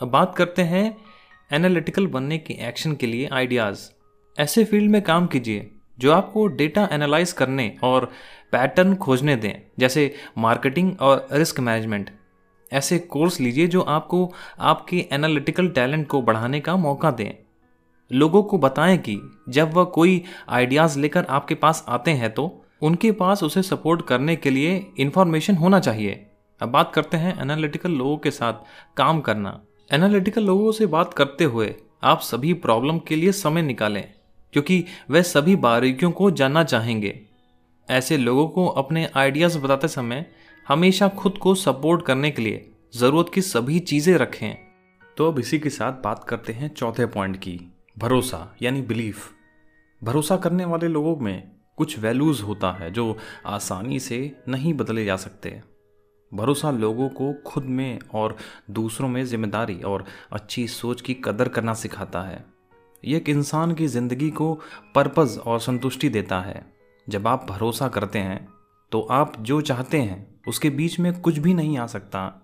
अब 0.02 0.08
बात 0.08 0.36
करते 0.36 0.62
हैं 0.62 0.96
एनालिटिकल 1.52 2.06
बनने 2.06 2.38
के 2.38 2.54
एक्शन 2.54 2.94
के 2.94 3.06
लिए 3.06 3.28
आइडियाज़ 3.32 3.90
ऐसे 4.38 4.64
फ़ील्ड 4.64 4.90
में 4.90 5.02
काम 5.02 5.26
कीजिए 5.26 5.70
जो 5.98 6.12
आपको 6.12 6.46
डेटा 6.46 6.88
एनालाइज 6.92 7.32
करने 7.32 7.76
और 7.82 8.04
पैटर्न 8.52 8.94
खोजने 8.94 9.36
दें, 9.36 9.52
जैसे 9.78 10.14
मार्केटिंग 10.38 11.00
और 11.00 11.28
रिस्क 11.32 11.60
मैनेजमेंट 11.60 12.10
ऐसे 12.72 12.98
कोर्स 12.98 13.40
लीजिए 13.40 13.66
जो 13.66 13.80
आपको 13.80 14.32
आपके 14.58 15.08
एनालिटिकल 15.12 15.68
टैलेंट 15.68 16.06
को 16.08 16.22
बढ़ाने 16.22 16.60
का 16.60 16.76
मौका 16.76 17.10
दें। 17.10 17.41
लोगों 18.10 18.42
को 18.42 18.58
बताएँ 18.58 18.96
कि 18.98 19.20
जब 19.48 19.72
वह 19.74 19.84
कोई 19.84 20.22
आइडियाज़ 20.48 20.98
लेकर 20.98 21.24
आपके 21.26 21.54
पास 21.54 21.84
आते 21.88 22.10
हैं 22.10 22.30
तो 22.30 22.46
उनके 22.82 23.12
पास 23.12 23.42
उसे 23.42 23.62
सपोर्ट 23.62 24.06
करने 24.06 24.36
के 24.36 24.50
लिए 24.50 24.74
इंफॉर्मेशन 24.98 25.56
होना 25.56 25.80
चाहिए। 25.80 26.26
अब 26.60 26.68
बात 26.68 26.92
करते 26.94 27.16
हैं 27.16 27.40
एनालिटिकल 27.42 27.90
लोगों 27.90 28.16
के 28.16 28.30
साथ 28.30 28.64
काम 28.96 29.20
करना। 29.20 29.60
एनालिटिकल 29.90 30.44
लोगों 30.44 30.72
से 30.72 30.86
बात 30.86 31.14
करते 31.14 31.44
हुए 31.44 31.74
आप 32.02 32.20
सभी 32.20 32.52
प्रॉब्लम 32.54 32.98
के 32.98 33.16
लिए 33.16 33.32
समय 33.32 33.62
निकालें, 33.62 34.04
क्योंकि 34.54 34.84
वे 35.10 35.22
सभी 35.22 35.56
बारीकियों 35.58 36.10
को 36.10 36.30
जानना 36.30 36.64
चाहेंगे। 36.64 37.18
ऐसे 37.88 38.16
लोगों 38.16 38.46
को 38.48 38.66
अपने 38.66 39.08
आइडियाज़ 39.16 39.58
बताते 39.58 39.88
समय 39.88 40.24
हमेशा 40.66 41.08
खुद 41.08 41.38
को 41.38 41.54
सपोर्ट 41.54 42.04
करने 42.06 42.30
के 42.30 42.42
लिए 42.42 42.70
ज़रूरत 42.94 43.30
की 43.34 43.40
सभी 43.42 43.78
चीज़ें 43.80 44.16
रखें। 44.16 44.54
तो 45.16 45.28
अब 45.28 45.38
इसी 45.38 45.58
के 45.58 45.70
साथ 45.70 46.02
बात 46.04 46.24
करते 46.24 46.52
हैं 46.52 46.68
चौथे 46.68 47.06
पॉइंट 47.08 47.36
की। 47.36 47.71
भरोसा, 47.96 48.56
यानी 48.62 48.82
बिलीफ। 48.82 49.30
भरोसा 50.02 50.36
करने 50.36 50.64
वाले 50.64 50.88
लोगों 50.88 51.16
में 51.16 51.50
कुछ 51.78 51.98
वैल्यूज़ 51.98 52.42
होता 52.42 52.70
है 52.72 52.90
जो 52.90 53.16
आसानी 53.46 53.98
से 54.00 54.36
नहीं 54.48 54.72
बदले 54.74 55.04
जा 55.04 55.16
सकते। 55.16 55.60
भरोसा 56.32 56.70
लोगों 56.70 57.08
को 57.08 57.32
खुद 57.46 57.64
में 57.64 57.98
और 58.14 58.36
दूसरों 58.70 59.08
में 59.08 59.24
ज़िम्मेदारी 59.24 59.80
और 59.82 60.04
अच्छी 60.32 60.66
सोच 60.68 61.00
की 61.00 61.14
कदर 61.14 61.48
करना 61.48 61.74
सिखाता 61.74 62.22
है। 62.22 62.44
ये 63.04 63.16
एक 63.16 63.28
इंसान 63.28 63.74
की 63.74 63.86
ज़िंदगी 63.86 64.30
को 64.30 64.54
पर्पज़ 64.94 65.38
और 65.38 65.60
संतुष्टि 65.60 66.08
देता 66.08 66.40
है। 66.40 66.64
जब 67.06 67.26
आप 67.26 67.46
भरोसा 67.50 67.88
करते 67.88 68.18
हैं 68.18 68.46
तो 68.92 69.00
आप 69.10 69.40
जो 69.40 69.60
चाहते 69.60 70.00
हैं, 70.00 70.40
उसके 70.48 70.70
बीच 70.70 70.98
में 71.00 71.20
कुछ 71.20 71.38
भी 71.38 71.54
नहीं 71.54 71.78
आ 71.78 71.86
सकता। 71.86 72.42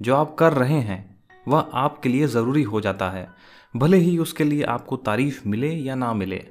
जो 0.00 0.14
आप 0.16 0.34
कर 0.34 0.52
रहे 0.52 0.80
हैं, 0.80 1.24
वह 1.48 1.70
आपके 1.74 2.08
लिए 2.08 2.26
ज़रूरी 2.26 2.62
हो 2.62 2.80
जाता 2.80 3.10
है। 3.10 3.28
भले 3.76 3.96
ही 3.96 4.18
उसके 4.18 4.44
लिए 4.44 4.62
आपको 4.62 4.96
तारीफ़ 4.96 5.48
मिले 5.48 5.70
या 5.70 5.94
ना 5.94 6.14
मिले। 6.14 6.46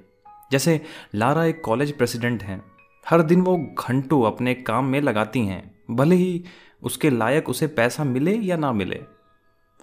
जैसे, 0.51 0.81
लारा 1.15 1.45
एक 1.45 1.61
कॉलेज 1.61 1.97
प्रेसिडेंट 1.97 2.43
हैं। 2.43 2.63
हर 3.09 3.21
दिन 3.21 3.41
वो 3.41 3.57
घंटों 3.57 4.23
अपने 4.23 4.53
काम 4.53 4.85
में 4.85 5.01
लगाती 5.01 5.39
हैं। 5.39 5.75
भले 5.91 6.15
ही 6.15 6.43
उसके 6.83 7.09
लायक 7.09 7.49
उसे 7.49 7.67
पैसा 7.67 8.03
मिले 8.03 8.35
या 8.35 8.57
ना 8.57 8.71
मिले। 8.71 9.01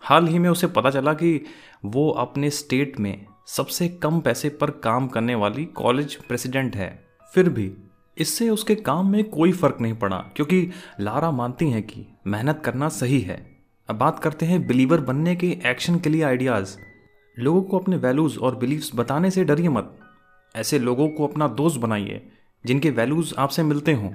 हाल 0.01 0.27
ही 0.27 0.39
में 0.39 0.51
उसे 0.51 0.67
पता 0.67 0.91
चला 0.91 1.15
कि 1.15 1.45
वो 1.85 2.11
अपने 2.11 2.51
स्टेट 2.51 3.01
में 3.01 3.27
सबसे 3.47 3.89
कम 3.89 4.21
पैसे 4.21 4.49
पर 4.49 4.71
काम 4.71 5.09
करने 5.09 5.35
वाली 5.35 5.65
कॉलेज 5.65 6.15
प्रेसिडेंट 6.15 6.77
है। 6.77 7.07
फिर 7.35 7.49
भी 7.49 7.73
इससे 8.19 8.51
उसके 8.51 8.75
काम 8.75 9.11
में 9.11 9.25
कोई 9.25 9.53
फ़र्क 9.53 9.79
नहीं 9.81 9.95
पड़ा, 9.95 10.17
क्योंकि 10.17 10.71
लारा 11.01 11.31
मानती 11.31 11.71
हैं 11.71 11.83
कि 11.83 12.07
मेहनत 12.27 12.63
करना 12.65 12.89
सही 12.89 13.21
है। 13.21 13.59
अब 13.91 13.97
बात 13.97 14.19
करते 14.19 14.47
हैं 14.47 14.67
बिलीवर 14.67 15.01
बनने 15.01 15.37
के 15.37 15.59
एक्शन 15.67 15.99
के 15.99 16.11
लिए 16.11 16.23
आइडियाज़। 16.23 16.88
लोगों 17.39 17.63
को 17.63 17.79
अपने 17.79 17.97
वैल्यूज़ 17.97 18.39
और 18.39 18.57
बिलीव्स 18.57 18.91
बताने 18.95 19.31
से 19.31 19.45
डरिए 19.45 19.69
मत। 19.69 19.99
ऐसे 20.57 20.79
लोगों 20.79 21.09
को 21.09 21.27
अपना 21.27 21.49
दोस्त 21.49 21.81
बनाइए, 21.81 22.29
जिनके 22.67 22.91
वैल्यूज़ 22.91 23.35
आपसे 23.39 23.63
मिलते 23.63 23.93
हों। 23.93 24.11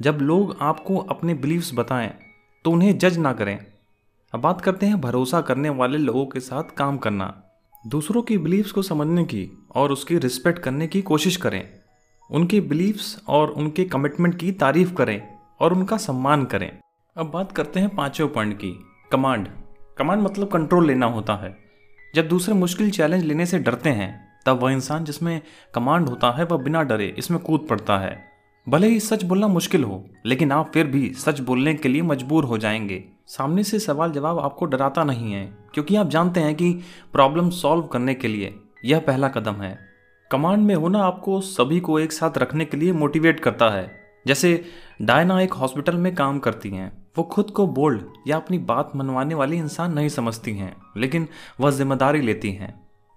जब 0.00 0.18
लोग 0.22 0.56
आपको 0.60 0.96
अपने 0.96 1.34
बिलीव्स 1.34 1.70
बताएँ 1.74 2.14
तो 2.64 2.70
उन्हें 2.70 2.98
जज 2.98 3.18
ना 3.18 3.32
करें। 3.32 3.66
अब 4.32 4.40
बात 4.40 4.60
करते 4.60 4.86
हैं 4.86 5.00
भरोसा 5.00 5.40
करने 5.40 5.68
वाले 5.68 5.98
लोगों 5.98 6.26
के 6.26 6.40
साथ 6.40 6.62
काम 6.62 6.98
करना। 6.98 7.42
दूसरों 7.86 8.22
की 8.22 8.38
बिलीव्स 8.38 8.72
को 8.72 8.82
समझने 8.82 9.24
की 9.24 9.66
और 9.74 9.92
उसकी 9.92 10.18
रिस्पेक्ट 10.18 10.58
करने 10.58 10.86
की 10.86 11.02
कोशिश 11.02 11.36
करें। 11.36 11.68
उनके 12.30 12.60
बिलीव्स 12.60 13.22
और 13.28 13.50
उनके 13.50 13.84
कमिटमेंट 13.84 14.38
की 14.38 14.52
तारीफ़ 14.52 14.94
करें 14.94 15.38
और 15.60 15.72
उनका 15.72 15.96
सम्मान 15.96 16.44
करें। 16.44 16.78
अब 17.16 17.30
बात 17.30 17.52
करते 17.52 17.80
हैं 17.80 17.88
पाँचवें 17.88 18.32
पॉइंट 18.32 18.56
की 18.56 18.72
कमांड 19.12 19.48
कमांड 19.98 20.22
मतलब 20.22 20.48
कंट्रोल 20.48 20.86
लेना 20.86 21.06
होता 21.06 21.34
है। 21.34 21.63
जब 22.14 22.28
दूसरे 22.28 22.54
मुश्किल 22.54 22.90
चैलेंज 22.90 23.24
लेने 23.24 23.46
से 23.46 23.58
डरते 23.58 23.90
हैं, 23.90 24.28
तब 24.46 24.58
वह 24.62 24.72
इंसान 24.72 25.04
जिसमें 25.04 25.40
कमांड 25.74 26.08
होता 26.08 26.30
है, 26.30 26.44
वह 26.44 26.56
बिना 26.56 26.82
डरे 26.82 27.14
इसमें 27.18 27.40
कूद 27.40 27.66
पड़ता 27.70 27.98
है। 27.98 28.24
भले 28.68 28.88
ही 28.88 29.00
सच 29.00 29.24
बोलना 29.24 29.48
मुश्किल 29.48 29.84
हो, 29.84 30.08
लेकिन 30.26 30.52
आप 30.52 30.70
फिर 30.74 30.86
भी 30.86 31.12
सच 31.14 31.40
बोलने 31.40 31.74
के 31.74 31.88
लिए 31.88 32.02
मजबूर 32.02 32.44
हो 32.44 32.58
जाएँगे। 32.58 33.04
सामने 33.26 33.64
से 33.64 33.78
सवाल 33.78 34.12
जवाब 34.12 34.38
आपको 34.38 34.66
डराता 34.66 35.04
नहीं 35.04 35.32
है, 35.32 35.58
क्योंकि 35.74 35.96
आप 35.96 36.08
जानते 36.08 36.40
हैं 36.40 36.54
कि 36.54 36.72
प्रॉब्लम 37.12 37.50
सॉल्व 37.50 37.82
करने 37.82 38.14
के 38.14 38.28
लिए 38.28 38.54
यह 38.84 38.98
पहला 38.98 39.28
कदम 39.28 39.54
है। 39.54 39.78
कमांड 40.30 40.62
में 40.62 40.74
होना 40.74 41.02
आपको 41.02 41.40
सभी 41.40 41.80
को 41.80 41.98
एक 41.98 42.12
साथ 42.12 42.38
रखने 42.38 42.64
के 42.64 42.76
लिए 42.76 42.92
मोटिवेट 42.92 43.40
करता 43.40 43.70
है, 43.70 44.00
जैसे 44.26 44.64
डायना 45.02 45.40
एक 45.40 45.52
हॉस्पिटल 45.52 45.96
में 45.96 46.14
काम 46.14 46.38
करती 46.38 46.70
हैं। 46.70 47.03
वो 47.16 47.24
खुद 47.24 47.50
को 47.50 47.66
बोल्ड 47.68 48.02
या 48.26 48.36
अपनी 48.36 48.58
बात 48.60 48.92
मनवाने 48.96 49.34
वाली 49.34 49.56
इंसान 49.56 49.92
नहीं 49.92 50.08
समझती 50.10 50.52
हैं, 50.52 50.74
लेकिन 50.96 51.28
वह 51.60 51.70
ज़िम्मेदारी 51.70 52.20
लेती 52.20 52.52
हैं। 52.52 52.74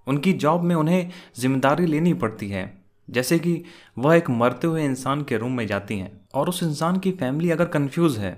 उनकी 0.07 0.33
जॉब 0.35 0.63
में 0.63 0.75
उन्हें 0.75 1.09
ज़िम्मेदारी 1.39 1.85
लेनी 1.85 2.13
पड़ती 2.15 2.49
है। 2.49 2.71
जैसे 3.07 3.39
कि 3.39 3.63
वह 3.97 4.15
एक 4.15 4.29
मरते 4.31 4.67
हुए 4.67 4.83
इंसान 4.85 5.21
के 5.23 5.37
रूम 5.37 5.51
में 5.51 5.65
जाती 5.67 5.97
हैं 5.99 6.11
और 6.33 6.49
उस 6.49 6.61
इंसान 6.63 6.97
की 6.99 7.11
फैमिली 7.11 7.51
अगर 7.51 7.65
कंफ्यूज 7.67 8.17
है 8.17 8.31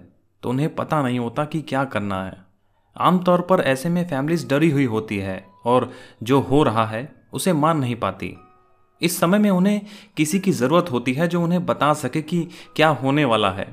तो 0.43 0.49
उन्हें 0.49 0.73
पता 0.75 1.01
नहीं 1.03 1.19
होता 1.19 1.45
कि 1.45 1.61
क्या 1.61 1.83
करना 1.85 2.23
है। 2.23 2.37
आमतौर 2.95 3.41
पर 3.41 3.61
ऐसे 3.61 3.89
में 3.89 4.03
फैमिलीज़ 4.07 4.47
डरी 4.47 4.69
हुई 4.69 4.85
होती 4.85 5.17
है 5.17 5.43
और 5.65 5.89
जो 6.23 6.39
हो 6.41 6.61
रहा 6.63 6.85
है, 6.85 7.11
उसे 7.33 7.53
मान 7.53 7.77
नहीं 7.77 7.95
पाती। 7.95 8.35
इस 9.01 9.19
समय 9.19 9.39
में 9.39 9.49
उन्हें 9.49 9.81
किसी 10.17 10.39
की 10.39 10.51
ज़रूरत 10.51 10.91
होती 10.91 11.13
है 11.13 11.27
जो 11.27 11.41
उन्हें 11.41 11.65
बता 11.65 11.93
सके 11.95 12.21
कि 12.21 12.47
क्या 12.75 12.87
होने 12.93 13.25
वाला 13.25 13.51
है। 13.51 13.67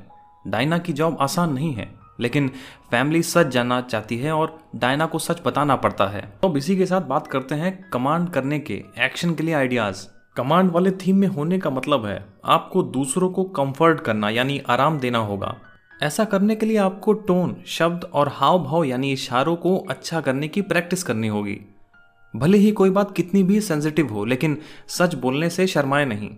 डायना 0.45 0.77
की 0.77 0.93
जॉब 0.93 1.17
आसान 1.21 1.53
नहीं 1.53 1.73
है, 1.73 1.87
लेकिन 2.19 2.51
फैमिली 2.91 3.21
सच 3.23 3.47
जानना 3.47 3.79
चाहती 3.81 4.17
है 4.17 4.31
और 4.31 4.57
डायना 4.75 5.05
को 5.05 5.19
सच 5.19 5.41
बताना 5.45 5.75
पड़ता 5.75 6.07
है। 6.07 6.21
तो 6.41 6.55
इसी 6.57 6.77
के 6.77 6.85
साथ 6.85 7.01
बात 7.01 7.27
करते 7.27 7.55
हैं 7.55 7.89
कमांड 7.89 8.29
करने 8.29 8.59
के, 8.59 8.83
एक्शन 8.99 9.33
के 9.33 9.43
लिए 9.43 9.53
आइडियाज़। 9.53 10.05
कमांड 10.35 10.71
वाले 10.71 10.91
थीम 10.91 11.17
में 11.17 11.27
होने 11.27 11.59
का 11.59 11.69
मतलब 11.69 12.05
है 12.05 12.25
आपको 12.45 12.83
दूसरों 12.83 13.29
को 13.29 13.43
कंफर्ट 13.43 14.01
करना, 14.01 14.29
यानी 14.29 14.61
आराम 14.69 14.99
देना 14.99 15.17
होगा। 15.17 15.55
ऐसा 16.03 16.23
करने 16.25 16.55
के 16.55 16.65
लिए 16.65 16.77
आपको 16.77 17.13
टोन, 17.13 17.55
शब्द 17.67 18.03
और 18.03 18.27
हाव 18.27 18.63
भाव 18.63 18.83
यानी 18.83 19.11
इशारों 19.11 19.55
को 19.55 19.77
अच्छा 19.89 20.21
करने 20.21 20.47
की 20.47 20.61
प्रैक्टिस 20.61 21.03
करनी 21.03 21.27
होगी। 21.27 21.59
भले 22.33 22.57
ही 22.57 22.71
कोई 22.71 22.89
बात 22.89 23.15
कितनी 23.15 23.43
भी 23.43 23.61
सेंसिटिव 23.61 24.13
हो, 24.13 24.25
लेकिन 24.25 24.57
सच 24.87 25.15
बोलने 25.15 25.49
से 25.49 25.67
शर्माए 25.67 26.05
नहीं। 26.05 26.29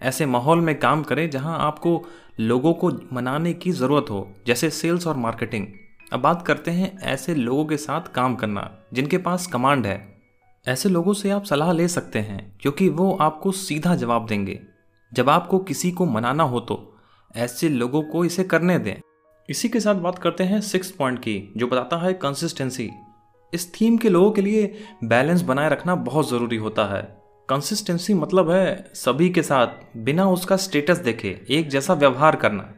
ऐसे 0.00 0.26
माहौल 0.26 0.60
में 0.60 0.78
काम 0.78 1.02
करें 1.02 1.28
जहाँ 1.30 1.58
आपको 1.58 2.02
लोगों 2.38 2.72
को 2.74 2.90
मनाने 3.12 3.52
की 3.52 3.72
ज़रूरत 3.72 4.06
हो, 4.10 4.28
जैसे 4.46 4.70
सेल्स 4.70 5.06
और 5.06 5.16
मार्केटिंग 5.16 5.66
अब 6.12 6.20
बात 6.20 6.42
करते 6.46 6.70
हैं 6.70 6.98
ऐसे 7.02 7.34
लोगों 7.34 7.64
के 7.64 7.76
साथ 7.76 8.12
काम 8.14 8.34
करना, 8.34 8.70
जिनके 8.92 9.18
पास 9.18 9.46
कमांड 9.46 9.86
है। 9.86 9.96
ऐसे 10.66 10.88
लोगों 10.88 11.12
से 11.12 11.30
आप 11.30 11.44
सलाह 11.44 11.72
ले 11.72 11.88
सकते 11.88 12.18
हैं 12.18 12.56
क्योंकि 12.60 12.88
वो 12.88 13.10
आपको 13.20 13.52
सीधा 13.52 13.94
जवाब 13.94 14.26
देंगे। 14.26 14.60
जब 15.12 15.30
आपको 15.30 15.58
किसी 15.58 15.90
को 15.90 16.06
मनाना 16.06 16.42
हो 16.42 16.60
तो 16.60 16.78
ऐसे 17.36 17.68
लोगों 17.68 18.02
को 18.02 18.24
इसे 18.24 18.44
करने 18.44 18.78
दें। 18.78 18.94
इसी 19.48 19.68
के 19.68 19.80
साथ 19.80 19.94
बात 19.94 20.18
करते 20.18 20.44
हैं 20.44 20.60
सिक्स 20.60 20.90
पॉइंट 20.90 21.18
की, 21.18 21.52
जो 21.56 21.66
बताता 21.66 21.96
है 21.96 22.12
कंसिस्टेंसी 22.12 22.90
इस 23.52 23.72
थीम 23.74 23.96
के 23.96 24.08
लोगों 24.08 24.30
के 24.30 24.42
लिए 24.42 24.74
बैलेंस 25.04 25.42
बनाए 25.42 25.68
रखना 25.68 25.94
बहुत 25.94 26.30
ज़रूरी 26.30 26.56
होता 26.56 26.84
है। 26.86 27.02
कंसिस्टेंसी 27.48 28.14
मतलब 28.14 28.50
है 28.50 28.90
सभी 28.94 29.30
के 29.30 29.42
साथ 29.42 29.66
बिना 29.96 30.30
उसका 30.30 30.56
स्टेटस 30.56 30.98
देखे, 30.98 31.46
एक 31.50 31.68
जैसा 31.68 31.94
व्यवहार 31.94 32.36
करना। 32.36 32.74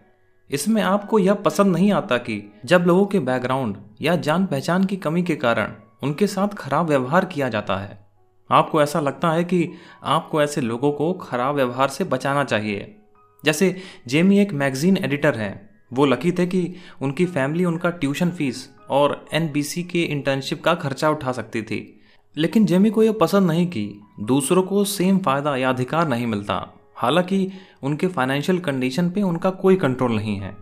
इसमें 0.51 0.83
आपको 0.83 1.19
यह 1.19 1.35
पसंद 1.35 1.77
नहीं 1.77 1.93
आता 1.93 2.19
कि 2.19 2.53
जब 2.65 2.81
लोगों 2.81 3.07
के 3.07 3.19
बैकग्राउंड 3.19 3.77
या 4.01 4.17
जान 4.17 4.47
पहचान 4.47 4.85
की 4.85 4.97
कमी 4.97 5.23
के 5.23 5.37
कारण 5.37 5.73
उनके 6.03 6.27
साथ 6.27 6.49
खराब 6.49 6.89
व्यवहार 6.89 7.25
किया 7.25 7.49
जाता 7.49 7.77
है। 7.77 8.07
आपको 8.51 8.83
ऐसा 8.83 9.01
लगता 9.01 9.31
है 9.31 9.45
कि 9.45 9.71
आपको 10.03 10.43
ऐसे 10.43 10.61
लोगों 10.61 10.93
को 10.93 11.13
खराब 11.13 11.55
व्यवहार 11.55 11.89
से 11.89 12.05
बचाना 12.05 12.45
चाहिए। 12.45 12.97
जैसे 13.45 13.77
जेमी 14.07 14.39
एक 14.39 14.53
मैगजीन 14.53 14.97
एडिटर 14.97 15.35
हैं। 15.35 15.71
वो 15.93 16.07
लकी 16.07 16.33
थे 16.33 16.47
कि 16.47 16.75
उनकी 17.03 17.27
फैमिली 17.27 17.65
उनका 17.65 17.91
ट्यूशन 17.91 18.31
फ़ीस 18.31 18.71
और 18.91 19.27
एनबीसी 19.33 19.83
के 19.83 20.03
इंटर्नशिप 20.03 20.65
का 20.65 20.75
खर्चा 20.75 21.11
उठा 21.11 21.33
सकती 21.33 21.63
थी। 21.63 21.96
लेकिन 22.39 22.67
जेमी 22.67 22.91
को 22.91 23.03
यह 23.03 23.13
पसंद 23.13 23.51
नहीं 23.51 23.67
कि। 23.67 24.01
दूसरों 24.21 24.63
को 24.63 24.85
सेम 24.85 25.19
फ़ायदा 25.19 25.57
या 25.57 25.69
अधिकार 25.69 26.09
नहीं 26.09 26.27
मिलता। 26.27 26.75
हालाँकि, 26.95 27.53
उनके 27.83 28.07
फाइनेंशियल 28.07 28.59
कंडीशन 28.59 29.11
पे 29.11 29.23
उनका 29.23 29.51
कोई 29.51 29.77
कंट्रोल 29.77 30.13
नहीं 30.13 30.37
है। 30.37 30.57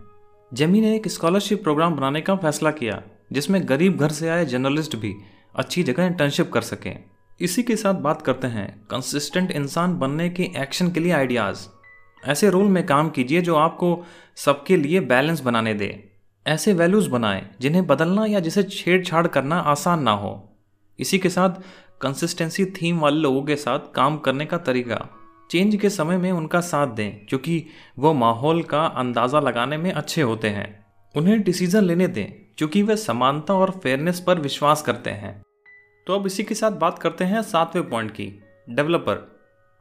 जेमी 0.53 0.81
ने 0.81 0.95
एक 0.95 1.07
स्कॉलरशिप 1.07 1.63
प्रोग्राम 1.63 1.95
बनाने 1.95 2.21
का 2.21 2.35
फैसला 2.35 2.71
किया, 2.71 3.03
जिसमें 3.31 3.69
गरीब 3.69 3.97
घर 3.97 4.09
से 4.09 4.29
आए 4.29 4.45
जर्नलिस्ट 4.45 4.95
भी 4.95 5.15
अच्छी 5.55 5.83
जगह 5.83 6.05
इंटर्नशिप 6.05 6.51
कर 6.53 6.61
सकें। 6.61 7.03
इसी 7.41 7.63
के 7.63 7.75
साथ 7.75 7.93
बात 7.93 8.21
करते 8.21 8.47
हैं 8.47 8.87
कंसिस्टेंट 8.91 9.51
इंसान 9.51 9.99
बनने 9.99 10.29
के 10.29 10.43
एक्शन 10.43 10.91
के 10.91 10.99
लिए 10.99 11.11
आइडियाज़ 11.11 11.67
ऐसे 12.25 12.49
रोल 12.49 12.67
में 12.67 12.85
काम 12.85 13.09
कीजिए 13.09 13.41
जो 13.41 13.55
आपको 13.55 14.05
सबके 14.35 14.77
लिए 14.77 14.99
बैलेंस 14.99 15.41
बनाने 15.41 15.73
दे। 15.73 16.11
ऐसे 16.47 16.73
वैल्यूज़ 16.73 17.09
बनाएँ, 17.09 17.49
जिन्हें 17.61 17.87
बदलना 17.87 18.25
या 18.25 18.39
जिसे 18.39 18.63
छेड़छाड़ 18.63 19.27
करना 19.27 19.59
आसान 19.59 20.03
ना 20.03 20.11
हो। 20.11 20.54
इसी 20.99 21.17
के 21.19 21.29
साथ 21.29 21.49
कंसिस्टेंसी 22.01 22.65
थीम 22.65 22.99
वाले 22.99 23.17
लोगों 23.17 23.43
के 23.43 23.55
साथ 23.55 23.79
काम 23.95 24.17
करने 24.17 24.45
का 24.45 24.57
तरीका। 24.57 24.97
चेंज 25.51 25.75
के 25.75 25.89
समय 25.89 26.17
में 26.17 26.31
उनका 26.31 26.59
साथ 26.61 26.87
दें, 26.87 27.25
क्योंकि 27.25 27.65
वो 27.99 28.13
माहौल 28.13 28.61
का 28.63 28.85
अंदाज़ा 28.85 29.39
लगाने 29.39 29.77
में 29.77 29.91
अच्छे 29.91 30.21
होते 30.21 30.49
हैं। 30.49 30.85
उन्हें 31.15 31.41
डिसीज़न 31.43 31.83
लेने 31.83 32.07
दें, 32.07 32.25
क्योंकि 32.57 32.81
वे 32.83 32.95
समानता 32.97 33.53
और 33.53 33.71
फेयरनेस 33.83 34.19
पर 34.19 34.39
विश्वास 34.39 34.81
करते 34.81 35.09
हैं। 35.09 35.41
तो 36.07 36.15
अब 36.15 36.25
इसी 36.27 36.43
के 36.43 36.55
साथ 36.55 36.71
बात 36.71 36.99
करते 36.99 37.23
हैं 37.23 37.41
सातवें 37.41 37.89
पॉइंट 37.89 38.11
की 38.11 38.31
डेवलपर 38.69 39.25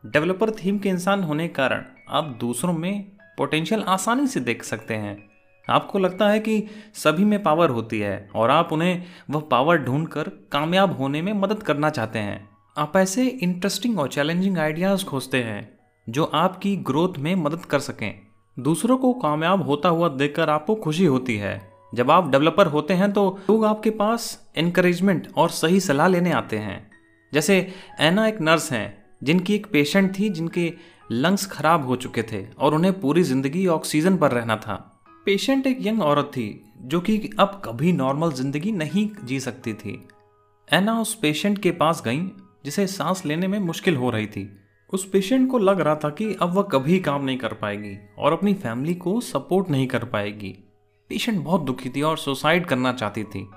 डेवलपर 0.05 0.51
थीम 0.51 0.79
के 0.79 0.89
इंसान 0.89 1.23
होने 1.23 1.49
के 1.49 1.55
कारण 1.55 1.85
आप 2.09 2.37
दूसरों 2.41 2.73
में 2.73 3.05
पोटेंशियल 3.39 3.83
आसानी 3.83 4.27
से 4.27 4.41
देख 4.41 4.63
सकते 4.63 4.95
हैं। 4.95 5.17
आपको 5.69 5.99
लगता 5.99 6.29
है 6.29 6.41
कि 6.41 6.67
सभी 6.95 7.25
में 7.25 7.43
पावर 7.43 7.71
होती 7.71 8.01
है 8.01 8.29
और 8.35 8.51
आप 8.51 8.73
उन्हें, 8.73 9.05
वह 9.31 9.41
पावर 9.41 9.79
ढूंढकर 9.79 10.29
कामयाब 10.53 10.97
होने 10.97 11.23
में 11.23 11.33
मदद 11.33 11.63
करना 11.63 11.91
चाहते 11.91 12.19
हैं। 12.19 12.49
आप 12.77 12.97
ऐसे 12.97 13.27
इंटरेस्टिंग 13.27 13.99
और 13.99 14.09
चैलेंजिंग 14.09 14.59
आइडियाज़ 14.59 15.05
खोजते 15.05 15.43
हैं, 15.43 15.69
जो 16.07 16.25
आपकी 16.25 16.77
ग्रोथ 16.77 17.19
में 17.19 17.35
मदद 17.35 17.65
कर 17.65 17.79
सकें। 17.81 18.21
दूसरों 18.57 18.97
को 18.99 19.13
कामयाब 19.13 19.63
होता 19.63 19.89
हुआ 19.89 20.09
देखकर 20.09 20.51
आपको 20.51 20.75
खुशी 20.75 21.05
होती 21.05 21.37
है। 21.37 21.61
जब 21.95 22.11
आप 22.11 22.31
डेवलपर 22.31 22.67
होते 22.67 22.95
हैं 22.95 23.13
तो 23.13 23.29
लोग 23.51 23.65
आपके 23.65 23.91
पास 23.91 24.27
इनक्रेजमेंट 24.57 25.29
और 25.37 25.49
सही 25.51 25.81
सलाह 25.81 26.09
लेने 26.09 26.33
आते 26.33 26.59
हैं। 26.59 26.91
जैसे 27.33 27.57
एना 28.01 28.27
एक 28.29 28.41
नर्स 28.41 28.73
हैं, 28.73 29.05
जिनकी 29.23 29.55
एक 29.55 29.67
पेशेंट 29.67 30.19
थी 30.19 30.29
जिनके 30.29 30.73
लंग्स 31.13 31.47
खराब 31.47 31.87
हो 31.87 31.97
चुके 31.97 32.23
थे 32.23 32.47
और 32.59 32.75
उन्हें 32.75 33.01
पूरी 33.01 33.23
ज़िंदगी 33.23 33.67
ऑक्सीजन 33.67 34.17
पर 34.17 34.31
रहना 34.31 34.57
था। 34.57 34.94
पेशेंट 35.27 35.67
एक 35.67 35.79
यंग 35.81 36.03
औरत 36.03 36.25
थी, 36.25 36.73
जो 36.81 37.01
कि 37.01 37.31
अब 37.39 37.63
कभी 37.65 37.93
नॉर्मल 37.93 38.33
ज़िंदगी 38.33 38.73
नहीं 38.73 39.09
जी 39.25 39.41
सकती 39.41 39.73
थी। 39.75 40.09
एना 40.73 41.01
उस 41.01 41.15
पेशेंट 41.15 41.59
के 41.59 41.71
पास 41.71 42.03
गई, 42.05 42.21
जिसे 42.65 42.87
सांस 42.87 43.25
लेने 43.27 43.49
में 43.49 43.59
मुश्किल 43.59 43.97
हो 43.97 44.11
रही 44.11 44.27
थी। 44.27 44.61
उस 44.93 45.09
पेशेंट 45.11 45.51
को 45.51 45.59
लग 45.59 45.81
रहा 45.81 45.95
था 45.95 46.11
कि 46.11 46.37
अब 46.43 46.53
वह 46.53 46.63
कभी 46.63 46.99
काम 46.99 47.25
नहीं 47.25 47.39
कर 47.39 47.53
पाएगी 47.53 47.97
और 48.19 48.33
अपनी 48.33 48.55
फैमिली 48.55 48.95
को 48.95 49.21
सपोर्ट 49.21 49.71
नहीं 49.71 49.87
कर 49.87 50.05
पाएगी। 50.05 50.51
पेशेंट 51.11 51.43
बहुत 51.45 51.61
दुखी 51.61 51.91
थी 51.91 52.03
और 52.03 52.19
सुसाइड 52.19 52.67
करना 52.67 52.93
चाहती 52.93 53.25
थी। 53.25 53.49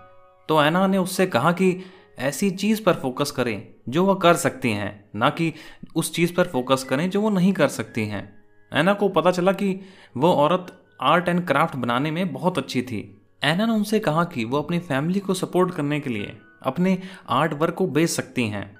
तो 0.49 0.63
एना 0.63 0.87
ने 0.87 0.97
उससे 0.97 1.27
कहा 1.27 1.51
कि 1.51 1.83
ऐसी 2.19 2.51
चीज़ 2.51 2.83
पर 2.83 2.93
फोकस 2.93 3.31
करें 3.31 3.67
जो 3.89 4.05
वह 4.05 4.15
कर 4.15 4.35
सकती 4.35 4.71
हैं, 4.71 5.09
ना 5.15 5.29
कि 5.29 5.53
उस 5.95 6.13
चीज़ 6.13 6.33
पर 6.33 6.47
फोकस 6.47 6.83
करें 6.83 7.09
जो 7.09 7.21
वो 7.21 7.29
नहीं 7.29 7.53
कर 7.53 7.67
सकती 7.67 8.05
हैं। 8.05 8.27
एना 8.71 8.93
को 8.93 9.09
पता 9.09 9.31
चला 9.31 9.51
कि 9.51 9.79
वो 10.17 10.33
औरत 10.33 10.83
आर्ट 10.99 11.29
एंड 11.29 11.45
क्राफ्ट 11.47 11.75
बनाने 11.75 12.11
में 12.11 12.33
बहुत 12.33 12.57
अच्छी 12.57 12.81
थी। 12.81 12.99
एना 13.43 13.65
ने 13.65 13.73
उनसे 13.73 13.99
कहा 13.99 14.23
कि 14.23 14.45
वो 14.45 14.57
अपनी 14.57 14.79
फैमिली 14.79 15.19
को 15.19 15.33
सपोर्ट 15.33 15.73
करने 15.73 15.99
के 15.99 16.09
लिए 16.09 16.37
अपने 16.61 16.97
आर्ट 17.29 17.53
वर्क 17.53 17.73
को 17.73 17.87
बेच 17.87 18.09
सकती 18.09 18.47
हैं। 18.47 18.75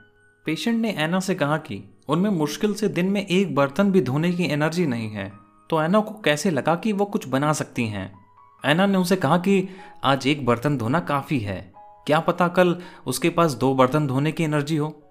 पेशेंट 0.45 0.79
ने 0.81 0.95
एना 0.97 1.19
से 1.19 1.35
कहा 1.35 1.57
कि 1.57 1.83
उनमें 2.09 2.29
मुश्किल 2.29 2.73
से 2.73 2.87
दिन 2.87 3.09
में 3.09 3.25
एक 3.25 3.55
बर्तन 3.55 3.91
भी 3.91 4.01
धोने 4.01 4.31
की 4.31 4.43
एनर्जी 4.43 4.85
नहीं 4.85 5.09
है 5.09 5.31
तो 5.69 5.81
एना 5.81 5.99
को 5.99 6.21
कैसे 6.21 6.51
लगा 6.51 6.75
कि 6.75 6.91
वो 6.91 7.05
कुछ 7.05 7.27
बना 7.27 7.53
सकती 7.53 7.85
हैं? 7.85 8.11
एना 8.63 8.85
ने 8.85 8.97
उनसे 8.97 9.15
कहा 9.15 9.37
कि 9.37 9.67
आज 10.03 10.27
एक 10.27 10.45
बर्तन 10.45 10.77
धोना 10.77 10.99
काफ़ी 10.99 11.39
है। 11.39 11.73
क्या 12.07 12.19
पता 12.19 12.47
कल 12.47 12.75
उसके 13.05 13.29
पास 13.29 13.53
दो 13.53 13.73
बर्तन 13.75 14.07
धोने 14.07 14.31
की 14.31 14.43
एनर्जी 14.43 14.77
हो? 14.77 15.03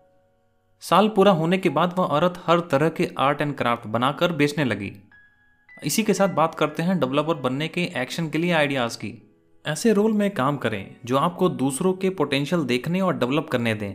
साल 0.82 1.08
पूरा 1.08 1.32
होने 1.32 1.58
के 1.58 1.68
बाद 1.68 1.94
वह 1.98 2.04
औरत 2.04 2.42
हर 2.46 2.60
तरह 2.60 2.88
के 2.88 3.08
आर्ट 3.18 3.40
एंड 3.40 3.56
क्राफ्ट 3.56 3.86
बनाकर 3.86 4.32
बेचने 4.32 4.64
लगी। 4.64 4.92
इसी 5.82 6.02
के 6.02 6.14
साथ 6.14 6.28
बात 6.28 6.54
करते 6.54 6.82
हैं 6.82 6.98
डेवलपर 7.00 7.34
बनने 7.34 7.66
के 7.68 7.82
एक्शन 7.96 8.28
के 8.28 8.38
लिए 8.38 8.52
आइडियाज़ 8.52 8.96
की। 8.98 9.12
ऐसे 9.64 9.92
रोल 9.92 10.12
में 10.12 10.30
काम 10.30 10.56
करें 10.56 10.96
जो 11.04 11.16
आपको 11.16 11.48
दूसरों 11.48 11.92
के 11.92 12.10
पोटेंशियल 12.10 12.62
देखने 12.62 13.00
और 13.00 13.18
डेवलप 13.18 13.48
करने 13.52 13.74
दें। 13.74 13.94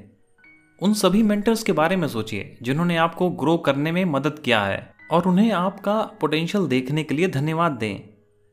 उन 0.81 0.93
सभी 0.93 1.23
मेंटर्स 1.23 1.63
के 1.63 1.71
बारे 1.71 1.95
में 1.95 2.07
सोचिए 2.07 2.57
जिन्होंने 2.61 2.97
आपको 2.97 3.29
ग्रो 3.29 3.57
करने 3.57 3.91
में 3.91 4.03
मदद 4.05 4.39
किया 4.39 4.61
है 4.61 4.93
और 5.11 5.27
उन्हें 5.27 5.51
आपका 5.51 5.99
पोटेंशियल 6.21 6.67
देखने 6.67 7.03
के 7.03 7.15
लिए 7.15 7.27
धन्यवाद 7.27 7.71
दें। 7.71 7.99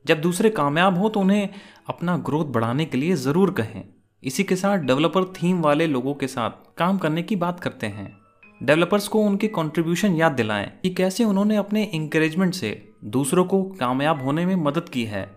जब 0.04 0.20
दूसरे 0.20 0.50
कामयाब 0.50 0.98
हो 0.98 1.08
तो 1.08 1.20
उन्हें 1.20 1.48
अपना 1.88 2.16
ग्रोथ 2.16 2.44
बढ़ाने 2.44 2.84
के 2.84 2.98
लिए 2.98 3.16
ज़रूर 3.16 3.50
कहें। 3.50 3.82
इसी 4.22 4.44
के 4.44 4.56
साथ 4.56 4.78
डेवलपर 4.78 5.24
थीम 5.24 5.60
वाले 5.60 5.86
लोगों 5.86 6.14
के 6.14 6.26
साथ 6.26 6.76
काम 6.78 6.98
करने 6.98 7.22
की 7.22 7.36
बात 7.36 7.60
करते 7.60 7.86
हैं। 7.86 8.12
डेवलपर्स 8.60 9.08
को 9.08 9.22
उनके 9.22 9.48
कंट्रीब्यूशन 9.48 10.16
याद 10.16 10.32
दिलाएँ 10.32 10.70
कि 10.82 10.90
कैसे 10.90 11.24
उन्होंने 11.24 11.56
अपने 11.56 11.84
इंकरेजमेंट 11.84 12.54
से 12.54 12.87
दूसरों 13.04 13.44
को 13.44 13.62
कामयाब 13.62 14.22
होने 14.22 14.46
में 14.46 14.56
मदद 14.56 14.88
की 14.88 15.04
है। 15.04 15.36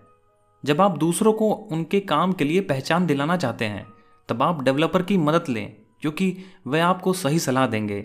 जब 0.66 0.82
आप 0.82 0.98
दूसरों 0.98 1.34
को 1.34 1.52
उनके 1.52 2.00
काम 2.00 2.34
के 2.34 2.44
लिए 2.44 2.62
पहचान 2.62 3.06
दिलाना 3.06 3.38
चाहते 3.38 3.66
हैं, 3.66 3.88
तब 4.30 4.44
आप 4.44 4.64
डेवलपर 4.64 5.02
की 5.02 5.18
मदद 5.18 5.50
लें 5.50 5.76
क्योंकि 6.02 6.38
वह 6.68 6.86
आपको 6.86 7.14
सही 7.14 7.40
सलाह 7.40 7.68
देंगे। 7.68 8.02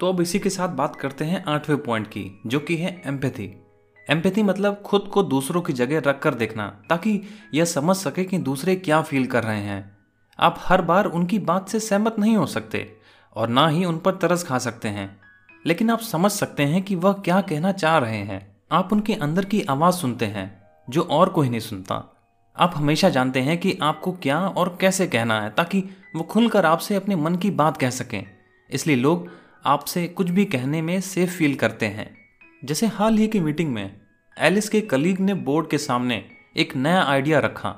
तो 0.00 0.08
अब 0.08 0.20
इसी 0.20 0.38
के 0.38 0.50
साथ 0.50 0.68
बात 0.68 0.96
करते 0.96 1.24
हैं 1.24 1.44
आठवें 1.44 1.78
पॉइंट 1.78 2.06
की, 2.06 2.40
जो 2.46 2.60
कि 2.60 2.76
है 2.76 3.02
एम्पैथी। 3.06 3.62
एम्पैथी 4.10 4.42
मतलब 4.42 4.82
खुद 4.84 5.10
को 5.12 5.22
दूसरों 5.22 5.62
की 5.62 5.72
जगह 5.72 5.98
रख 6.10 6.22
कर 6.22 6.34
देखना, 6.34 6.82
ताकि 6.88 7.22
यह 7.54 7.64
समझ 7.64 7.96
सके 7.96 8.24
कि 8.24 8.38
दूसरे 8.38 8.76
क्या 8.76 9.02
फील 9.02 9.26
कर 9.26 9.44
रहे 9.44 9.60
हैं। 9.60 9.96
आप 10.40 10.56
हर 10.58 10.82
बार 10.82 11.04
उनकी 11.04 11.38
बात 11.38 11.68
से 11.68 11.80
सहमत 11.80 12.16
नहीं 12.18 12.36
हो 12.36 12.46
सकते, 12.46 12.96
और 13.36 13.48
ना 13.48 13.68
ही 13.68 13.84
उन 13.84 13.98
पर 13.98 14.14
तरस 14.14 14.44
खा 14.44 14.58
सकते 14.58 14.88
हैं। 14.88 15.20
लेकिन 15.66 15.90
आप 15.90 16.00
समझ 16.00 16.30
सकते 16.30 16.62
हैं 16.62 16.82
कि 16.82 16.94
वह 16.94 17.12
क्या 17.12 17.40
कहना 17.40 17.72
चाह 17.72 17.98
रहे 17.98 18.18
हैं। 18.18 18.57
आप 18.72 18.92
उनके 18.92 19.14
अंदर 19.14 19.44
की 19.44 19.62
आवाज़ 19.62 19.94
सुनते 19.94 20.26
हैं, 20.26 20.62
जो 20.90 21.02
और 21.02 21.28
कोई 21.28 21.48
नहीं 21.48 21.60
सुनता। 21.60 22.16
आप 22.56 22.72
हमेशा 22.76 23.08
जानते 23.08 23.40
हैं 23.40 23.58
कि 23.58 23.78
आपको 23.82 24.12
क्या 24.12 24.40
और 24.40 24.78
कैसे 24.80 25.06
कहना 25.06 25.40
है, 25.40 25.50
ताकि 25.50 25.84
वो 26.16 26.22
खुलकर 26.22 26.66
आपसे 26.66 26.94
अपने 26.94 27.16
मन 27.16 27.36
की 27.36 27.50
बात 27.50 27.76
कह 27.76 27.90
सकें। 27.90 28.26
इसलिए 28.70 28.96
लोग 28.96 29.30
आपसे 29.66 30.06
कुछ 30.06 30.30
भी 30.30 30.44
कहने 30.44 30.82
में 30.82 31.00
सेफ़ 31.00 31.30
फील 31.30 31.54
करते 31.54 31.86
हैं। 31.86 32.16
जैसे 32.64 32.86
हाल 32.86 33.18
ही 33.18 33.28
की 33.28 33.40
मीटिंग 33.40 33.72
में, 33.72 34.00
एलिस 34.38 34.68
के 34.68 34.80
कलीग 34.80 35.20
ने 35.20 35.34
बोर्ड 35.34 35.70
के 35.70 35.78
सामने 35.78 36.24
एक 36.56 36.76
नया 36.76 37.02
आइडिया 37.02 37.38
रखा। 37.38 37.74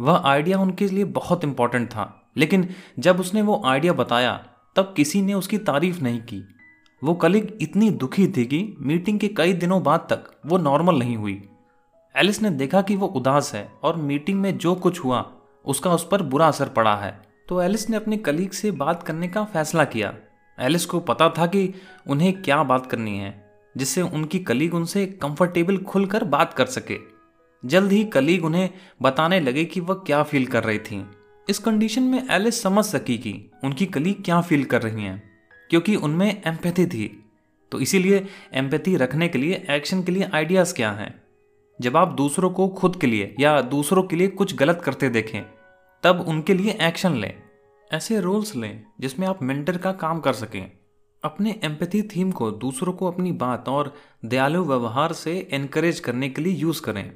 वह 0.00 0.22
आइडिया 0.24 0.58
उनके 0.58 0.88
लिए 0.88 1.04
बहुत 1.04 1.44
इंपॉर्टेंट 1.44 1.88
था, 1.90 2.30
लेकिन 2.36 2.68
जब 2.98 3.20
उसने 3.20 3.42
वो 3.42 3.62
आइडिया 3.66 3.92
बताया, 3.92 4.46
तब 4.76 4.94
किसी 4.96 5.22
ने 5.22 5.34
उसकी 5.34 5.58
तारीफ़ 5.58 6.00
नहीं 6.00 6.20
की। 6.20 6.42
वो 7.02 7.14
कलीग 7.14 7.58
इतनी 7.60 7.90
दुखी 7.90 8.26
थी 8.28 8.44
कि 8.44 8.76
मीटिंग 8.80 9.18
के 9.18 9.28
कई 9.28 9.52
दिनों 9.52 9.82
बाद 9.82 10.00
तक 10.00 10.30
वो 10.46 10.58
नॉर्मल 10.58 10.98
नहीं 10.98 11.16
हुई। 11.16 11.48
एलिस 12.16 12.42
ने 12.42 12.50
देखा 12.50 12.82
कि 12.82 12.96
वो 12.96 13.06
उदास 13.06 13.54
है 13.54 13.72
और 13.82 13.96
मीटिंग 13.96 14.40
में 14.40 14.58
जो 14.58 14.74
कुछ 14.74 15.04
हुआ, 15.04 15.32
उसका 15.64 15.92
उस 15.92 16.08
पर 16.08 16.22
बुरा 16.22 16.48
असर 16.48 16.68
पड़ा 16.68 16.96
है। 16.96 17.22
तो 17.48 17.62
एलिस 17.62 17.90
ने 17.90 17.96
अपने 17.96 18.16
कलीग 18.16 18.50
से 18.50 18.70
बात 18.70 19.02
करने 19.02 19.28
का 19.28 19.44
फैसला 19.44 19.84
किया। 19.84 20.14
एलिस 20.60 20.86
को 20.86 21.00
पता 21.00 21.28
था 21.28 21.46
कि 21.46 21.74
उन्हें 22.06 22.42
क्या 22.42 22.62
बात 22.62 22.86
करनी 22.86 23.18
है, 23.18 23.60
जिससे 23.76 24.02
उनकी 24.02 24.38
कलीग 24.38 24.74
उनसे 24.74 25.06
कंफर्टेबल 25.06 25.78
खुलकर 25.78 26.24
बात 26.24 26.54
कर 26.54 26.66
सके। 26.66 26.98
जल्द 27.64 27.92
ही 27.92 28.04
कलीग 28.04 28.44
उन्हें 28.44 28.70
बताने 29.02 29.40
लगे 29.40 29.64
कि 29.64 29.80
वह 29.80 29.94
क्या 29.94 30.22
फील 30.22 30.46
कर 30.46 30.64
रही 30.64 30.78
थी। 30.78 31.06
इस 31.48 31.58
कंडीशन 31.58 32.02
में 32.02 32.28
एलिस 32.30 32.62
समझ 32.62 32.84
सकी 32.84 33.18
कि 33.18 33.50
उनकी 33.64 33.86
कलीग 33.86 34.24
क्या 34.24 34.40
फील 34.40 34.64
कर 34.64 34.82
रही 34.82 35.04
हैं। 35.04 35.33
क्योंकि 35.70 35.96
उनमें 35.96 36.42
एम्पैथी 36.46 36.86
थी। 36.86 37.30
तो 37.72 37.80
इसीलिए 37.80 38.26
एम्पैथी 38.52 38.96
रखने 38.96 39.28
के 39.28 39.38
लिए 39.38 39.66
एक्शन 39.70 40.02
के 40.02 40.12
लिए 40.12 40.30
आइडियाज़ 40.34 40.74
क्या 40.74 40.92
हैं? 40.92 41.22
जब 41.80 41.96
आप 41.96 42.08
दूसरों 42.08 42.50
को 42.50 42.68
खुद 42.68 42.96
के 42.96 43.06
लिए 43.06 43.34
या 43.40 43.60
दूसरों 43.60 44.02
के 44.02 44.16
लिए 44.16 44.28
कुछ 44.28 44.56
गलत 44.56 44.82
करते 44.84 45.08
देखें, 45.08 45.42
तब 46.02 46.24
उनके 46.28 46.54
लिए 46.54 46.78
एक्शन 46.80 47.14
लें। 47.14 47.42
ऐसे 47.92 48.20
रोल्स 48.20 48.56
लें 48.56 48.84
जिसमें 49.00 49.26
आप 49.26 49.42
मेंटर 49.42 49.78
का 49.78 49.92
काम 49.92 50.20
कर 50.20 50.32
सकें। 50.32 50.72
अपने 51.24 51.60
एम्पैथी 51.64 52.02
थीम 52.02 52.32
को, 52.32 52.50
दूसरों 52.50 52.92
को 52.92 53.06
अपनी 53.06 53.32
बात 53.32 53.68
और 53.68 53.94
दयालु 54.24 54.64
व्यवहार 54.64 55.12
से 55.12 55.48
एनकरेज 55.52 56.00
करने 56.00 56.28
के 56.28 56.42
लिए 56.42 56.52
यूज़ 56.52 56.82
करें। 56.82 57.12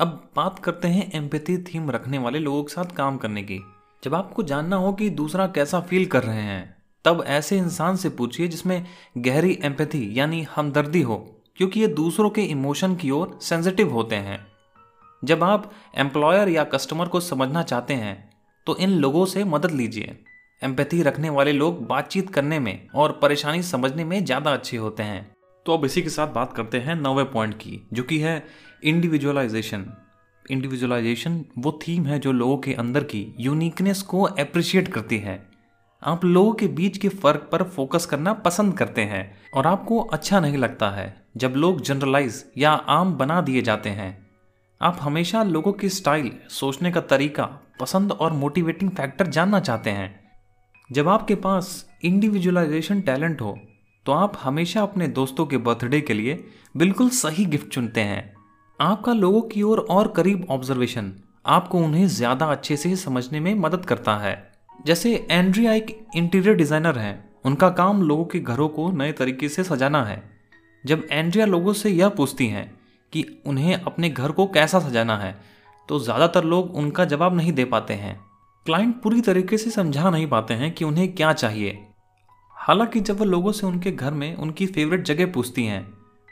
अब 0.00 0.30
बात 0.36 0.58
करते 0.58 0.88
हैं 0.88 1.12
एम्पैथी 1.14 1.62
थीम 1.62 1.90
रखने 1.90 2.18
वाले 2.18 2.38
लोगों 2.38 2.64
के 2.64 2.72
साथ 2.72 2.84
काम 2.84 3.16
करने 3.16 3.42
की। 3.42 3.60
जब 4.04 4.14
आपको 4.14 4.42
जानना 4.42 4.76
हो 4.76 4.92
कि 4.92 5.10
दूसरा 5.10 5.46
कैसा 5.46 5.80
फील 5.80 6.06
कर 6.06 6.22
रहे 6.22 6.42
हैं 6.42 6.81
तब 7.04 7.22
ऐसे 7.28 7.58
इंसान 7.58 7.96
से 7.96 8.08
पूछिए 8.10 8.48
जिसमें 8.48 8.84
गहरी 9.18 9.58
एम्पैथी 9.64 10.08
यानी 10.14 10.42
हमदर्दी 10.54 11.02
हो, 11.02 11.16
क्योंकि 11.56 11.80
ये 11.80 11.86
दूसरों 11.88 12.30
के 12.30 12.42
इमोशन 12.42 12.94
की 12.96 13.10
ओर 13.10 13.38
सेंसिटिव 13.42 13.90
होते 13.90 14.16
हैं। 14.18 14.38
जब 15.22 15.42
आप 15.44 15.70
एम्प्लॉयर 15.98 16.48
या 16.48 16.64
कस्टमर 16.66 17.08
को 17.08 17.20
समझना 17.20 17.62
चाहते 17.64 17.94
हैं 17.94 18.14
तो 18.66 18.76
इन 18.78 18.90
लोगों 18.90 19.24
से 19.26 19.44
मदद 19.44 19.70
लीजिए। 19.70 20.16
एम्पैथी 20.62 21.02
रखने 21.02 21.30
वाले 21.30 21.52
लोग 21.52 21.86
बातचीत 21.86 22.30
करने 22.30 22.58
में 22.58 22.88
और 22.88 23.18
परेशानी 23.22 23.62
समझने 23.64 24.04
में 24.04 24.24
ज़्यादा 24.24 24.52
अच्छे 24.52 24.76
होते 24.76 25.02
हैं। 25.02 25.30
तो 25.66 25.74
अब 25.74 25.84
इसी 25.84 26.02
के 26.02 26.08
साथ 26.08 26.28
बात 26.28 26.52
करते 26.52 26.78
हैं 26.78 26.94
नवे 26.96 27.24
पॉइंट 27.26 27.54
की, 27.54 27.80
जो 27.92 28.02
कि 28.02 28.18
है 28.18 28.42
इंडिविजुअलाइजेशन 28.84 29.86
इंडिविजुअलाइजेशन 30.44 31.44
वो 31.58 31.78
थीम 31.82 32.06
है 32.06 32.18
जो 32.18 32.32
लोगों 32.32 32.56
के 32.58 32.72
अंदर 32.74 33.04
की 33.04 33.26
यूनिकनेस 33.40 34.02
को 34.02 34.22
अप्रिशिएट 34.22 34.88
करती 34.88 35.18
है। 35.18 35.36
आप 36.02 36.24
लोगों 36.24 36.52
के 36.52 36.66
बीच 36.66 36.96
के 36.98 37.08
फ़र्क 37.08 37.48
पर 37.52 37.62
फोकस 37.62 38.06
करना 38.06 38.32
पसंद 38.32 38.76
करते 38.78 39.00
हैं 39.02 39.50
और 39.54 39.66
आपको 39.66 40.00
अच्छा 40.12 40.40
नहीं 40.40 40.58
लगता 40.58 40.90
है 40.90 41.14
जब 41.36 41.54
लोग 41.56 41.80
जनरलाइज 41.80 42.44
या 42.58 42.70
आम 42.70 43.14
बना 43.14 43.40
दिए 43.40 43.62
जाते 43.62 43.90
हैं। 43.90 44.10
आप 44.80 44.98
हमेशा 45.00 45.42
लोगों 45.42 45.72
की 45.72 45.88
स्टाइल 45.88 46.32
सोचने 46.50 46.92
का 46.92 47.00
तरीका 47.00 47.44
पसंद 47.80 48.12
और 48.12 48.32
मोटिवेटिंग 48.32 48.90
फैक्टर 48.90 49.26
जानना 49.26 49.60
चाहते 49.60 49.90
हैं। 49.90 50.10
जब 50.90 51.08
आपके 51.08 51.34
पास 51.34 51.86
इंडिविजुअलाइजेशन 52.04 53.00
टैलेंट 53.00 53.40
हो 53.40 53.58
तो 54.06 54.12
आप 54.12 54.38
हमेशा 54.42 54.82
अपने 54.82 55.08
दोस्तों 55.08 55.46
के 55.46 55.56
बर्थडे 55.58 56.00
के 56.00 56.14
लिए 56.14 56.44
बिल्कुल 56.76 57.08
सही 57.08 57.44
गिफ्ट 57.44 57.68
चुनते 57.68 58.00
हैं। 58.00 58.32
आपका 58.80 59.12
लोगों 59.12 59.42
की 59.42 59.62
ओर 59.62 59.78
और, 59.78 59.86
और 59.86 60.08
करीब 60.08 60.46
ऑब्जर्वेशन 60.50 61.12
आपको 61.46 61.78
उन्हें 61.78 62.06
ज़्यादा 62.06 62.46
अच्छे 62.46 62.76
से 62.76 62.96
समझने 62.96 63.40
में 63.40 63.54
मदद 63.54 63.84
करता 63.84 64.16
है। 64.16 64.51
जैसे 64.84 65.14
एंड्रिया 65.30 65.72
एक 65.72 65.96
इंटीरियर 66.16 66.56
डिज़ाइनर 66.56 66.98
हैं। 66.98 67.12
उनका 67.44 67.68
काम 67.70 68.02
लोगों 68.02 68.24
के 68.24 68.38
घरों 68.40 68.68
को 68.68 68.90
नए 68.92 69.12
तरीके 69.12 69.48
से 69.48 69.64
सजाना 69.64 70.02
है। 70.04 70.22
जब 70.84 71.06
एंड्रिया 71.10 71.46
लोगों 71.46 71.72
से 71.72 71.90
यह 71.90 72.08
पूछती 72.10 72.46
हैं 72.46 72.66
कि 73.12 73.24
उन्हें 73.46 73.74
अपने 73.74 74.08
घर 74.10 74.32
को 74.32 74.46
कैसा 74.46 74.80
सजाना 74.80 75.16
है 75.16 75.34
तो 75.88 75.98
ज़्यादातर 75.98 76.44
लोग 76.44 76.74
उनका 76.76 77.04
जवाब 77.04 77.36
नहीं 77.36 77.52
दे 77.52 77.64
पाते 77.64 77.94
हैं। 77.94 78.18
क्लाइंट 78.66 79.00
पूरी 79.02 79.20
तरीके 79.20 79.56
से 79.58 79.70
समझा 79.70 80.10
नहीं 80.10 80.26
पाते 80.26 80.54
हैं 80.54 80.70
कि 80.72 80.84
उन्हें 80.84 81.12
क्या 81.14 81.32
चाहिए। 81.34 81.78
हालाँकि 82.56 83.00
जब 83.00 83.18
वह 83.20 83.26
लोगों 83.26 83.52
से 83.52 83.66
उनके 83.66 83.92
घर 83.92 84.12
में 84.12 84.34
उनकी 84.36 84.66
फेवरेट 84.66 85.04
जगह 85.04 85.26
पूछती 85.26 85.64
हैं 85.64 85.82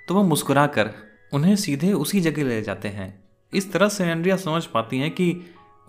तो 0.08 0.14
वह 0.14 0.22
मुस्कुरा 0.22 0.66
कर 0.68 0.90
उन्हें 1.32 1.54
सीधे 1.56 1.92
उसी 1.94 2.20
जगह 2.20 2.44
ले 2.44 2.60
जाते 2.62 2.88
हैं। 2.88 3.08
इस 3.52 3.72
तरह 3.72 3.88
से 3.88 4.04
एंड्रिया 4.04 4.36
समझ 4.38 4.64
पाती 4.66 4.98
हैं 4.98 5.10
कि 5.10 5.32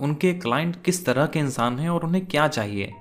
उनके 0.01 0.33
क्लाइंट 0.33 0.83
किस 0.83 1.05
तरह 1.05 1.25
के 1.25 1.39
इंसान 1.39 1.79
हैं 1.79 1.89
और 1.89 2.03
उन्हें 2.03 2.25
क्या 2.25 2.47
चाहिए? 2.47 2.93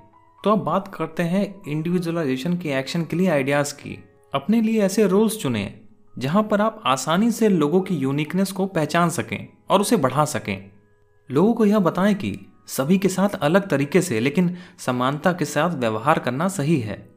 तो 0.43 0.51
अब 0.51 0.59
बात 0.59 0.95
करते 0.95 1.23
हैं 1.23 1.61
इंडिविजुअलाइजेशन 1.67 2.57
के 2.57 2.69
एक्शन 2.69 3.03
के 3.03 3.15
लिए 3.15 3.29
आइडियाज़ 3.29 3.73
की। 3.73 4.03
अपने 4.35 4.61
लिए 4.61 4.81
ऐसे 4.81 5.07
रोल्स 5.07 5.37
चुने, 5.37 5.79
जहाँ 6.17 6.43
पर 6.43 6.61
आप 6.61 6.81
आसानी 6.85 7.31
से 7.31 7.49
लोगों 7.49 7.81
की 7.81 7.95
यूनिकनेस 7.95 8.51
को 8.51 8.65
पहचान 8.65 9.09
सकें 9.09 9.47
और 9.69 9.81
उसे 9.81 9.97
बढ़ा 9.97 10.25
सकें। 10.25 10.71
लोगों 11.31 11.53
को 11.53 11.65
यह 11.65 11.79
बताएँ 11.79 12.13
कि 12.13 12.39
सभी 12.67 12.97
के 12.97 13.07
साथ 13.07 13.29
अलग 13.29 13.69
तरीके 13.69 14.01
से, 14.01 14.19
लेकिन 14.19 14.57
समानता 14.77 15.33
के 15.33 15.45
साथ 15.45 15.75
व्यवहार 15.75 16.19
करना 16.19 16.47
सही 16.47 16.79
है। 16.79 17.09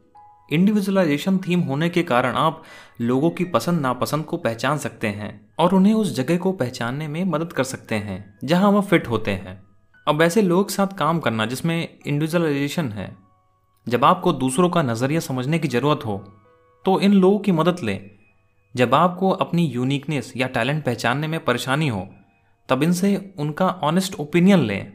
इंडिविजुअलाइजेशन 0.53 1.39
थीम 1.39 1.61
होने 1.61 1.89
के 1.89 2.03
कारण 2.03 2.35
आप 2.35 2.63
लोगों 3.01 3.31
की 3.31 3.45
पसंद 3.45 3.81
नापसंद 3.81 4.25
को 4.25 4.37
पहचान 4.37 4.79
सकते 4.79 5.07
हैं 5.07 5.51
और 5.59 5.75
उन्हें 5.75 5.95
उस 5.95 6.17
जगह 6.17 6.37
को 6.37 6.53
पहचानने 6.53 7.09
में 7.09 7.25
मदद 7.25 7.53
कर 7.53 7.65
सकते 7.65 7.95
हैं, 7.95 8.39
जहाँ 8.45 8.71
वह 8.71 8.81
फिट 8.81 9.09
होते 9.09 9.31
हैं। 9.31 9.64
अब 10.07 10.23
ऐसे 10.23 10.43
लोग 10.43 10.71
साथ 10.71 10.87
काम 10.87 11.19
करना, 11.21 11.47
जिसमें 11.47 11.89
इंडिविजुअलाइजेशन 12.07 12.91
है, 12.93 13.17
जब 13.87 14.05
आपको 14.05 14.33
दूसरों 14.33 14.69
का 14.71 14.83
नज़रिया 14.83 15.21
समझने 15.21 15.59
की 15.59 15.69
ज़रूरत 15.69 16.05
हो 16.07 16.17
तो 16.85 16.99
इन 17.01 17.13
लोगों 17.13 17.39
की 17.39 17.53
मदद 17.53 17.81
लें। 17.83 18.11
जब 18.75 18.95
आपको 18.95 19.31
अपनी 19.31 19.65
यूनिकनेस 19.67 20.33
या 20.37 20.47
टैलेंट 20.47 20.85
पहचानने 20.85 21.27
में 21.27 21.39
परेशानी 21.45 21.89
हो, 21.89 22.07
तब 22.69 22.83
इनसे 22.83 23.35
उनका 23.39 23.69
ऑनेस्ट 23.83 24.15
ओपिनियन 24.15 24.61
लें। 24.61 24.93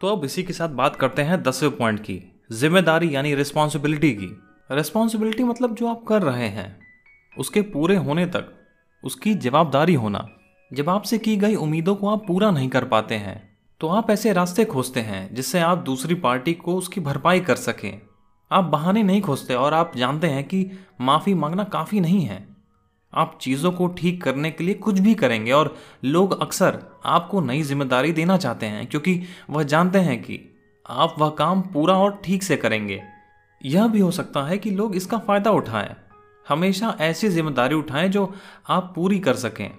तो 0.00 0.06
अब 0.06 0.24
इसी 0.24 0.42
के 0.42 0.52
साथ 0.52 0.68
बात 0.70 0.96
करते 0.96 1.22
हैं 1.22 1.42
दसवें 1.42 1.76
पॉइंट 1.76 2.00
की, 2.00 2.20
ज़िम्मेदारी 2.52 3.14
यानी 3.14 3.34
रिस्पॉन्सिबिलिटी 3.34 4.12
की। 4.12 4.30
रिस्पॉन्सिबिलिटी 4.70 5.44
मतलब 5.44 5.74
जो 5.74 5.88
आप 5.88 6.04
कर 6.08 6.22
रहे 6.22 6.48
हैं, 6.48 6.78
उसके 7.36 7.62
पूरे 7.62 7.96
होने 7.96 8.26
तक 8.26 8.54
उसकी 9.04 9.34
जवाबदारी 9.36 9.94
होना। 9.94 10.28
जब 10.70 10.88
आपसे 10.88 11.18
की 11.18 11.36
गई 11.36 11.54
उम्मीदों 11.56 11.94
को 11.94 12.08
आप 12.08 12.26
पूरा 12.26 12.50
नहीं 12.50 12.68
कर 12.68 12.84
पाते 12.84 13.14
हैं 13.16 13.47
तो 13.80 13.88
आप 13.88 14.08
ऐसे 14.10 14.32
रास्ते 14.32 14.64
खोजते 14.64 15.00
हैं 15.00 15.34
जिससे 15.34 15.60
आप 15.60 15.78
दूसरी 15.78 16.14
पार्टी 16.14 16.54
को 16.54 16.74
उसकी 16.76 17.00
भरपाई 17.00 17.40
कर 17.40 17.56
सकें। 17.56 18.00
आप 18.50 18.64
बहाने 18.64 19.02
नहीं 19.02 19.20
खोजते 19.22 19.54
और 19.54 19.74
आप 19.74 19.92
जानते 19.96 20.26
हैं 20.26 20.42
कि 20.44 20.64
माफ़ी 21.00 21.34
मांगना 21.34 21.64
काफ़ी 21.64 22.00
नहीं 22.00 22.22
है। 22.22 22.46
आप 23.12 23.38
चीज़ों 23.42 23.72
को 23.72 23.86
ठीक 23.88 24.22
करने 24.22 24.50
के 24.50 24.64
लिए 24.64 24.74
कुछ 24.74 24.98
भी 24.98 25.14
करेंगे 25.14 25.52
और 25.52 25.74
लोग 26.04 26.40
अक्सर 26.42 26.82
आपको 27.06 27.40
नई 27.40 27.62
ज़िम्मेदारी 27.62 28.12
देना 28.12 28.36
चाहते 28.36 28.66
हैं 28.66 28.86
क्योंकि 28.86 29.20
वह 29.50 29.62
जानते 29.62 29.98
हैं 29.98 30.20
कि 30.22 30.40
आप 30.86 31.14
वह 31.18 31.30
काम 31.30 31.62
पूरा 31.62 31.94
और 31.94 32.20
ठीक 32.24 32.42
से 32.42 32.56
करेंगे। 32.56 33.02
यह 33.60 33.86
भी 33.86 34.00
हो 34.00 34.10
सकता 34.10 34.46
है 34.46 34.58
कि 34.58 34.70
लोग 34.70 34.96
इसका 34.96 35.18
फ़ायदा 35.18 35.50
उठाएँ। 35.50 35.96
हमेशा 36.46 36.96
ऐसी 37.00 37.28
ज़िम्मेदारी 37.28 37.74
उठाएँ 37.74 38.08
जो 38.08 38.32
आप 38.68 38.92
पूरी 38.96 39.18
कर 39.18 39.36
सकें। 39.36 39.70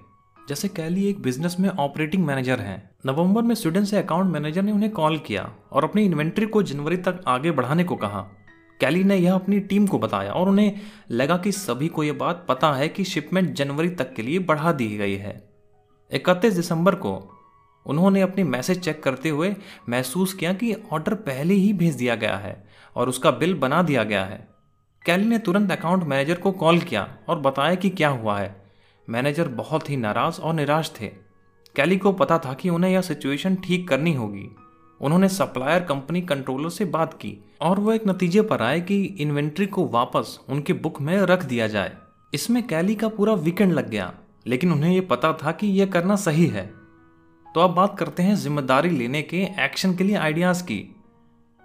जैसे 0.50 0.68
कैली 0.68 1.10
एक 1.10 1.22
बिज़नेस 1.22 1.56
में 1.60 1.70
ऑपरेटिंग 1.70 2.26
मैनेजर 2.26 2.60
हैं। 2.60 2.90
नवंबर 3.06 3.42
में 3.42 3.56
स्वीडन 3.56 3.84
से 3.84 3.98
अकाउंट 3.98 4.32
मैनेजर 4.34 4.62
ने 4.62 4.72
उन्हें 4.72 4.92
कॉल 4.92 5.18
किया 5.18 5.54
और 5.72 5.84
अपनी 5.84 6.06
इन्वेंट्री 6.06 6.46
को 6.46 6.64
जनवरी 6.64 6.98
तक 6.98 7.22
आगे 7.28 7.52
बढ़ाने 7.52 7.84
को 7.84 7.96
कहा। 7.96 8.22
कैली 8.80 9.04
ने 9.04 9.18
यह 9.18 9.34
अपनी 9.34 9.60
टीम 9.60 9.88
को 9.88 10.00
बताया 10.00 10.32
और 10.32 10.50
उन्हें 10.50 10.80
लगा 11.12 11.38
कि 11.38 11.52
सभी 11.52 11.88
को 11.88 12.04
यह 12.04 12.14
बात 12.14 12.46
पता 12.50 12.74
है 12.74 12.88
कि 12.88 13.04
शिपमेंट 13.04 13.54
जनवरी 13.54 13.90
तक 13.90 14.14
के 14.14 14.22
लिए 14.22 14.40
बढ़ा 14.40 14.72
दी 14.72 14.88
गई 14.98 15.16
है। 15.16 15.50
इकतीस 16.12 16.54
दिसंबर 16.54 16.96
को 16.96 17.32
उन्होंने 17.86 18.22
अपनी 18.22 18.44
मैसेज 18.44 18.80
चेक 18.80 19.04
करते 19.04 19.30
हुए 19.30 19.56
महसूस 19.90 20.34
किया 20.34 20.54
कि 20.54 20.74
ऑर्डर 20.92 21.14
पहले 21.14 21.54
ही 21.54 21.74
भेज 21.74 21.96
दिया 21.96 22.16
गया 22.16 22.38
है 22.38 22.68
और 22.96 23.10
उसका 23.10 23.32
बिल 23.32 23.54
बना 23.54 23.82
दिया 23.82 24.04
गया 24.04 24.26
है। 24.26 24.48
कैली 25.06 25.26
ने 25.26 25.38
तुरंत 25.38 25.72
अकाउंट 25.72 26.04
मैनेजर 26.04 26.36
को 26.36 26.52
कॉल 26.52 26.80
किया 26.80 27.18
और 27.28 27.40
बताया 27.40 27.76
कि 27.76 27.90
क्या 27.90 28.10
हुआ 28.10 28.40
है। 28.40 28.69
मैनेजर 29.10 29.48
बहुत 29.48 29.90
ही 29.90 29.98
नाराज़ 29.98 30.40
और 30.42 30.54
निराश 30.54 30.92
थे। 30.92 31.08
कैली 31.76 31.98
को 31.98 32.12
पता 32.14 32.38
था 32.38 32.54
कि 32.54 32.70
उन्हें 32.70 32.92
यह 32.92 33.02
सिचुएशन 33.02 33.56
ठीक 33.56 33.88
करनी 33.90 34.14
होगी। 34.14 34.50
उन्होंने 35.02 35.30
सप्लायर 35.30 35.84
कंपनी 35.84 36.22
कंट्रोलर 36.22 36.70
से 36.70 36.86
बात 36.88 37.14
की 37.14 37.38
और 37.62 37.80
वो 37.80 37.92
एक 37.92 38.08
नतीजे 38.08 38.42
पर 38.42 38.62
आए 38.62 38.82
कि 38.82 39.04
इन्वेंट्री 39.20 39.66
को 39.68 39.86
वापस 39.88 40.40
उनके 40.50 40.74
बुक 40.76 41.02
में 41.02 41.16
रख 41.22 41.46
दिया 41.46 41.68
जाए। 41.68 41.96
इसमें 42.34 42.62
कैली 42.68 42.96
का 42.96 43.08
पूरा 43.10 43.34
वीकेंड 43.36 43.74
लग 43.74 43.90
गया, 43.90 44.12
लेकिन 44.48 44.72
उन्हें 44.72 44.92
यह 44.92 45.08
पता 45.10 45.32
था 45.36 45.52
कि 45.52 45.68
यह 45.70 45.86
करना 45.86 46.16
सही 46.18 46.46
है। 46.48 46.66
तो 47.46 47.62
अब 47.62 47.74
बात 47.74 47.98
करते 48.00 48.24
हैं 48.24 48.36
ज़िम्मेदारी 48.36 48.90
लेने 48.90 49.22
के 49.22 49.38
एक्शन 49.60 49.96
के 49.96 50.04
लिए 50.04 50.16
आइडियाज़ 50.18 50.64
की। 50.64 50.84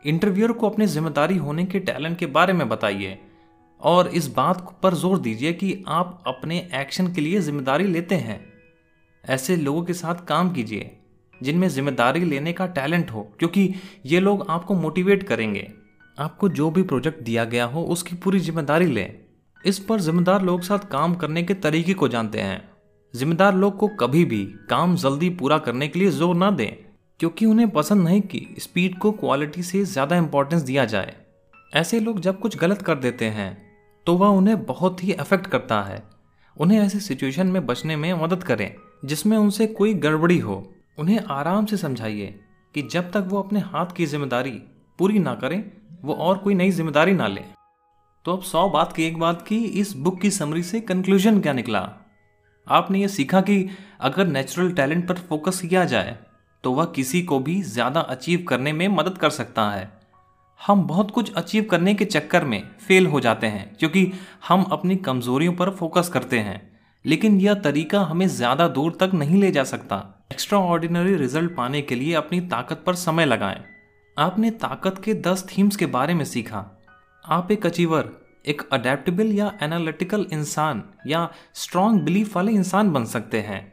इंटरव्यूअर 0.05 0.53
को 0.53 0.69
अपनी 0.69 0.87
ज़िम्मेदारी 0.87 1.37
होने 1.37 1.65
के 1.65 1.79
टैलेंट 1.81 2.19
के 2.19 2.27
बारे 2.29 2.53
में 2.53 2.69
बताइए। 2.69 3.19
और 3.85 4.09
इस 4.09 4.27
बात 4.35 4.79
पर 4.83 4.95
ज़ोर 4.95 5.19
दीजिए 5.19 5.53
कि 5.53 5.83
आप 5.89 6.23
अपने 6.27 6.59
एक्शन 6.75 7.13
के 7.13 7.21
लिए 7.21 7.41
ज़िम्मेदारी 7.41 7.87
लेते 7.87 8.15
हैं। 8.17 8.41
ऐसे 9.25 9.57
लोगों 9.57 9.83
के 9.83 9.93
साथ 9.93 10.25
काम 10.27 10.53
कीजिए, 10.53 10.91
जिनमें 11.35 11.69
ज़िम्मेदारी 11.69 12.21
लेने 12.21 12.53
का 12.53 12.67
टैलेंट 12.69 13.11
हो, 13.11 13.23
क्योंकि 13.39 13.75
ये 14.07 14.21
लोग 14.21 14.47
आपको 14.51 14.75
मोटिवेट 14.75 15.23
करेंगे। 15.23 15.67
आपको 16.19 16.49
जो 16.51 16.71
भी 16.71 16.83
प्रोजेक्ट 16.83 17.23
दिया 17.23 17.45
गया 17.45 17.65
हो, 17.65 17.83
उसकी 17.85 18.17
पूरी 18.17 18.39
ज़िम्मेदारी 18.41 18.87
लें। 18.87 19.21
इस 19.65 19.79
पर 19.79 20.01
जिम्मेदार 20.01 20.43
लोग 20.43 20.63
साथ 20.63 20.79
काम 20.91 21.15
करने 21.15 21.43
के 21.43 21.55
तरीके 21.57 21.95
को 21.95 22.09
जानते 22.09 22.41
हैं। 22.41 22.63
जिम्मेदार 23.15 23.55
लोग 23.55 23.77
को 23.77 23.89
कभी 23.97 24.25
भी 24.25 24.45
काम 24.71 24.97
जल्दी 24.97 25.31
पूरा 25.33 25.59
करने 25.59 25.89
के 25.89 25.99
लिए 25.99 26.11
ज़ोर 26.11 26.35
ना 26.37 26.51
दें, 26.51 26.71
क्योंकि 27.21 27.47
उन्हें 27.47 27.69
पसंद 27.71 28.05
नहीं 28.05 28.21
कि 28.23 28.47
स्पीड 28.59 28.99
को 28.99 29.13
क्वालिटी 29.13 29.63
से 29.63 29.85
ज़्यादा 29.85 30.17
इम्पोर्टेंस 30.17 30.63
दिया 30.63 30.85
जाए। 30.85 31.15
ऐसे 31.73 32.01
लोग 32.01 32.21
जब 32.21 32.41
कुछ 32.41 32.57
गलत 32.59 32.83
कर 32.83 32.95
देते 32.97 33.25
हैं 33.27 33.53
तो 34.07 34.17
वह 34.17 34.29
उन्हें 34.29 34.65
बहुत 34.65 35.03
ही 35.05 35.13
अफेक्ट 35.15 35.47
करता 35.47 35.81
है। 35.83 36.03
उन्हें 36.57 36.81
ऐसे 36.81 37.01
सिचुएशन 37.01 37.47
में 37.47 37.67
बचने 37.67 37.97
में 37.97 38.13
मदद 38.15 38.43
करें, 38.43 38.75
जिसमें 39.05 39.37
उनसे 39.37 39.67
कोई 39.69 39.95
गड़बड़ी 39.97 40.39
हो। 40.39 40.63
उन्हें 40.99 41.21
आराम 41.31 41.67
से 41.67 41.77
समझाइए 41.77 42.35
कि 42.75 42.83
जब 42.85 43.11
तक 43.11 43.25
वो 43.29 43.39
अपने 43.39 43.61
हाथ 43.63 43.95
की 43.97 44.07
ज़िम्मेदारी 44.07 44.51
पूरी 44.99 45.19
ना 45.19 45.35
करें, 45.35 45.65
वो 46.05 46.15
और 46.15 46.39
कोई 46.39 46.55
नई 46.55 46.71
ज़िम्मेदारी 46.71 47.13
ना 47.13 47.27
लें। 47.29 47.45
तो 48.25 48.33
अब 48.33 48.43
सौ 48.43 48.69
बात 48.69 48.93
की 48.93 49.05
एक 49.05 49.19
बात 49.19 49.43
की, 49.43 49.57
इस 49.57 49.97
बुक 49.97 50.21
की 50.21 50.31
समरी 50.31 50.63
से 50.63 50.81
कंक्लूजन 50.83 51.41
क्या 51.41 51.53
निकला? 51.53 51.89
आपने 52.67 53.01
ये 53.01 53.09
सीखा 53.09 53.41
कि 53.41 53.69
अगर 54.01 54.27
नेचुरल 54.27 54.73
टैलेंट 54.73 55.07
पर 55.09 55.15
फोकस 55.21 55.61
किया 55.61 55.85
जाए 55.87 56.17
तो 56.65 56.73
वह 56.73 56.85
किसी 56.87 57.23
को 57.23 57.39
भी 57.39 57.61
ज़्यादा 57.63 58.01
अचीव 58.01 58.45
करने 58.49 58.73
में 58.73 58.87
मदद 58.89 59.19
कर 59.19 59.31
सकता 59.31 59.69
है। 59.71 59.91
हम 60.61 60.87
बहुत 60.87 61.11
कुछ 61.11 61.35
अचीव 61.35 61.65
करने 61.65 61.95
के 61.95 62.05
चक्कर 62.05 62.45
में 62.45 62.63
फेल 62.89 63.07
हो 63.07 63.21
जाते 63.21 63.47
हैं, 63.47 63.77
क्योंकि 63.77 64.13
हम 64.49 64.63
अपनी 64.63 64.97
कमजोरियों 64.97 65.53
पर 65.53 65.71
फोकस 65.71 66.09
करते 66.09 66.39
हैं। 66.39 66.73
लेकिन 67.07 67.41
यह 67.41 67.55
तरीका 67.55 68.01
हमें 68.01 68.27
ज़्यादा 68.29 68.69
दूर 68.69 68.97
तक 69.01 69.11
नहीं 69.15 69.41
ले 69.41 69.51
जा 69.51 69.65
सकता। 69.65 70.27
एक्स्ट्रा 70.33 70.59
ऑर्डिनरी 70.59 71.15
रिज़ल्ट 71.17 71.55
पाने 71.57 71.83
के 71.83 71.95
लिए 71.95 72.15
अपनी 72.15 72.41
ताकत 72.41 72.83
पर 72.87 72.95
समय 72.95 73.25
लगाएँ। 73.25 73.65
आपने 74.19 74.51
ताकत 74.51 75.01
के 75.05 75.15
दस 75.15 75.47
थीम्स 75.49 75.77
के 75.77 75.87
बारे 75.87 76.15
में 76.15 76.25
सीखा। 76.25 76.65
आप 77.25 77.53
एक 77.53 77.67
अचीवर 77.67 78.09
एक 78.47 78.63
अडेप्टेबल 78.73 79.27
या 79.27 79.53
एनालिटिकल 79.63 80.27
इंसान 80.33 80.83
या 81.07 81.29
स्ट्रॉन्ग 81.55 82.03
बिलीफ 82.03 82.37
वाले 82.37 82.53
इंसान 82.53 82.93
बन 82.93 83.05
सकते 83.05 83.41
हैं। 83.41 83.73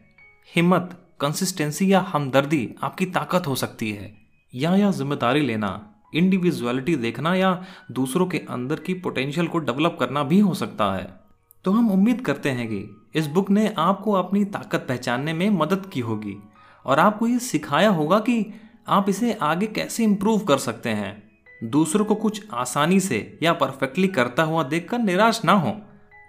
हिम्मत 0.56 0.98
कंसिस्टेंसी 1.20 1.94
या 1.94 2.00
हमदर्दी 2.00 2.76
आपकी 2.84 3.06
ताकत 3.06 3.48
हो 3.48 3.56
सकती 3.56 3.92
है। 3.92 4.12
या 4.56 4.76
या 4.76 4.92
ज़िम्मेदारी 4.92 5.42
लेना। 5.42 5.91
इंडिविजुअलिटी 6.14 6.96
देखना 6.96 7.36
या 7.36 7.64
दूसरों 7.92 8.28
के 8.28 8.38
अंदर 8.38 8.76
की 8.76 8.94
पोटेंशियल 8.94 9.48
को 9.48 9.60
डेवलप 9.60 9.98
करना 10.00 10.24
भी 10.24 10.40
हो 10.40 10.54
सकता 10.54 10.94
है। 10.94 11.20
तो 11.64 11.72
हम 11.72 11.92
उम्मीद 11.92 12.22
करते 12.22 12.50
हैं 12.50 12.68
कि 12.68 13.08
इस 13.16 13.28
बुक 13.28 13.50
ने 13.50 13.74
आपको 13.78 14.12
अपनी 14.12 14.46
ताकत 14.46 14.86
पहचानने 14.90 15.34
में 15.34 15.50
मदद 15.50 15.86
की 15.86 16.00
होगी 16.00 16.38
और 16.86 17.00
आपको 17.00 17.28
ये 17.28 17.40
सिखाया 17.40 17.90
होगा 17.90 18.20
कि 18.20 18.54
आप 18.88 19.10
इसे 19.10 19.34
आगे 19.34 19.68
कैसे 19.68 20.04
इम्प्रूव 20.04 20.40
कर 20.40 20.58
सकते 20.58 20.90
हैं। 20.90 21.32
दूसरों 21.64 22.06
को 22.06 22.16
कुछ 22.16 22.48
आसानी 22.54 23.00
से 23.00 23.40
या 23.44 23.54
परफेक्टली 23.54 24.08
करता 24.08 24.44
हुआ 24.44 24.64
देखकर 24.64 25.00
निराश 25.00 25.46
ना 25.46 25.54
हो। 25.54 25.82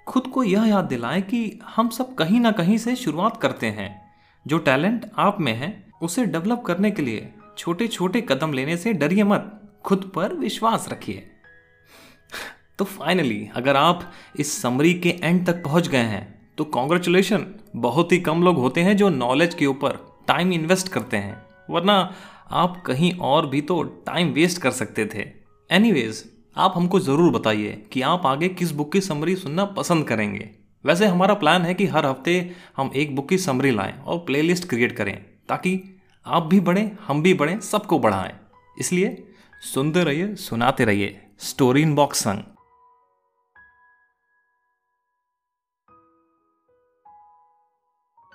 खुद 0.07 0.23
को 0.23 0.45
यह 0.45 0.65
याद 0.65 0.85
दिलाएँ 0.85 1.23
कि 1.23 1.61
हम 1.77 1.89
सब 1.89 2.15
कहीं 2.15 2.41
ना 2.41 2.51
कहीं 2.51 2.79
से 2.79 2.97
शुरुआत 2.97 3.37
करते 3.37 3.67
हैं। 3.67 4.13
जो 4.47 4.59
टैलेंट 4.59 5.11
आप 5.19 5.41
में 5.41 5.53
है, 5.53 5.87
उसे 6.03 6.27
डेवलप 6.27 6.63
करने 6.67 6.91
के 6.91 7.03
लिए 7.03 7.35
छोटे 7.59 7.89
छोटे 7.89 8.21
कदम 8.21 8.53
लेने 8.53 8.77
से 8.77 8.93
डरिए 8.93 9.25
मत। 9.25 9.62
खुद 9.85 10.11
पर 10.15 10.35
विश्वास 10.35 10.89
रखिए। 10.89 11.29
तो 12.79 12.85
फाइनली 12.85 13.49
अगर 13.57 13.77
आप 13.77 14.11
इस 14.37 14.61
समरी 14.63 14.93
के 14.97 15.09
एंड 15.23 15.45
तक 15.47 15.63
पहुँच 15.65 15.89
गए 15.89 16.03
हैं 16.07 16.23
तो 16.59 16.65
कॉन्ग्रेचुलेशन 16.67 17.47
बहुत 17.79 18.13
ही 18.13 18.19
कम 18.21 18.43
लोग 18.43 18.57
होते 18.57 18.81
हैं 18.81 18.97
जो 18.97 19.09
नॉलेज 19.11 19.55
के 19.55 19.67
ऊपर 19.67 19.99
टाइम 20.29 20.53
इन्वेस्ट 20.53 20.89
करते 20.89 21.17
हैं, 21.17 21.37
वरना 21.71 22.15
आप 22.53 22.83
कहीं 22.87 23.13
और 23.21 23.47
भी 23.47 23.61
तो 23.61 23.83
टाइम 24.07 24.33
वेस्ट 24.33 24.61
कर 24.63 24.71
सकते 24.73 25.07
थे। 25.07 25.27
एनीवेज 25.71 26.25
आप 26.57 26.73
हमको 26.77 27.01
ज़रूर 27.01 27.31
बताइए 27.33 27.71
कि 27.93 28.03
आप 28.03 28.27
आगे 28.27 28.49
किस 28.51 28.73
बुक 28.73 28.93
की 28.93 29.01
समरी 29.01 29.37
सुनना 29.37 29.65
पसंद 29.75 30.07
करेंगे। 30.07 30.49
वैसे 30.85 31.07
हमारा 31.07 31.35
प्लान 31.35 31.63
है 31.63 31.75
कि 31.75 31.87
हर 31.87 32.07
हफ़्ते 32.07 32.35
हम 32.77 32.91
एक 32.97 33.15
बुक 33.17 33.29
की 33.29 33.39
समरी 33.39 33.71
लाएँ 33.71 33.95
और 33.97 34.19
प्लेलिस्ट 34.19 34.69
क्रिएट 34.69 34.97
करें, 34.97 35.15
ताकि 35.49 35.81
आप 36.27 36.43
भी 36.43 36.61
बढ़ें, 36.61 36.91
हम 37.07 37.23
भी 37.23 37.35
बढ़ें, 37.35 37.59
सबको 37.61 37.99
बढ़ाएँ। 37.99 38.33
इसलिए 38.77 39.25
सुनते 39.63 40.05
रहिए 40.05 40.35
सुनाते 40.35 40.85
रहिए। 40.85 41.21
स्टोरी 41.39 41.83
इन 41.83 41.95
बॉक्स 41.95 42.19
संग। 42.19 42.52